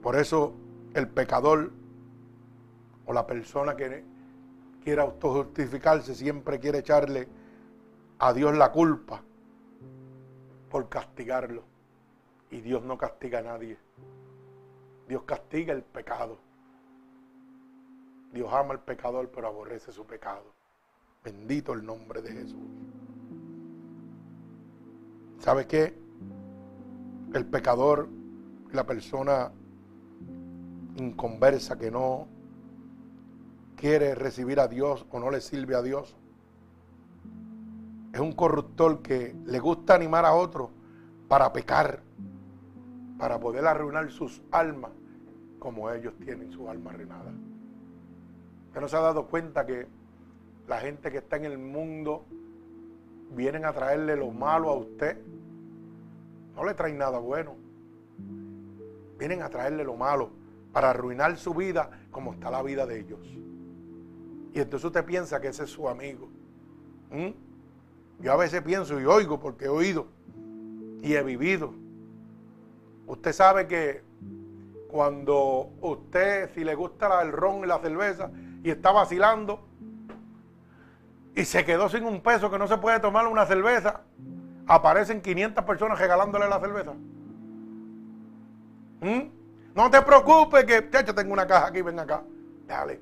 Por 0.01 0.15
eso 0.15 0.53
el 0.93 1.07
pecador 1.07 1.71
o 3.05 3.13
la 3.13 3.27
persona 3.27 3.75
que 3.75 4.03
quiere 4.83 5.01
autojustificarse 5.01 6.15
siempre 6.15 6.59
quiere 6.59 6.79
echarle 6.79 7.27
a 8.19 8.33
Dios 8.33 8.55
la 8.55 8.71
culpa. 8.71 9.21
por 10.69 10.89
castigarlo. 10.89 11.63
Y 12.49 12.61
Dios 12.61 12.83
no 12.83 12.97
castiga 12.97 13.39
a 13.39 13.41
nadie. 13.43 13.77
Dios 15.07 15.23
castiga 15.23 15.73
el 15.73 15.83
pecado. 15.83 16.37
Dios 18.31 18.51
ama 18.51 18.73
al 18.73 18.79
pecador, 18.79 19.29
pero 19.29 19.47
aborrece 19.47 19.91
su 19.91 20.05
pecado. 20.05 20.43
Bendito 21.23 21.73
el 21.73 21.85
nombre 21.85 22.21
de 22.21 22.31
Jesús. 22.31 22.67
¿Sabe 25.39 25.67
qué? 25.67 25.93
El 27.33 27.45
pecador, 27.45 28.09
la 28.71 28.85
persona 28.85 29.51
inconversa 30.95 31.77
que 31.77 31.91
no 31.91 32.27
quiere 33.75 34.15
recibir 34.15 34.59
a 34.59 34.67
Dios 34.67 35.05
o 35.11 35.19
no 35.19 35.29
le 35.29 35.41
sirve 35.41 35.75
a 35.75 35.81
Dios, 35.81 36.15
es 38.13 38.19
un 38.19 38.31
corruptor 38.31 39.01
que 39.01 39.35
le 39.45 39.59
gusta 39.59 39.95
animar 39.95 40.25
a 40.25 40.33
otros 40.33 40.69
para 41.27 41.51
pecar, 41.51 42.03
para 43.23 43.39
poder 43.39 43.65
arruinar 43.65 44.11
sus 44.11 44.41
almas 44.51 44.91
como 45.57 45.89
ellos 45.89 46.13
tienen 46.25 46.51
su 46.51 46.69
alma 46.69 46.91
arruinada. 46.91 47.31
Usted 48.67 48.81
no 48.81 48.89
se 48.89 48.97
ha 48.97 48.99
dado 48.99 49.27
cuenta 49.27 49.65
que 49.65 49.87
la 50.67 50.81
gente 50.81 51.09
que 51.09 51.19
está 51.19 51.37
en 51.37 51.45
el 51.45 51.57
mundo 51.57 52.25
vienen 53.33 53.63
a 53.63 53.71
traerle 53.71 54.17
lo 54.17 54.31
malo 54.31 54.69
a 54.71 54.75
usted. 54.75 55.17
No 56.53 56.65
le 56.65 56.73
traen 56.73 56.97
nada 56.97 57.17
bueno. 57.19 57.55
Vienen 59.17 59.41
a 59.41 59.47
traerle 59.47 59.85
lo 59.85 59.95
malo 59.95 60.29
para 60.73 60.89
arruinar 60.89 61.37
su 61.37 61.53
vida 61.53 61.91
como 62.11 62.33
está 62.33 62.51
la 62.51 62.61
vida 62.61 62.85
de 62.85 62.99
ellos. 62.99 63.21
Y 64.53 64.59
entonces 64.59 64.83
usted 64.83 65.05
piensa 65.05 65.39
que 65.39 65.47
ese 65.47 65.63
es 65.63 65.69
su 65.69 65.87
amigo. 65.87 66.27
¿Mm? 67.09 67.29
Yo 68.21 68.33
a 68.33 68.35
veces 68.35 68.61
pienso 68.63 68.99
y 68.99 69.05
oigo 69.05 69.39
porque 69.39 69.63
he 69.63 69.69
oído 69.69 70.07
y 71.01 71.13
he 71.13 71.23
vivido. 71.23 71.82
Usted 73.07 73.33
sabe 73.33 73.67
que 73.67 74.03
cuando 74.89 75.71
usted, 75.81 76.53
si 76.53 76.63
le 76.63 76.75
gusta 76.75 77.21
el 77.21 77.31
ron 77.31 77.63
y 77.63 77.67
la 77.67 77.79
cerveza 77.79 78.29
y 78.63 78.69
está 78.69 78.91
vacilando 78.91 79.67
y 81.35 81.45
se 81.45 81.65
quedó 81.65 81.89
sin 81.89 82.05
un 82.05 82.21
peso 82.21 82.51
que 82.51 82.59
no 82.59 82.67
se 82.67 82.77
puede 82.77 82.99
tomar 82.99 83.27
una 83.27 83.45
cerveza, 83.45 84.01
aparecen 84.67 85.21
500 85.21 85.65
personas 85.65 85.99
regalándole 85.99 86.47
la 86.47 86.59
cerveza. 86.59 86.93
¿Mm? 89.01 89.21
No 89.75 89.89
te 89.89 90.01
preocupes 90.03 90.63
que, 90.65 90.87
yo 91.05 91.15
tengo 91.15 91.33
una 91.33 91.47
caja 91.47 91.67
aquí, 91.67 91.81
ven 91.81 91.99
acá. 91.99 92.23
Dale. 92.67 93.01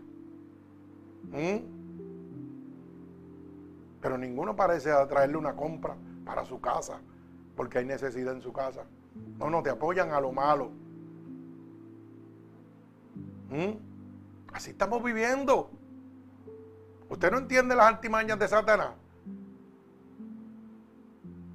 ¿Mm? 1.23 1.57
Pero 4.01 4.17
ninguno 4.17 4.55
parece 4.55 4.89
traerle 5.07 5.37
una 5.37 5.55
compra 5.55 5.95
para 6.25 6.45
su 6.45 6.59
casa, 6.59 6.99
porque 7.55 7.79
hay 7.79 7.85
necesidad 7.85 8.33
en 8.33 8.41
su 8.41 8.51
casa. 8.53 8.85
No, 9.37 9.49
no, 9.49 9.63
te 9.63 9.69
apoyan 9.69 10.11
a 10.11 10.21
lo 10.21 10.31
malo. 10.31 10.71
¿Mm? 13.49 13.71
Así 14.53 14.71
estamos 14.71 15.03
viviendo. 15.03 15.69
¿Usted 17.09 17.31
no 17.31 17.39
entiende 17.39 17.75
las 17.75 17.87
artimañas 17.87 18.39
de 18.39 18.47
Satanás? 18.47 18.91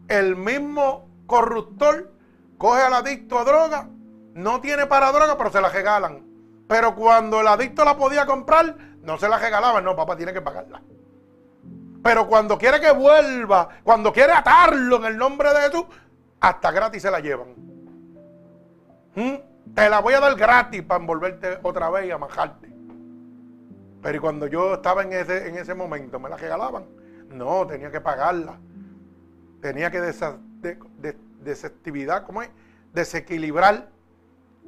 El 0.09 0.37
mismo 0.37 1.09
corruptor 1.27 2.13
coge 2.59 2.83
al 2.83 2.95
adicto 2.95 3.39
a 3.39 3.45
droga, 3.45 3.89
no 4.35 4.61
tiene 4.61 4.87
para 4.87 5.13
droga, 5.13 5.37
pero 5.39 5.51
se 5.51 5.61
la 5.61 5.69
regalan. 5.69 6.25
Pero 6.69 6.95
cuando 6.95 7.41
el 7.41 7.49
adicto 7.49 7.85
la 7.85 7.97
podía 7.97 8.27
comprar, 8.27 8.77
no 9.03 9.19
se 9.19 9.29
la 9.29 9.39
regalaban. 9.39 9.85
No, 9.85 9.97
papá 9.97 10.17
tiene 10.17 10.33
que 10.33 10.43
pagarla. 10.43 10.83
Pero 12.03 12.27
cuando 12.27 12.59
quiere 12.59 12.81
que 12.81 12.93
vuelva, 12.93 13.69
cuando 13.83 14.13
quiere 14.13 14.33
atarlo 14.33 14.97
en 14.97 15.05
el 15.07 15.17
nombre 15.17 15.49
de 15.51 15.61
Jesús, 15.61 15.87
hasta 16.41 16.70
gratis 16.70 17.03
se 17.03 17.11
la 17.11 17.20
llevan. 17.20 17.55
¿Mm? 19.14 19.74
Te 19.74 19.91
la 19.91 20.01
voy 20.01 20.14
a 20.14 20.20
dar 20.20 20.37
gratis 20.37 20.82
para 20.82 21.01
envolverte 21.01 21.59
otra 21.62 21.91
vez 21.91 22.07
y 22.07 22.11
amajarte. 22.11 22.72
Pero 24.03 24.20
cuando 24.20 24.47
yo 24.47 24.74
estaba 24.74 25.03
en 25.03 25.12
ese, 25.12 25.49
en 25.49 25.57
ese 25.57 25.74
momento, 25.74 26.20
¿me 26.20 26.28
la 26.28 26.37
regalaban? 26.37 26.84
No, 27.30 27.66
tenía 27.66 27.91
que 27.91 28.01
pagarla. 28.01 28.59
Tenía 29.61 29.91
que 29.91 30.01
¿cómo 32.24 32.43
es? 32.43 32.51
Desequilibrar 32.93 33.89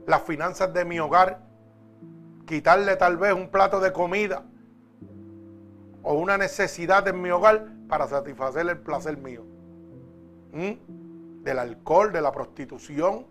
las 0.07 0.23
finanzas 0.23 0.73
de 0.75 0.85
mi 0.85 0.99
hogar. 0.99 1.41
Quitarle 2.47 2.97
tal 2.97 3.17
vez 3.17 3.33
un 3.33 3.49
plato 3.49 3.79
de 3.79 3.93
comida 3.93 4.43
o 6.03 6.15
una 6.15 6.39
necesidad 6.39 7.07
en 7.07 7.21
mi 7.21 7.31
hogar 7.31 7.69
para 7.89 8.07
satisfacer 8.09 8.69
el 8.69 8.79
placer 8.79 9.17
mío. 9.19 9.45
¿Mm? 10.53 10.73
Del 11.49 11.59
alcohol, 11.59 12.13
de 12.13 12.21
la 12.21 12.31
prostitución, 12.31 13.27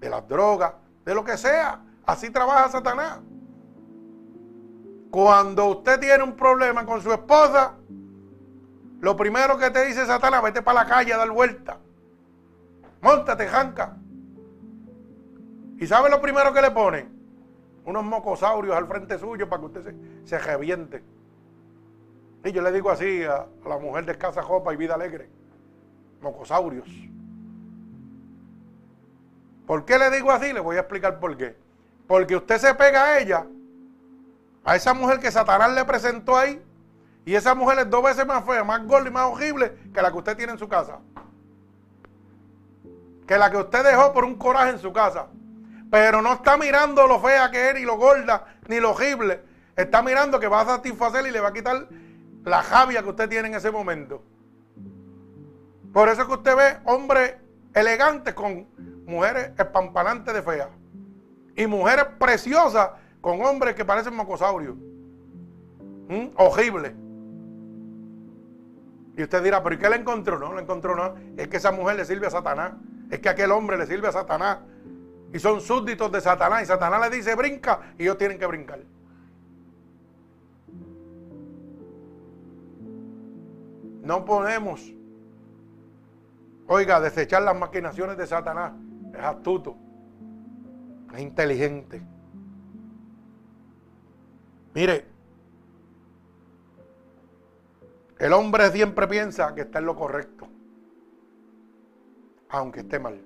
de 0.00 0.08
las 0.08 0.26
drogas, 0.26 0.72
de 1.04 1.14
lo 1.14 1.22
que 1.22 1.36
sea. 1.36 1.82
Así 2.06 2.30
trabaja 2.30 2.70
Satanás. 2.70 3.18
Cuando 5.10 5.66
usted 5.66 6.00
tiene 6.00 6.24
un 6.24 6.34
problema 6.34 6.86
con 6.86 7.02
su 7.02 7.12
esposa, 7.12 7.74
lo 9.00 9.16
primero 9.18 9.58
que 9.58 9.68
te 9.68 9.84
dice 9.84 10.06
Satanás, 10.06 10.42
vete 10.44 10.62
para 10.62 10.82
la 10.82 10.88
calle 10.88 11.12
a 11.12 11.18
dar 11.18 11.30
vuelta. 11.30 11.78
Móntate, 13.02 13.46
janca. 13.46 13.98
¿Y 15.78 15.86
sabe 15.86 16.08
lo 16.08 16.22
primero 16.22 16.54
que 16.54 16.62
le 16.62 16.70
ponen? 16.70 17.14
Unos 17.84 18.02
mocosaurios 18.02 18.74
al 18.74 18.86
frente 18.86 19.18
suyo 19.18 19.46
para 19.46 19.60
que 19.60 19.66
usted 19.66 19.84
se, 19.84 20.26
se 20.26 20.38
reviente. 20.38 21.04
Y 22.46 22.52
yo 22.52 22.62
le 22.62 22.72
digo 22.72 22.90
así 22.90 23.24
a, 23.24 23.46
la 23.66 23.76
mujer 23.76 24.06
de 24.06 24.12
escasa 24.12 24.42
jopa 24.42 24.72
y 24.72 24.78
vida 24.78 24.94
alegre. 24.94 25.28
Mocosaurios. 26.22 26.88
¿Por 29.66 29.84
qué 29.84 29.98
le 29.98 30.10
digo 30.10 30.30
así? 30.30 30.52
Le 30.52 30.60
voy 30.60 30.76
a 30.76 30.80
explicar 30.80 31.18
por 31.18 31.36
qué. 31.36 31.56
Porque 32.06 32.36
usted 32.36 32.58
se 32.58 32.74
pega 32.74 33.04
a 33.04 33.18
ella, 33.18 33.46
a 34.64 34.76
esa 34.76 34.94
mujer 34.94 35.18
que 35.18 35.30
Satanás 35.30 35.72
le 35.72 35.84
presentó 35.84 36.36
ahí, 36.36 36.62
y 37.24 37.34
esa 37.34 37.54
mujer 37.56 37.80
es 37.80 37.90
dos 37.90 38.04
veces 38.04 38.24
más 38.24 38.44
fea, 38.44 38.62
más 38.62 38.86
gorda 38.86 39.08
y 39.08 39.12
más 39.12 39.24
horrible 39.24 39.76
que 39.92 40.00
la 40.00 40.12
que 40.12 40.18
usted 40.18 40.36
tiene 40.36 40.52
en 40.52 40.58
su 40.58 40.68
casa. 40.68 41.00
Que 43.26 43.36
la 43.36 43.50
que 43.50 43.56
usted 43.56 43.84
dejó 43.84 44.12
por 44.12 44.24
un 44.24 44.36
coraje 44.36 44.70
en 44.70 44.78
su 44.78 44.92
casa. 44.92 45.26
Pero 45.90 46.22
no 46.22 46.34
está 46.34 46.56
mirando 46.56 47.08
lo 47.08 47.20
fea 47.20 47.50
que 47.50 47.70
es, 47.70 47.74
ni 47.74 47.82
lo 47.82 47.96
gorda, 47.96 48.44
ni 48.68 48.78
lo 48.78 48.92
horrible. 48.92 49.42
Está 49.74 50.02
mirando 50.02 50.38
que 50.38 50.46
va 50.46 50.60
a 50.60 50.66
satisfacer 50.66 51.26
y 51.26 51.32
le 51.32 51.40
va 51.40 51.48
a 51.48 51.52
quitar 51.52 51.88
la 52.44 52.62
javia 52.62 53.02
que 53.02 53.08
usted 53.08 53.28
tiene 53.28 53.48
en 53.48 53.54
ese 53.54 53.72
momento. 53.72 54.22
Por 55.92 56.08
eso 56.08 56.22
es 56.22 56.28
que 56.28 56.34
usted 56.34 56.56
ve 56.56 56.76
hombres 56.84 57.34
elegantes 57.76 58.32
con 58.32 58.66
mujeres 59.04 59.50
espampanantes 59.58 60.32
de 60.32 60.42
fea. 60.42 60.70
Y 61.54 61.66
mujeres 61.66 62.06
preciosas 62.18 62.90
con 63.20 63.42
hombres 63.42 63.74
que 63.74 63.84
parecen 63.84 64.16
mocosaurios. 64.16 64.74
¿Mm? 66.08 66.28
Horrible. 66.36 66.94
Y 69.16 69.22
usted 69.22 69.42
dirá, 69.42 69.62
¿pero 69.62 69.74
y 69.74 69.78
qué 69.78 69.90
le 69.90 69.96
encontró? 69.96 70.38
No, 70.38 70.54
le 70.54 70.62
encontró 70.62 70.96
nada. 70.96 71.16
Es 71.36 71.48
que 71.48 71.58
esa 71.58 71.70
mujer 71.70 71.96
le 71.96 72.06
sirve 72.06 72.26
a 72.26 72.30
Satanás. 72.30 72.72
Es 73.10 73.20
que 73.20 73.28
aquel 73.28 73.52
hombre 73.52 73.76
le 73.76 73.86
sirve 73.86 74.08
a 74.08 74.12
Satanás. 74.12 74.58
Y 75.32 75.38
son 75.38 75.60
súbditos 75.60 76.10
de 76.10 76.20
Satanás. 76.22 76.62
Y 76.62 76.66
Satanás 76.66 77.10
le 77.10 77.14
dice, 77.14 77.34
brinca. 77.34 77.80
Y 77.98 78.04
ellos 78.04 78.16
tienen 78.16 78.38
que 78.38 78.46
brincar. 78.46 78.80
No 84.02 84.24
podemos, 84.24 84.80
oiga, 86.66 87.00
desechar 87.00 87.42
las 87.42 87.56
maquinaciones 87.56 88.16
de 88.16 88.26
Satanás. 88.26 88.72
Es 89.12 89.22
astuto, 89.22 89.76
es 91.14 91.20
inteligente. 91.20 92.02
Mire, 94.74 95.06
el 98.18 98.32
hombre 98.32 98.70
siempre 98.70 99.06
piensa 99.06 99.54
que 99.54 99.62
está 99.62 99.78
en 99.78 99.86
lo 99.86 99.96
correcto, 99.96 100.48
aunque 102.50 102.80
esté 102.80 102.98
mal. 102.98 103.20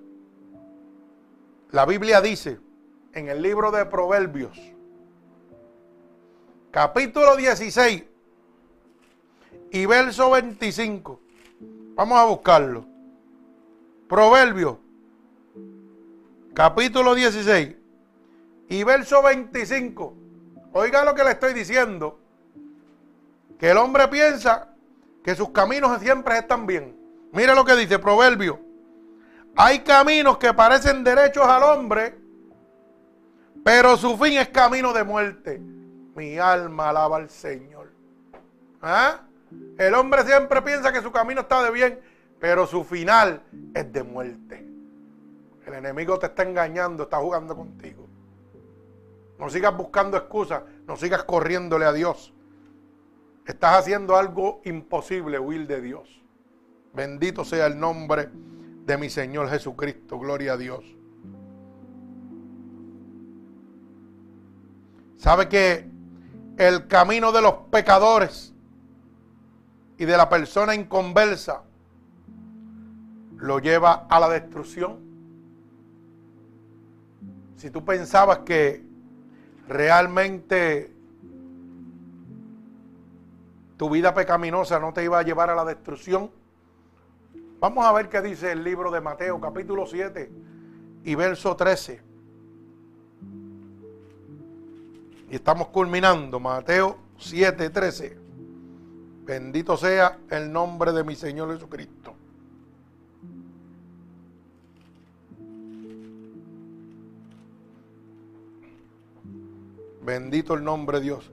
La 1.71 1.85
Biblia 1.85 2.21
dice 2.21 2.59
en 3.13 3.29
el 3.29 3.41
libro 3.41 3.71
de 3.71 3.85
Proverbios, 3.85 4.57
capítulo 6.71 7.35
16, 7.35 8.05
y 9.71 9.85
verso 9.85 10.29
25. 10.31 11.19
Vamos 11.95 12.19
a 12.19 12.25
buscarlo. 12.25 12.90
Proverbio, 14.11 14.77
capítulo 16.53 17.15
16 17.15 17.77
y 18.67 18.83
verso 18.83 19.23
25. 19.23 20.13
Oiga 20.73 21.05
lo 21.05 21.15
que 21.15 21.23
le 21.23 21.31
estoy 21.31 21.53
diciendo. 21.53 22.19
Que 23.57 23.71
el 23.71 23.77
hombre 23.77 24.09
piensa 24.09 24.75
que 25.23 25.33
sus 25.33 25.51
caminos 25.51 25.97
siempre 26.01 26.37
están 26.37 26.67
bien. 26.67 26.93
Mire 27.31 27.55
lo 27.55 27.63
que 27.63 27.73
dice 27.77 27.99
Proverbio. 27.99 28.59
Hay 29.55 29.79
caminos 29.79 30.37
que 30.39 30.53
parecen 30.53 31.05
derechos 31.05 31.47
al 31.47 31.63
hombre, 31.63 32.17
pero 33.63 33.95
su 33.95 34.17
fin 34.17 34.39
es 34.39 34.49
camino 34.49 34.91
de 34.91 35.05
muerte. 35.05 35.61
Mi 36.15 36.37
alma 36.37 36.89
alaba 36.89 37.15
al 37.15 37.29
Señor. 37.29 37.93
¿Ah? 38.81 39.21
El 39.77 39.93
hombre 39.93 40.25
siempre 40.25 40.61
piensa 40.61 40.91
que 40.91 41.01
su 41.01 41.13
camino 41.13 41.39
está 41.39 41.63
de 41.63 41.71
bien, 41.71 42.10
pero 42.41 42.65
su 42.65 42.83
final 42.83 43.43
es 43.75 43.93
de 43.93 44.01
muerte. 44.01 44.67
El 45.63 45.75
enemigo 45.75 46.17
te 46.17 46.25
está 46.25 46.41
engañando, 46.41 47.03
está 47.03 47.17
jugando 47.17 47.55
contigo. 47.55 48.07
No 49.37 49.47
sigas 49.47 49.77
buscando 49.77 50.17
excusas, 50.17 50.63
no 50.87 50.97
sigas 50.97 51.23
corriéndole 51.23 51.85
a 51.85 51.93
Dios. 51.93 52.33
Estás 53.45 53.77
haciendo 53.77 54.17
algo 54.17 54.59
imposible, 54.65 55.37
huir 55.37 55.67
de 55.67 55.81
Dios. 55.81 56.23
Bendito 56.95 57.45
sea 57.45 57.67
el 57.67 57.79
nombre 57.79 58.29
de 58.33 58.97
mi 58.97 59.11
Señor 59.11 59.47
Jesucristo. 59.47 60.17
Gloria 60.17 60.53
a 60.53 60.57
Dios. 60.57 60.83
¿Sabe 65.17 65.47
que 65.47 65.87
el 66.57 66.87
camino 66.87 67.31
de 67.31 67.43
los 67.43 67.53
pecadores 67.71 68.51
y 69.99 70.05
de 70.05 70.17
la 70.17 70.27
persona 70.27 70.73
inconversa 70.73 71.65
lo 73.41 73.59
lleva 73.59 74.05
a 74.09 74.19
la 74.19 74.29
destrucción? 74.29 74.99
Si 77.57 77.69
tú 77.69 77.83
pensabas 77.83 78.39
que 78.39 78.83
realmente 79.67 80.91
tu 83.77 83.89
vida 83.89 84.13
pecaminosa 84.13 84.79
no 84.79 84.93
te 84.93 85.03
iba 85.03 85.19
a 85.19 85.23
llevar 85.23 85.49
a 85.49 85.55
la 85.55 85.65
destrucción, 85.65 86.31
vamos 87.59 87.85
a 87.85 87.91
ver 87.91 88.09
qué 88.09 88.21
dice 88.21 88.51
el 88.51 88.63
libro 88.63 88.89
de 88.91 89.01
Mateo 89.01 89.39
capítulo 89.39 89.85
7 89.85 90.31
y 91.03 91.15
verso 91.15 91.55
13. 91.55 92.01
Y 95.29 95.35
estamos 95.35 95.67
culminando, 95.67 96.39
Mateo 96.39 96.97
7, 97.17 97.69
13. 97.69 98.17
Bendito 99.23 99.77
sea 99.77 100.17
el 100.29 100.51
nombre 100.51 100.91
de 100.91 101.03
mi 101.03 101.15
Señor 101.15 101.53
Jesucristo. 101.53 102.00
Bendito 110.03 110.55
el 110.55 110.63
nombre 110.63 110.97
de 110.97 111.03
Dios. 111.03 111.31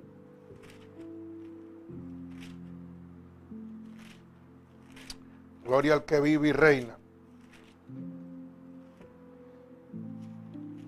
Gloria 5.65 5.95
al 5.95 6.05
que 6.05 6.21
vive 6.21 6.49
y 6.49 6.53
reina. 6.53 6.97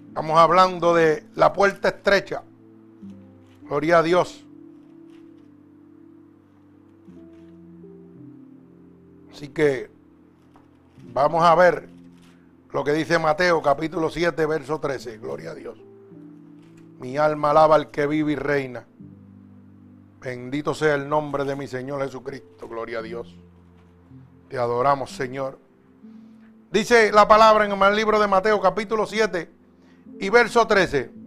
Estamos 0.09 0.39
hablando 0.39 0.95
de 0.95 1.25
la 1.35 1.53
puerta 1.53 1.89
estrecha. 1.89 2.43
Gloria 3.63 3.99
a 3.99 4.03
Dios. 4.03 4.45
Así 9.33 9.49
que 9.49 9.89
vamos 11.15 11.43
a 11.43 11.55
ver 11.55 11.89
lo 12.73 12.85
que 12.85 12.93
dice 12.93 13.19
Mateo 13.19 13.63
capítulo 13.63 14.11
7, 14.11 14.45
verso 14.45 14.79
13. 14.81 15.19
Gloria 15.19 15.53
a 15.53 15.55
Dios. 15.55 15.90
Mi 17.01 17.17
alma 17.17 17.51
alaba 17.51 17.75
al 17.75 17.91
que 17.91 18.07
vive 18.07 18.33
y 18.33 18.37
reina. 18.37 18.87
Bendito 20.21 20.75
sea 20.75 20.95
el 20.95 21.09
nombre 21.09 21.45
de 21.45 21.57
mi 21.57 21.67
Señor 21.67 22.03
Jesucristo. 22.03 22.69
Gloria 22.69 22.99
a 22.99 23.03
Dios. 23.03 23.37
Te 24.49 24.59
adoramos, 24.59 25.11
Señor. 25.11 25.59
Dice 26.71 27.11
la 27.11 27.27
palabra 27.27 27.65
en 27.65 27.73
el 27.73 27.97
libro 27.97 28.21
de 28.21 28.29
Mateo 28.29 28.61
capítulo 28.61 29.07
7 29.07 29.51
y 30.21 30.29
verso 30.29 30.67
13 30.67 31.21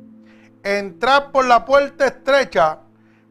entrad 0.63 1.31
por 1.31 1.45
la 1.45 1.65
puerta 1.65 2.07
estrecha, 2.07 2.79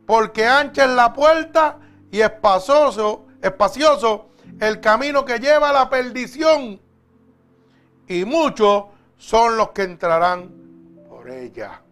porque 0.07 0.47
ancha 0.47 0.85
es 0.85 0.91
la 0.91 1.13
puerta 1.13 1.79
y 2.11 2.21
espacioso, 2.21 3.27
espacioso 3.41 4.29
el 4.61 4.81
camino 4.81 5.25
que 5.25 5.39
lleva 5.39 5.71
a 5.71 5.73
la 5.73 5.91
perdición. 5.91 6.81
Y 8.07 8.25
muchos 8.25 8.85
son 9.17 9.57
los 9.57 9.71
que 9.71 9.83
entrarán 9.83 10.51
por 11.09 11.31
ella. 11.31 11.83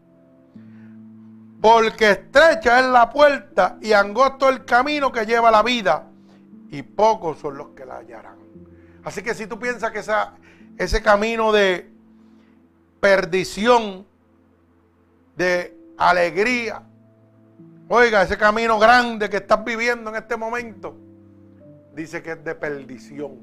Porque 1.61 2.13
estrecha 2.13 2.81
es 2.81 2.87
la 2.87 3.11
puerta 3.11 3.77
y 3.83 3.93
angosto 3.93 4.49
el 4.49 4.65
camino 4.65 5.13
que 5.13 5.27
lleva 5.27 5.51
la 5.51 5.63
vida. 5.63 6.07
Y 6.71 6.83
pocos 6.83 7.39
son 7.39 7.59
los 7.59 7.69
que 7.69 7.85
la 7.85 7.99
hallarán. 7.99 8.39
Así 9.05 9.23
que 9.23 9.35
si 9.35 9.47
tú 9.47 9.59
piensas 9.59 9.91
que 9.91 10.03
ese 10.79 11.03
camino 11.03 11.53
de 11.53 11.91
perdición 13.01 14.07
de 15.37 15.77
alegría. 15.97 16.83
Oiga, 17.89 18.23
ese 18.23 18.37
camino 18.37 18.79
grande 18.79 19.29
que 19.29 19.39
estás 19.39 19.65
viviendo 19.65 20.11
en 20.11 20.17
este 20.17 20.37
momento, 20.37 20.97
dice 21.95 22.23
que 22.23 22.33
es 22.33 22.45
de 22.45 22.55
perdición. 22.55 23.39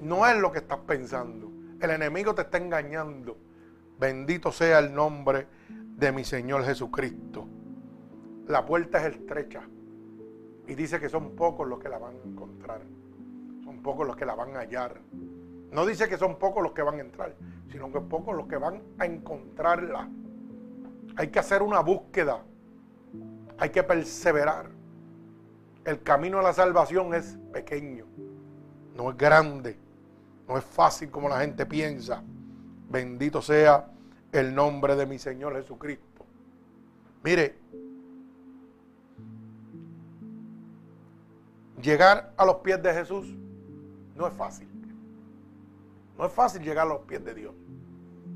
No 0.00 0.26
es 0.26 0.36
lo 0.38 0.52
que 0.52 0.58
estás 0.58 0.78
pensando. 0.86 1.50
El 1.80 1.90
enemigo 1.90 2.34
te 2.34 2.42
está 2.42 2.58
engañando. 2.58 3.36
Bendito 3.98 4.52
sea 4.52 4.78
el 4.78 4.94
nombre 4.94 5.46
de 5.96 6.12
mi 6.12 6.24
Señor 6.24 6.64
Jesucristo. 6.64 7.48
La 8.46 8.64
puerta 8.64 8.98
es 8.98 9.14
estrecha. 9.14 9.62
Y 10.66 10.74
dice 10.74 11.00
que 11.00 11.08
son 11.08 11.34
pocos 11.34 11.66
los 11.66 11.78
que 11.78 11.88
la 11.88 11.98
van 11.98 12.14
a 12.16 12.28
encontrar. 12.28 12.82
Son 13.64 13.82
pocos 13.82 14.06
los 14.06 14.16
que 14.16 14.26
la 14.26 14.34
van 14.34 14.56
a 14.56 14.60
hallar. 14.60 15.00
No 15.70 15.86
dice 15.86 16.08
que 16.08 16.18
son 16.18 16.38
pocos 16.38 16.62
los 16.62 16.72
que 16.72 16.82
van 16.82 16.98
a 16.98 17.00
entrar, 17.00 17.34
sino 17.70 17.90
que 17.90 18.00
pocos 18.00 18.36
los 18.36 18.46
que 18.46 18.56
van 18.56 18.82
a 18.98 19.06
encontrarla. 19.06 20.08
Hay 21.16 21.28
que 21.28 21.38
hacer 21.38 21.62
una 21.62 21.80
búsqueda. 21.80 22.42
Hay 23.58 23.70
que 23.70 23.82
perseverar. 23.82 24.70
El 25.84 26.02
camino 26.02 26.40
a 26.40 26.42
la 26.42 26.52
salvación 26.52 27.14
es 27.14 27.38
pequeño, 27.52 28.06
no 28.96 29.10
es 29.10 29.16
grande, 29.16 29.78
no 30.48 30.58
es 30.58 30.64
fácil 30.64 31.10
como 31.10 31.28
la 31.28 31.40
gente 31.40 31.64
piensa. 31.64 32.24
Bendito 32.90 33.40
sea 33.40 33.88
el 34.32 34.54
nombre 34.54 34.96
de 34.96 35.06
mi 35.06 35.18
Señor 35.18 35.54
Jesucristo. 35.54 36.24
Mire, 37.22 37.56
llegar 41.80 42.32
a 42.36 42.44
los 42.44 42.56
pies 42.56 42.82
de 42.82 42.92
Jesús 42.92 43.26
no 44.14 44.26
es 44.26 44.34
fácil. 44.34 44.68
No 46.18 46.26
es 46.26 46.32
fácil 46.32 46.62
llegar 46.62 46.86
a 46.86 46.90
los 46.90 47.00
pies 47.00 47.24
de 47.24 47.34
Dios. 47.34 47.54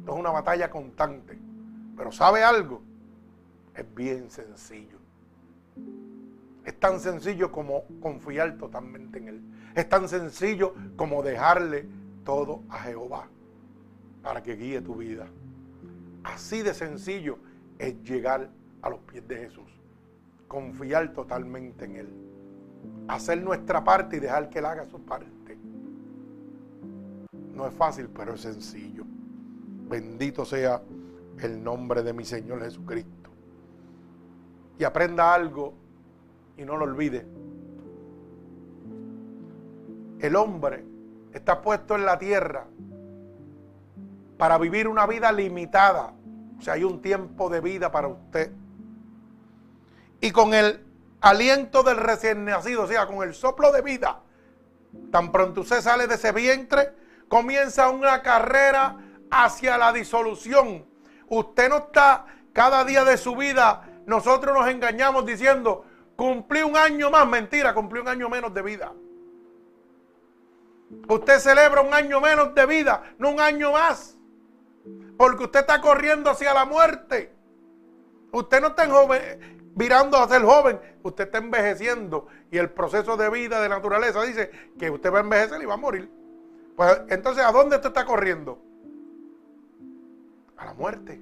Esto 0.00 0.12
es 0.12 0.18
una 0.18 0.30
batalla 0.30 0.70
constante. 0.70 1.38
Pero 1.96 2.12
¿sabe 2.12 2.42
algo? 2.42 2.82
Es 3.74 3.86
bien 3.94 4.30
sencillo. 4.30 4.98
Es 6.64 6.78
tan 6.78 7.00
sencillo 7.00 7.50
como 7.50 7.84
confiar 8.00 8.58
totalmente 8.58 9.18
en 9.18 9.28
Él. 9.28 9.42
Es 9.74 9.88
tan 9.88 10.08
sencillo 10.08 10.74
como 10.96 11.22
dejarle 11.22 11.86
todo 12.24 12.62
a 12.68 12.80
Jehová 12.80 13.28
para 14.22 14.42
que 14.42 14.56
guíe 14.56 14.80
tu 14.82 14.96
vida. 14.96 15.26
Así 16.24 16.62
de 16.62 16.74
sencillo 16.74 17.38
es 17.78 18.02
llegar 18.02 18.50
a 18.82 18.90
los 18.90 19.00
pies 19.00 19.26
de 19.26 19.36
Jesús. 19.36 19.70
Confiar 20.48 21.12
totalmente 21.12 21.84
en 21.84 21.96
Él. 21.96 22.08
Hacer 23.08 23.42
nuestra 23.42 23.82
parte 23.84 24.16
y 24.16 24.20
dejar 24.20 24.50
que 24.50 24.58
Él 24.58 24.66
haga 24.66 24.84
su 24.84 25.00
parte. 25.00 25.58
No 27.54 27.66
es 27.66 27.74
fácil, 27.74 28.08
pero 28.08 28.34
es 28.34 28.40
sencillo. 28.40 29.04
Bendito 29.88 30.44
sea 30.44 30.82
el 31.40 31.62
nombre 31.62 32.02
de 32.02 32.12
mi 32.12 32.24
Señor 32.24 32.62
Jesucristo. 32.62 33.30
Y 34.78 34.84
aprenda 34.84 35.34
algo 35.34 35.74
y 36.56 36.64
no 36.64 36.76
lo 36.76 36.84
olvide. 36.84 37.26
El 40.20 40.36
hombre 40.36 40.84
está 41.32 41.60
puesto 41.60 41.96
en 41.96 42.04
la 42.04 42.18
tierra 42.18 42.66
para 44.40 44.56
vivir 44.56 44.88
una 44.88 45.06
vida 45.06 45.30
limitada. 45.32 46.14
O 46.58 46.62
sea, 46.62 46.72
hay 46.72 46.82
un 46.82 47.02
tiempo 47.02 47.50
de 47.50 47.60
vida 47.60 47.92
para 47.92 48.08
usted. 48.08 48.50
Y 50.18 50.30
con 50.30 50.54
el 50.54 50.82
aliento 51.20 51.82
del 51.82 51.98
recién 51.98 52.46
nacido, 52.46 52.84
o 52.84 52.86
sea, 52.86 53.06
con 53.06 53.22
el 53.22 53.34
soplo 53.34 53.70
de 53.70 53.82
vida, 53.82 54.20
tan 55.12 55.30
pronto 55.30 55.60
usted 55.60 55.82
sale 55.82 56.06
de 56.06 56.14
ese 56.14 56.32
vientre, 56.32 56.94
comienza 57.28 57.90
una 57.90 58.22
carrera 58.22 58.96
hacia 59.30 59.76
la 59.76 59.92
disolución. 59.92 60.86
Usted 61.28 61.68
no 61.68 61.76
está 61.76 62.24
cada 62.54 62.82
día 62.84 63.04
de 63.04 63.18
su 63.18 63.36
vida, 63.36 63.90
nosotros 64.06 64.56
nos 64.56 64.66
engañamos 64.68 65.26
diciendo, 65.26 65.84
cumplí 66.16 66.62
un 66.62 66.78
año 66.78 67.10
más, 67.10 67.28
mentira, 67.28 67.74
cumplí 67.74 68.00
un 68.00 68.08
año 68.08 68.30
menos 68.30 68.54
de 68.54 68.62
vida. 68.62 68.90
Usted 71.08 71.38
celebra 71.40 71.82
un 71.82 71.92
año 71.92 72.22
menos 72.22 72.54
de 72.54 72.64
vida, 72.64 73.02
no 73.18 73.32
un 73.32 73.40
año 73.40 73.72
más. 73.72 74.16
Porque 75.20 75.44
usted 75.44 75.60
está 75.60 75.82
corriendo 75.82 76.30
hacia 76.30 76.54
la 76.54 76.64
muerte. 76.64 77.30
Usted 78.32 78.58
no 78.58 78.68
está 78.68 78.88
joven, 78.88 79.20
virando 79.74 80.16
a 80.16 80.26
ser 80.26 80.40
joven, 80.40 80.80
usted 81.02 81.24
está 81.24 81.36
envejeciendo. 81.36 82.26
Y 82.50 82.56
el 82.56 82.70
proceso 82.70 83.18
de 83.18 83.28
vida, 83.28 83.60
de 83.60 83.68
naturaleza, 83.68 84.22
dice 84.22 84.50
que 84.78 84.88
usted 84.88 85.12
va 85.12 85.18
a 85.18 85.20
envejecer 85.20 85.60
y 85.60 85.66
va 85.66 85.74
a 85.74 85.76
morir. 85.76 86.10
Pues 86.74 87.02
entonces, 87.10 87.44
¿a 87.44 87.52
dónde 87.52 87.76
usted 87.76 87.90
está 87.90 88.06
corriendo? 88.06 88.62
A 90.56 90.64
la 90.64 90.72
muerte. 90.72 91.20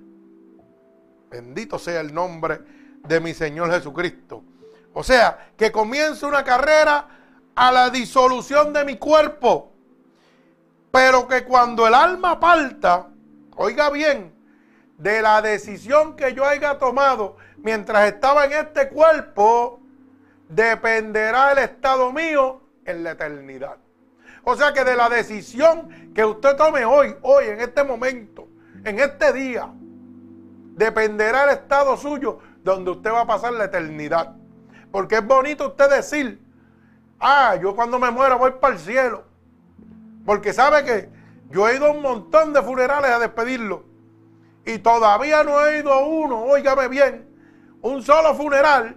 Bendito 1.29 1.77
sea 1.77 2.01
el 2.01 2.15
nombre 2.15 2.61
de 3.03 3.19
mi 3.19 3.35
Señor 3.35 3.69
Jesucristo. 3.73 4.45
O 4.93 5.03
sea, 5.03 5.51
que 5.57 5.73
comienza 5.73 6.29
una 6.29 6.45
carrera 6.45 7.09
a 7.53 7.73
la 7.73 7.91
disolución 7.91 8.73
de 8.73 8.85
mi 8.85 8.97
cuerpo. 8.97 9.73
Pero 10.93 11.27
que 11.27 11.43
cuando 11.43 11.85
el 11.85 11.95
alma 11.95 12.39
parta, 12.39 13.09
oiga 13.59 13.91
bien, 13.91 14.33
de 14.97 15.21
la 15.21 15.43
decisión 15.43 16.17
que 16.17 16.33
yo 16.33 16.45
haya 16.45 16.79
tomado 16.79 17.37
mientras 17.59 18.07
estaba 18.09 18.47
en 18.47 18.53
este 18.53 18.89
cuerpo, 18.89 19.81
dependerá 20.49 21.53
el 21.53 21.59
estado 21.59 22.13
mío 22.13 22.63
en 22.85 23.05
la 23.05 23.13
eternidad. 23.13 23.77
O 24.45 24.57
sea 24.57 24.73
que 24.73 24.85
de 24.85 24.97
la 24.97 25.09
decisión 25.09 26.13
que 26.15 26.25
usted 26.25 26.57
tome 26.57 26.85
hoy, 26.85 27.15
hoy, 27.23 27.47
en 27.47 27.61
este 27.61 27.85
momento, 27.85 28.49
en 28.85 28.99
este 28.99 29.33
día, 29.33 29.69
dependerá 30.75 31.45
el 31.45 31.51
estado 31.51 31.97
suyo 31.97 32.39
donde 32.63 32.93
usted 32.93 33.11
va 33.11 33.23
a 33.23 33.27
pasar 33.27 33.53
la 33.53 33.65
eternidad. 33.65 34.35
Porque 34.91 35.17
es 35.17 35.27
bonito 35.27 35.69
usted 35.69 35.91
decir, 35.91 36.41
ah, 37.21 37.57
yo 37.61 37.75
cuando 37.75 37.99
me 37.99 38.11
muera 38.11 38.37
voy 38.37 38.53
para 38.53 38.75
el 38.75 38.81
cielo. 38.81 39.25
Porque 40.25 40.53
sabe 40.53 40.85
que 40.85 41.18
yo 41.51 41.69
he 41.69 41.77
ido 41.77 41.87
a 41.87 41.91
un 41.91 42.03
montón 42.03 42.53
de 42.53 42.63
funerales 42.63 43.11
a 43.11 43.19
despedirlo. 43.19 43.85
Y 44.65 44.79
todavía 44.79 45.43
no 45.45 45.65
he 45.65 45.79
ido 45.79 45.93
a 45.93 46.07
uno, 46.07 46.45
óigame 46.45 46.89
bien, 46.89 47.27
un 47.81 48.03
solo 48.03 48.35
funeral 48.35 48.97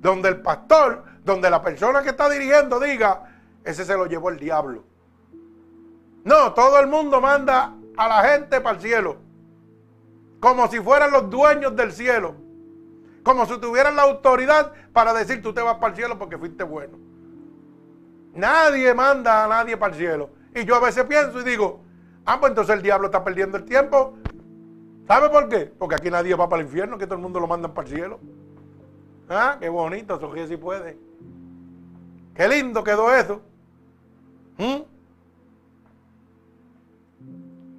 donde 0.00 0.28
el 0.28 0.42
pastor, 0.42 1.04
donde 1.24 1.48
la 1.48 1.62
persona 1.62 2.02
que 2.02 2.10
está 2.10 2.28
dirigiendo 2.28 2.78
diga, 2.78 3.24
ese 3.64 3.84
se 3.84 3.96
lo 3.96 4.06
llevó 4.06 4.28
el 4.28 4.38
diablo. 4.38 4.84
No, 6.24 6.52
todo 6.54 6.78
el 6.80 6.86
mundo 6.86 7.20
manda 7.20 7.72
a 7.96 8.08
la 8.08 8.22
gente 8.28 8.60
para 8.60 8.76
el 8.76 8.82
cielo. 8.82 9.16
Como 10.40 10.68
si 10.68 10.80
fueran 10.80 11.10
los 11.10 11.30
dueños 11.30 11.74
del 11.74 11.92
cielo. 11.92 12.34
Como 13.22 13.46
si 13.46 13.58
tuvieran 13.58 13.96
la 13.96 14.02
autoridad 14.02 14.72
para 14.92 15.12
decir 15.14 15.42
tú 15.42 15.52
te 15.52 15.62
vas 15.62 15.76
para 15.76 15.88
el 15.90 15.96
cielo 15.96 16.18
porque 16.18 16.36
fuiste 16.36 16.62
bueno. 16.62 16.98
Nadie 18.34 18.92
manda 18.92 19.44
a 19.44 19.48
nadie 19.48 19.76
para 19.76 19.92
el 19.92 19.98
cielo. 19.98 20.30
Y 20.54 20.64
yo 20.64 20.76
a 20.76 20.80
veces 20.80 21.04
pienso 21.04 21.40
y 21.40 21.44
digo, 21.44 21.85
ah, 22.26 22.40
pues 22.40 22.50
entonces 22.50 22.76
el 22.76 22.82
diablo 22.82 23.06
está 23.06 23.24
perdiendo 23.24 23.56
el 23.56 23.64
tiempo. 23.64 24.14
¿Sabe 25.06 25.30
por 25.30 25.48
qué? 25.48 25.72
Porque 25.78 25.94
aquí 25.94 26.10
nadie 26.10 26.34
va 26.34 26.48
para 26.48 26.62
el 26.62 26.68
infierno, 26.68 26.98
que 26.98 27.06
todo 27.06 27.14
el 27.14 27.22
mundo 27.22 27.40
lo 27.40 27.46
mandan 27.46 27.72
para 27.72 27.88
el 27.88 27.94
cielo. 27.94 28.20
Ah, 29.28 29.56
qué 29.60 29.68
bonito, 29.68 30.16
eso 30.16 30.48
si 30.48 30.56
puede. 30.56 30.98
Qué 32.34 32.48
lindo 32.48 32.84
quedó 32.84 33.14
eso. 33.14 33.40
¿Mm? 34.58 34.82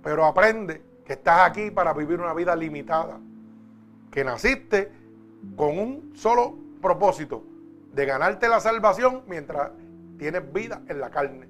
Pero 0.03 0.25
aprende 0.25 0.81
que 1.05 1.13
estás 1.13 1.49
aquí 1.49 1.69
para 1.69 1.93
vivir 1.93 2.19
una 2.19 2.33
vida 2.33 2.55
limitada. 2.55 3.19
Que 4.09 4.23
naciste 4.23 4.91
con 5.55 5.77
un 5.77 6.13
solo 6.15 6.57
propósito, 6.81 7.43
de 7.93 8.05
ganarte 8.05 8.47
la 8.47 8.59
salvación 8.59 9.23
mientras 9.27 9.71
tienes 10.17 10.51
vida 10.53 10.81
en 10.87 10.99
la 10.99 11.09
carne. 11.09 11.47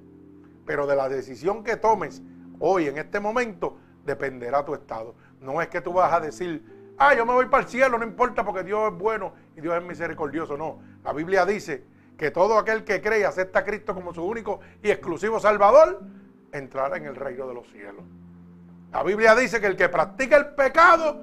Pero 0.66 0.86
de 0.88 0.96
la 0.96 1.08
decisión 1.08 1.64
que 1.64 1.78
tomes 1.78 2.22
hoy, 2.60 2.88
en 2.88 2.98
este 2.98 3.20
momento, 3.20 3.78
dependerá 4.06 4.64
tu 4.66 4.74
estado. 4.74 5.16
No 5.42 5.62
es 5.62 5.68
que 5.68 5.82
tú 5.82 5.94
vas 5.94 6.12
a 6.14 6.20
decir, 6.20 6.94
ah, 6.98 7.14
yo 7.14 7.26
me 7.26 7.34
voy 7.34 7.46
para 7.46 7.64
el 7.64 7.70
cielo, 7.70 7.98
no 7.98 8.06
importa 8.06 8.44
porque 8.44 8.64
Dios 8.64 8.92
es 8.92 8.98
bueno 8.98 9.34
y 9.56 9.62
Dios 9.62 9.76
es 9.76 9.84
misericordioso. 9.84 10.58
No, 10.58 10.80
la 11.04 11.14
Biblia 11.14 11.46
dice 11.46 11.84
que 12.18 12.32
todo 12.32 12.58
aquel 12.58 12.84
que 12.84 13.02
cree 13.02 13.22
y 13.22 13.24
acepta 13.24 13.60
a 13.60 13.64
Cristo 13.64 13.94
como 13.94 14.14
su 14.14 14.24
único 14.24 14.60
y 14.82 14.90
exclusivo 14.90 15.40
Salvador, 15.40 16.02
entrará 16.52 16.98
en 16.98 17.06
el 17.06 17.16
reino 17.16 17.48
de 17.48 17.54
los 17.54 17.68
cielos. 17.68 18.04
La 18.92 19.04
Biblia 19.04 19.36
dice 19.36 19.60
que 19.62 19.68
el 19.68 19.76
que 19.76 19.90
practica 19.90 20.38
el 20.38 20.48
pecado 20.56 21.22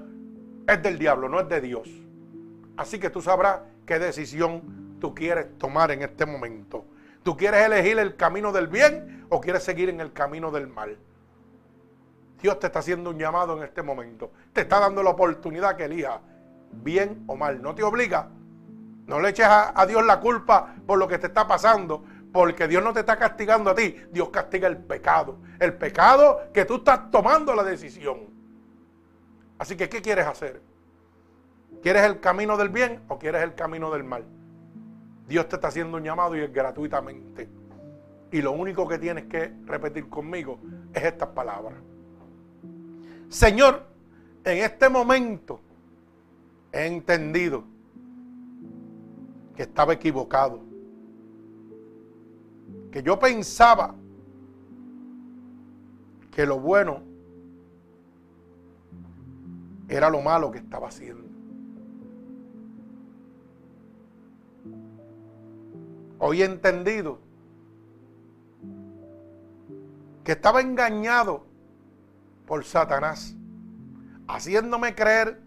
es 0.69 0.83
del 0.83 0.99
diablo, 0.99 1.29
no 1.29 1.41
es 1.41 1.49
de 1.49 1.61
Dios. 1.61 1.89
Así 2.77 2.99
que 2.99 3.11
tú 3.11 3.23
sabrás 3.23 3.61
qué 3.87 3.99
decisión 3.99 4.97
tú 5.01 5.15
quieres 5.15 5.59
tomar 5.59 5.91
en 5.91 6.03
este 6.03 6.27
momento. 6.27 6.85
¿Tú 7.23 7.37
quieres 7.37 7.65
elegir 7.65 7.99
el 7.99 8.17
camino 8.17 8.53
del 8.53 8.69
bien 8.69 9.27
o 9.31 9.41
quieres 9.41 9.63
seguir 9.63 9.89
en 9.89 10.01
el 10.01 10.13
camino 10.13 10.51
del 10.51 10.69
mal? 10.69 10.99
Dios 12.45 12.61
te 12.61 12.67
está 12.67 12.81
haciendo 12.81 13.09
un 13.09 13.19
llamado 13.19 13.57
en 13.57 13.63
este 13.63 13.83
momento. 13.83 14.31
Te 14.53 14.61
está 14.61 14.79
dando 14.79 15.03
la 15.03 15.09
oportunidad 15.09 15.77
que 15.77 15.87
elija 15.87 16.21
bien 16.73 17.25
o 17.27 17.37
mal. 17.37 17.63
No 17.63 17.75
te 17.75 17.83
obliga. 17.83 18.29
No 19.07 19.19
le 19.19 19.31
eches 19.31 19.47
a, 19.49 19.87
Dios 19.87 20.05
la 20.05 20.21
culpa 20.21 20.75
por 20.87 20.99
lo 20.99 21.09
que 21.09 21.17
te 21.17 21.29
está 21.29 21.49
pasando. 21.49 22.05
Porque 22.35 22.69
Dios 22.69 22.85
no 22.85 22.93
te 22.93 23.01
está 23.01 23.17
castigando 23.17 23.71
a 23.71 23.75
ti. 23.75 23.97
Dios 24.13 24.29
castiga 24.29 24.69
el 24.69 24.77
pecado. 24.77 25.39
El 25.59 25.73
pecado 25.73 26.43
que 26.53 26.67
tú 26.67 26.77
estás 26.77 27.11
tomando 27.11 27.55
la 27.55 27.65
decisión. 27.65 28.27
Así 29.59 29.75
que, 29.75 29.89
¿qué 29.89 30.03
quieres 30.03 30.27
hacer? 30.27 30.61
¿Quieres 31.83 32.03
el 32.03 32.21
camino 32.21 32.59
del 32.59 32.69
bien 32.69 33.01
o 33.09 33.19
quieres 33.19 33.43
el 33.43 33.55
camino 33.55 33.91
del 33.91 34.05
mal? 34.05 34.27
Dios 35.27 35.49
te 35.49 35.55
está 35.55 35.69
haciendo 35.69 35.97
un 35.97 36.05
llamado 36.05 36.37
y 36.37 36.41
es 36.41 36.53
gratuitamente. 36.53 37.49
Y 38.33 38.43
lo 38.43 38.53
único 38.53 38.87
que 38.87 38.99
tienes 38.99 39.25
que 39.31 39.51
repetir 39.65 40.11
conmigo 40.11 40.61
es 40.93 41.05
estas 41.05 41.29
palabras. 41.29 41.79
Señor, 43.29 43.83
en 44.45 44.59
este 44.59 44.89
momento 44.89 45.61
he 46.73 46.87
entendido 46.87 47.65
que 49.57 49.63
estaba 49.63 49.93
equivocado. 49.93 50.61
Que 52.91 53.03
yo 53.03 53.19
pensaba 53.19 53.95
que 56.31 56.47
lo 56.47 56.59
bueno 56.59 57.03
era 59.89 60.11
lo 60.11 60.21
malo 60.21 60.51
que 60.51 60.59
estaba 60.59 60.89
haciendo. 60.89 61.25
Hoy 66.19 66.43
he 66.43 66.45
entendido 66.45 67.19
que 70.25 70.33
estaba 70.33 70.61
engañado 70.61 71.45
por 72.47 72.65
Satanás, 72.65 73.35
haciéndome 74.29 74.95
creer 74.95 75.41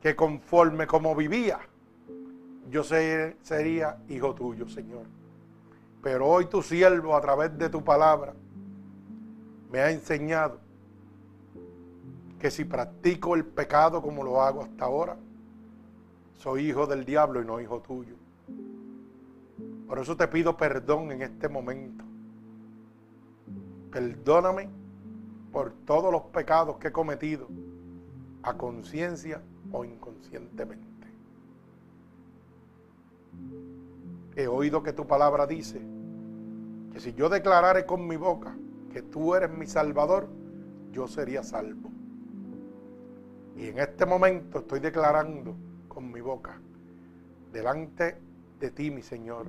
que 0.00 0.14
conforme 0.14 0.86
como 0.86 1.14
vivía, 1.14 1.58
yo 2.70 2.84
sería 2.84 3.98
hijo 4.08 4.34
tuyo, 4.34 4.68
Señor. 4.68 5.06
Pero 6.02 6.26
hoy 6.26 6.46
tu 6.46 6.62
siervo, 6.62 7.16
a 7.16 7.20
través 7.20 7.56
de 7.58 7.68
tu 7.68 7.82
palabra, 7.82 8.34
me 9.70 9.80
ha 9.80 9.90
enseñado 9.90 10.60
que 12.38 12.50
si 12.50 12.64
practico 12.64 13.34
el 13.34 13.44
pecado 13.44 14.00
como 14.00 14.22
lo 14.22 14.40
hago 14.40 14.62
hasta 14.62 14.84
ahora, 14.84 15.16
soy 16.34 16.68
hijo 16.68 16.86
del 16.86 17.04
diablo 17.04 17.42
y 17.42 17.44
no 17.44 17.60
hijo 17.60 17.80
tuyo. 17.80 18.14
Por 19.88 19.98
eso 19.98 20.16
te 20.16 20.28
pido 20.28 20.56
perdón 20.56 21.10
en 21.10 21.22
este 21.22 21.48
momento. 21.48 22.04
Perdóname 23.90 24.68
por 25.52 25.72
todos 25.84 26.12
los 26.12 26.22
pecados 26.24 26.76
que 26.76 26.88
he 26.88 26.92
cometido, 26.92 27.48
a 28.42 28.56
conciencia 28.56 29.42
o 29.72 29.84
inconscientemente. 29.84 30.86
He 34.36 34.46
oído 34.46 34.82
que 34.82 34.92
tu 34.92 35.06
palabra 35.06 35.46
dice 35.46 35.80
que 36.92 37.00
si 37.00 37.12
yo 37.14 37.28
declarare 37.28 37.86
con 37.86 38.06
mi 38.06 38.16
boca 38.16 38.56
que 38.92 39.02
tú 39.02 39.34
eres 39.34 39.50
mi 39.50 39.66
salvador, 39.66 40.28
yo 40.92 41.08
sería 41.08 41.42
salvo. 41.42 41.90
Y 43.56 43.66
en 43.66 43.78
este 43.78 44.06
momento 44.06 44.60
estoy 44.60 44.80
declarando 44.80 45.56
con 45.88 46.10
mi 46.12 46.20
boca 46.20 46.60
delante 47.52 48.16
de 48.60 48.70
ti, 48.70 48.90
mi 48.90 49.02
Señor, 49.02 49.46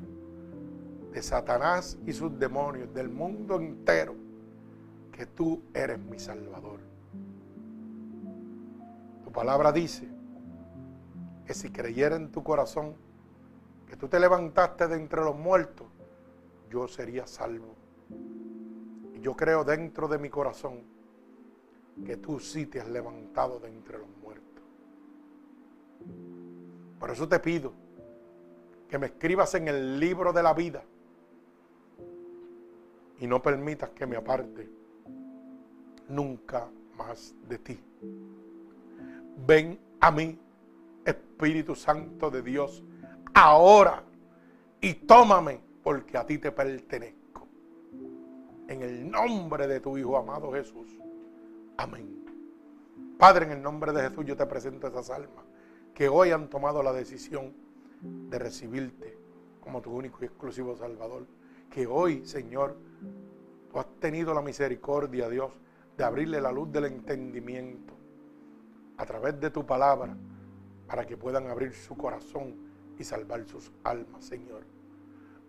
de 1.11 1.21
Satanás 1.21 1.97
y 2.05 2.13
sus 2.13 2.37
demonios, 2.39 2.93
del 2.93 3.09
mundo 3.09 3.57
entero, 3.57 4.15
que 5.19 5.25
tú 5.25 5.61
eres 5.73 5.99
mi 5.99 6.17
Salvador. 6.17 6.79
Tu 9.21 9.29
palabra 9.33 9.73
dice 9.73 10.07
que 11.45 11.53
si 11.53 11.73
creyera 11.73 12.15
en 12.15 12.31
tu 12.31 12.41
corazón 12.41 12.95
que 13.85 13.97
tú 13.97 14.07
te 14.07 14.17
levantaste 14.17 14.87
de 14.87 14.95
entre 14.95 15.19
los 15.19 15.35
muertos, 15.35 15.87
yo 16.69 16.87
sería 16.87 17.27
salvo. 17.27 17.75
Y 19.13 19.19
yo 19.19 19.35
creo 19.35 19.65
dentro 19.65 20.07
de 20.07 20.19
mi 20.19 20.29
corazón 20.29 20.83
que 22.05 22.15
tú 22.15 22.39
sí 22.39 22.65
te 22.67 22.79
has 22.79 22.87
levantado 22.87 23.59
de 23.59 23.67
entre 23.67 23.97
los 23.97 24.07
muertos. 24.23 24.63
Por 26.97 27.09
eso 27.09 27.27
te 27.27 27.39
pido 27.39 27.73
que 28.87 28.97
me 28.97 29.07
escribas 29.07 29.53
en 29.55 29.67
el 29.67 29.99
libro 29.99 30.31
de 30.31 30.43
la 30.43 30.53
vida 30.53 30.81
y 33.19 33.27
no 33.27 33.41
permitas 33.41 33.89
que 33.89 34.07
me 34.07 34.15
aparte 34.15 34.78
nunca 36.09 36.67
más 36.97 37.33
de 37.47 37.57
ti. 37.59 37.79
Ven 39.47 39.79
a 40.01 40.11
mí, 40.11 40.37
Espíritu 41.05 41.75
Santo 41.75 42.29
de 42.29 42.41
Dios, 42.41 42.83
ahora 43.33 44.03
y 44.81 44.93
tómame 44.93 45.61
porque 45.83 46.17
a 46.17 46.25
ti 46.25 46.37
te 46.37 46.51
pertenezco. 46.51 47.47
En 48.67 48.81
el 48.81 49.09
nombre 49.09 49.67
de 49.67 49.79
tu 49.79 49.97
Hijo 49.97 50.17
amado 50.17 50.51
Jesús. 50.51 50.87
Amén. 51.77 52.19
Padre, 53.17 53.45
en 53.45 53.51
el 53.51 53.61
nombre 53.61 53.91
de 53.91 54.09
Jesús 54.09 54.25
yo 54.25 54.37
te 54.37 54.45
presento 54.45 54.87
esas 54.87 55.09
almas 55.09 55.45
que 55.93 56.07
hoy 56.07 56.31
han 56.31 56.49
tomado 56.49 56.81
la 56.81 56.93
decisión 56.93 57.53
de 58.01 58.39
recibirte 58.39 59.17
como 59.59 59.81
tu 59.81 59.91
único 59.91 60.19
y 60.21 60.25
exclusivo 60.25 60.75
Salvador. 60.75 61.25
Que 61.69 61.85
hoy, 61.87 62.25
Señor, 62.25 62.77
tú 63.69 63.79
has 63.79 63.87
tenido 63.99 64.33
la 64.33 64.41
misericordia, 64.41 65.27
Dios, 65.29 65.51
de 65.99 66.05
abrirle 66.05 66.39
la 66.39 66.53
luz 66.53 66.71
del 66.71 66.85
entendimiento 66.85 67.93
a 68.95 69.05
través 69.05 69.37
de 69.37 69.49
tu 69.49 69.65
palabra 69.65 70.15
para 70.87 71.05
que 71.05 71.17
puedan 71.17 71.47
abrir 71.47 71.73
su 71.73 71.97
corazón 71.97 72.55
y 72.97 73.03
salvar 73.03 73.43
sus 73.43 73.69
almas, 73.83 74.23
Señor. 74.23 74.63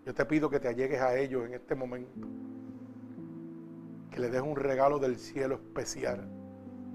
Yo 0.05 0.13
te 0.13 0.25
pido 0.25 0.51
que 0.51 0.59
te 0.59 0.67
allegues 0.67 1.01
a 1.01 1.17
ellos 1.17 1.47
en 1.47 1.55
este 1.55 1.77
momento, 1.77 2.27
que 4.11 4.19
les 4.19 4.33
des 4.33 4.43
un 4.43 4.57
regalo 4.57 4.99
del 4.99 5.19
cielo 5.19 5.55
especial 5.55 6.29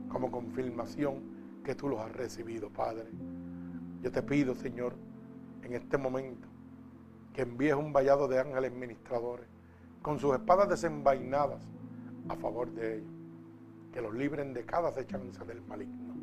como 0.10 0.30
confirmación 0.32 1.62
que 1.64 1.76
tú 1.76 1.88
los 1.88 2.02
has 2.02 2.12
recibido, 2.12 2.70
Padre. 2.70 3.08
Yo 4.02 4.12
te 4.12 4.22
pido, 4.22 4.54
Señor, 4.54 4.98
en 5.64 5.76
este 5.76 5.98
momento, 5.98 6.50
que 7.32 7.44
envíes 7.44 7.76
un 7.76 7.94
vallado 7.94 8.28
de 8.28 8.38
ángeles 8.38 8.74
ministradores 8.74 9.48
con 10.02 10.20
sus 10.20 10.34
espadas 10.34 10.68
desenvainadas 10.68 11.66
a 12.28 12.36
favor 12.36 12.70
de 12.74 12.98
ellos, 12.98 13.15
que 13.96 14.02
los 14.02 14.14
libren 14.14 14.54
de 14.54 14.66
cada 14.66 14.90
acechanza 14.90 15.46
del 15.46 15.62
maligno. 15.62 16.14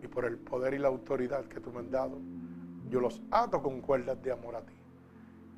Y 0.00 0.06
por 0.06 0.24
el 0.24 0.38
poder 0.38 0.74
y 0.74 0.78
la 0.78 0.86
autoridad 0.86 1.44
que 1.46 1.58
tú 1.58 1.72
me 1.72 1.80
has 1.80 1.90
dado, 1.90 2.20
yo 2.88 3.00
los 3.00 3.20
ato 3.32 3.60
con 3.60 3.80
cuerdas 3.80 4.22
de 4.22 4.30
amor 4.30 4.54
a 4.54 4.60
ti. 4.60 4.74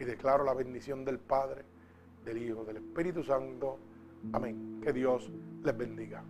Y 0.00 0.04
declaro 0.04 0.44
la 0.44 0.54
bendición 0.54 1.04
del 1.04 1.18
Padre, 1.18 1.62
del 2.24 2.38
Hijo, 2.38 2.64
del 2.64 2.78
Espíritu 2.78 3.22
Santo. 3.22 3.78
Amén. 4.32 4.80
Que 4.82 4.94
Dios 4.94 5.30
les 5.62 5.76
bendiga. 5.76 6.24